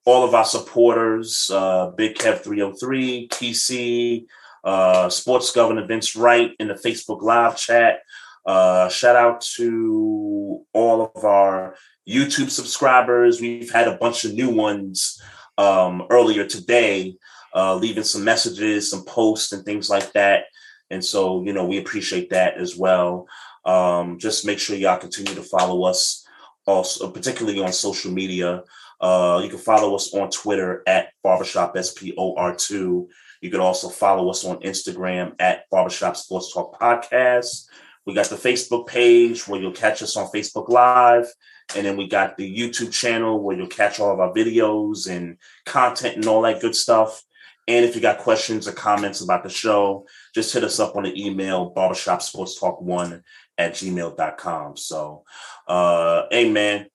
all 0.06 0.24
of 0.24 0.34
our 0.34 0.46
supporters, 0.46 1.50
uh, 1.54 1.92
Big 1.92 2.16
Kev 2.16 2.44
303, 2.44 3.30
TC, 3.30 4.26
uh, 4.64 5.10
Sports 5.10 5.52
Governor 5.52 5.86
Vince 5.86 6.16
Wright 6.16 6.52
in 6.60 6.68
the 6.68 6.74
Facebook 6.74 7.22
Live 7.22 7.58
chat. 7.58 8.00
Uh, 8.46 8.90
shout 8.90 9.16
out 9.16 9.42
to 9.56 10.66
all 10.74 11.12
of 11.16 11.24
our 11.24 11.76
YouTube 12.08 12.50
subscribers. 12.50 13.40
We've 13.40 13.72
had 13.72 13.88
a 13.88 13.98
bunch 13.98 14.26
of 14.26 14.34
new 14.34 14.50
ones 14.50 15.22
um, 15.58 16.04
earlier 16.10 16.46
today, 16.46 17.16
uh, 17.56 17.76
leaving 17.76 18.04
some 18.04 18.24
messages, 18.24 18.90
some 18.90 19.06
posts, 19.06 19.54
and 19.54 19.64
things 19.64 19.90
like 19.90 20.12
that. 20.14 20.46
And 20.94 21.04
so, 21.04 21.44
you 21.44 21.54
know, 21.54 21.66
we 21.66 21.80
appreciate 21.80 22.30
that 22.30 22.58
as 22.58 22.78
well. 22.78 23.28
Um, 23.66 24.20
just 24.20 24.46
make 24.46 24.60
sure 24.60 24.76
y'all 24.76 24.98
continue 24.98 25.34
to 25.36 25.42
follow 25.42 25.84
us, 25.84 26.26
also 26.66 27.10
particularly 27.10 27.62
on 27.62 27.74
social 27.74 28.12
media. 28.12 28.64
Uh, 29.02 29.42
you 29.44 29.50
can 29.50 29.60
follow 29.60 29.96
us 29.96 30.14
on 30.14 30.30
Twitter 30.30 30.84
at 30.88 31.10
Barbershop 31.24 31.76
SPOR2. 31.76 33.08
You 33.42 33.50
can 33.50 33.60
also 33.60 33.90
follow 33.90 34.30
us 34.30 34.46
on 34.46 34.62
Instagram 34.62 35.34
at 35.40 35.70
Barbershop 35.70 36.16
Sports 36.16 36.54
Talk 36.54 36.80
Podcast. 36.80 37.66
We 38.06 38.14
got 38.14 38.28
the 38.28 38.36
Facebook 38.36 38.88
page 38.88 39.48
where 39.48 39.60
you'll 39.60 39.72
catch 39.72 40.02
us 40.02 40.16
on 40.16 40.28
Facebook 40.28 40.70
Live. 40.70 41.28
And 41.76 41.86
then 41.86 41.98
we 41.98 42.08
got 42.08 42.38
the 42.38 42.58
YouTube 42.58 42.92
channel 42.92 43.42
where 43.42 43.58
you'll 43.58 43.68
catch 43.68 44.00
all 44.00 44.12
of 44.12 44.20
our 44.20 44.34
videos 44.34 45.10
and 45.10 45.38
content 45.66 46.18
and 46.18 46.28
all 46.28 46.42
that 46.44 46.62
good 46.62 46.76
stuff. 46.76 47.24
And 47.68 47.86
if 47.86 47.96
you 47.96 48.02
got 48.02 48.20
questions 48.20 48.68
or 48.68 48.74
comments 48.74 49.22
about 49.22 49.44
the 49.44 49.50
show, 49.50 50.06
just 50.36 50.54
hit 50.54 50.64
us 50.64 50.80
up 50.80 50.96
on 50.96 51.04
the 51.04 51.26
email 51.26 51.70
barbershop 51.70 52.22
sports 52.22 52.60
talk 52.60 52.82
one 52.82 53.24
at 53.58 53.74
gmail.com. 53.74 54.76
So, 54.76 55.24
uh, 55.68 56.24
hey, 56.30 56.52
man, 56.52 56.88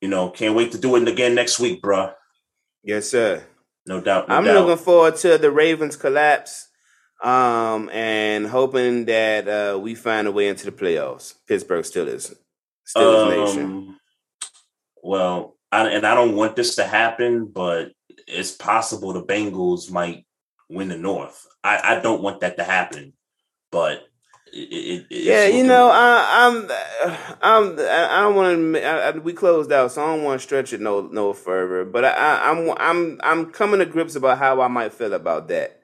you 0.00 0.08
know, 0.08 0.30
can't 0.30 0.54
wait 0.54 0.72
to 0.72 0.78
do 0.78 0.96
it 0.96 1.08
again 1.08 1.34
next 1.34 1.58
week, 1.58 1.82
bruh. 1.82 2.12
Yes, 2.82 3.08
sir. 3.08 3.44
No 3.86 4.00
doubt. 4.00 4.28
No 4.28 4.36
I'm 4.36 4.44
doubt. 4.44 4.66
looking 4.66 4.84
forward 4.84 5.16
to 5.16 5.38
the 5.38 5.50
Ravens 5.50 5.96
collapse, 5.96 6.68
um, 7.22 7.88
and 7.90 8.46
hoping 8.46 9.06
that 9.06 9.48
uh, 9.48 9.78
we 9.78 9.94
find 9.94 10.26
a 10.26 10.32
way 10.32 10.48
into 10.48 10.66
the 10.66 10.72
playoffs. 10.72 11.34
Pittsburgh 11.46 11.84
Steelers, 11.84 12.34
Steelers 12.86 13.28
Nation. 13.30 13.62
Um, 13.62 13.70
nation. 13.70 13.96
well, 15.02 15.56
I, 15.72 15.88
and 15.88 16.06
I 16.06 16.14
don't 16.14 16.36
want 16.36 16.56
this 16.56 16.76
to 16.76 16.84
happen, 16.84 17.46
but 17.46 17.92
it's 18.26 18.52
possible 18.52 19.12
the 19.12 19.22
Bengals 19.22 19.90
might 19.90 20.26
win 20.68 20.88
the 20.88 20.98
North. 20.98 21.46
I, 21.62 21.96
I 21.96 22.00
don't 22.00 22.22
want 22.22 22.40
that 22.40 22.56
to 22.56 22.64
happen, 22.64 23.12
but 23.70 24.04
it, 24.52 24.58
it, 24.58 25.06
it's 25.10 25.26
Yeah, 25.26 25.46
you 25.46 25.64
know, 25.64 25.90
I, 25.92 26.46
I'm, 26.46 26.62
I'm, 27.42 27.78
I 27.78 28.20
don't 28.20 28.34
want 28.34 28.74
to. 29.14 29.20
We 29.22 29.32
closed 29.32 29.72
out, 29.72 29.92
so 29.92 30.02
I 30.02 30.06
don't 30.14 30.24
want 30.24 30.40
to 30.40 30.46
stretch 30.46 30.72
it 30.72 30.80
no, 30.80 31.02
no 31.02 31.32
further. 31.32 31.84
But 31.84 32.04
I, 32.04 32.10
I, 32.10 32.50
I'm, 32.50 32.70
I'm, 32.78 33.20
I'm 33.22 33.50
coming 33.52 33.80
to 33.80 33.86
grips 33.86 34.16
about 34.16 34.38
how 34.38 34.60
I 34.60 34.68
might 34.68 34.92
feel 34.92 35.12
about 35.12 35.48
that. 35.48 35.80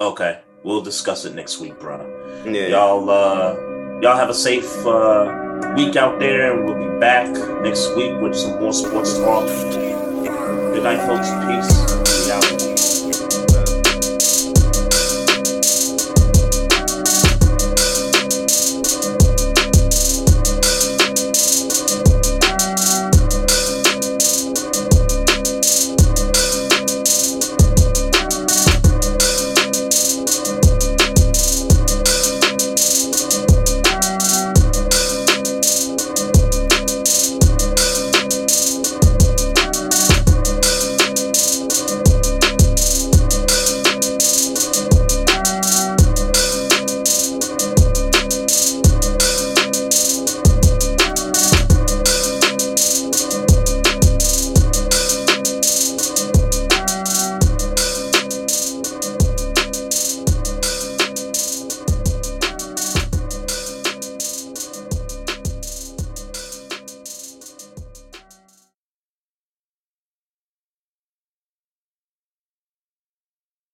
Okay, 0.00 0.40
we'll 0.62 0.82
discuss 0.82 1.24
it 1.24 1.34
next 1.34 1.58
week, 1.60 1.78
brother. 1.80 2.08
Yeah, 2.44 2.68
Y'all, 2.68 3.08
uh, 3.08 3.54
y'all 4.00 4.16
have 4.16 4.30
a 4.30 4.34
safe 4.34 4.86
uh, 4.86 5.74
week 5.76 5.96
out 5.96 6.18
there, 6.18 6.52
and 6.52 6.64
we'll 6.64 6.78
be 6.78 7.00
back 7.00 7.28
next 7.62 7.94
week 7.96 8.20
with 8.20 8.36
some 8.36 8.60
more 8.60 8.74
sports 8.74 9.16
talk. 9.18 10.05
Good 10.76 10.82
night, 10.82 11.06
folks. 11.06 11.30
Peace. 11.46 12.30
Out. 12.30 12.55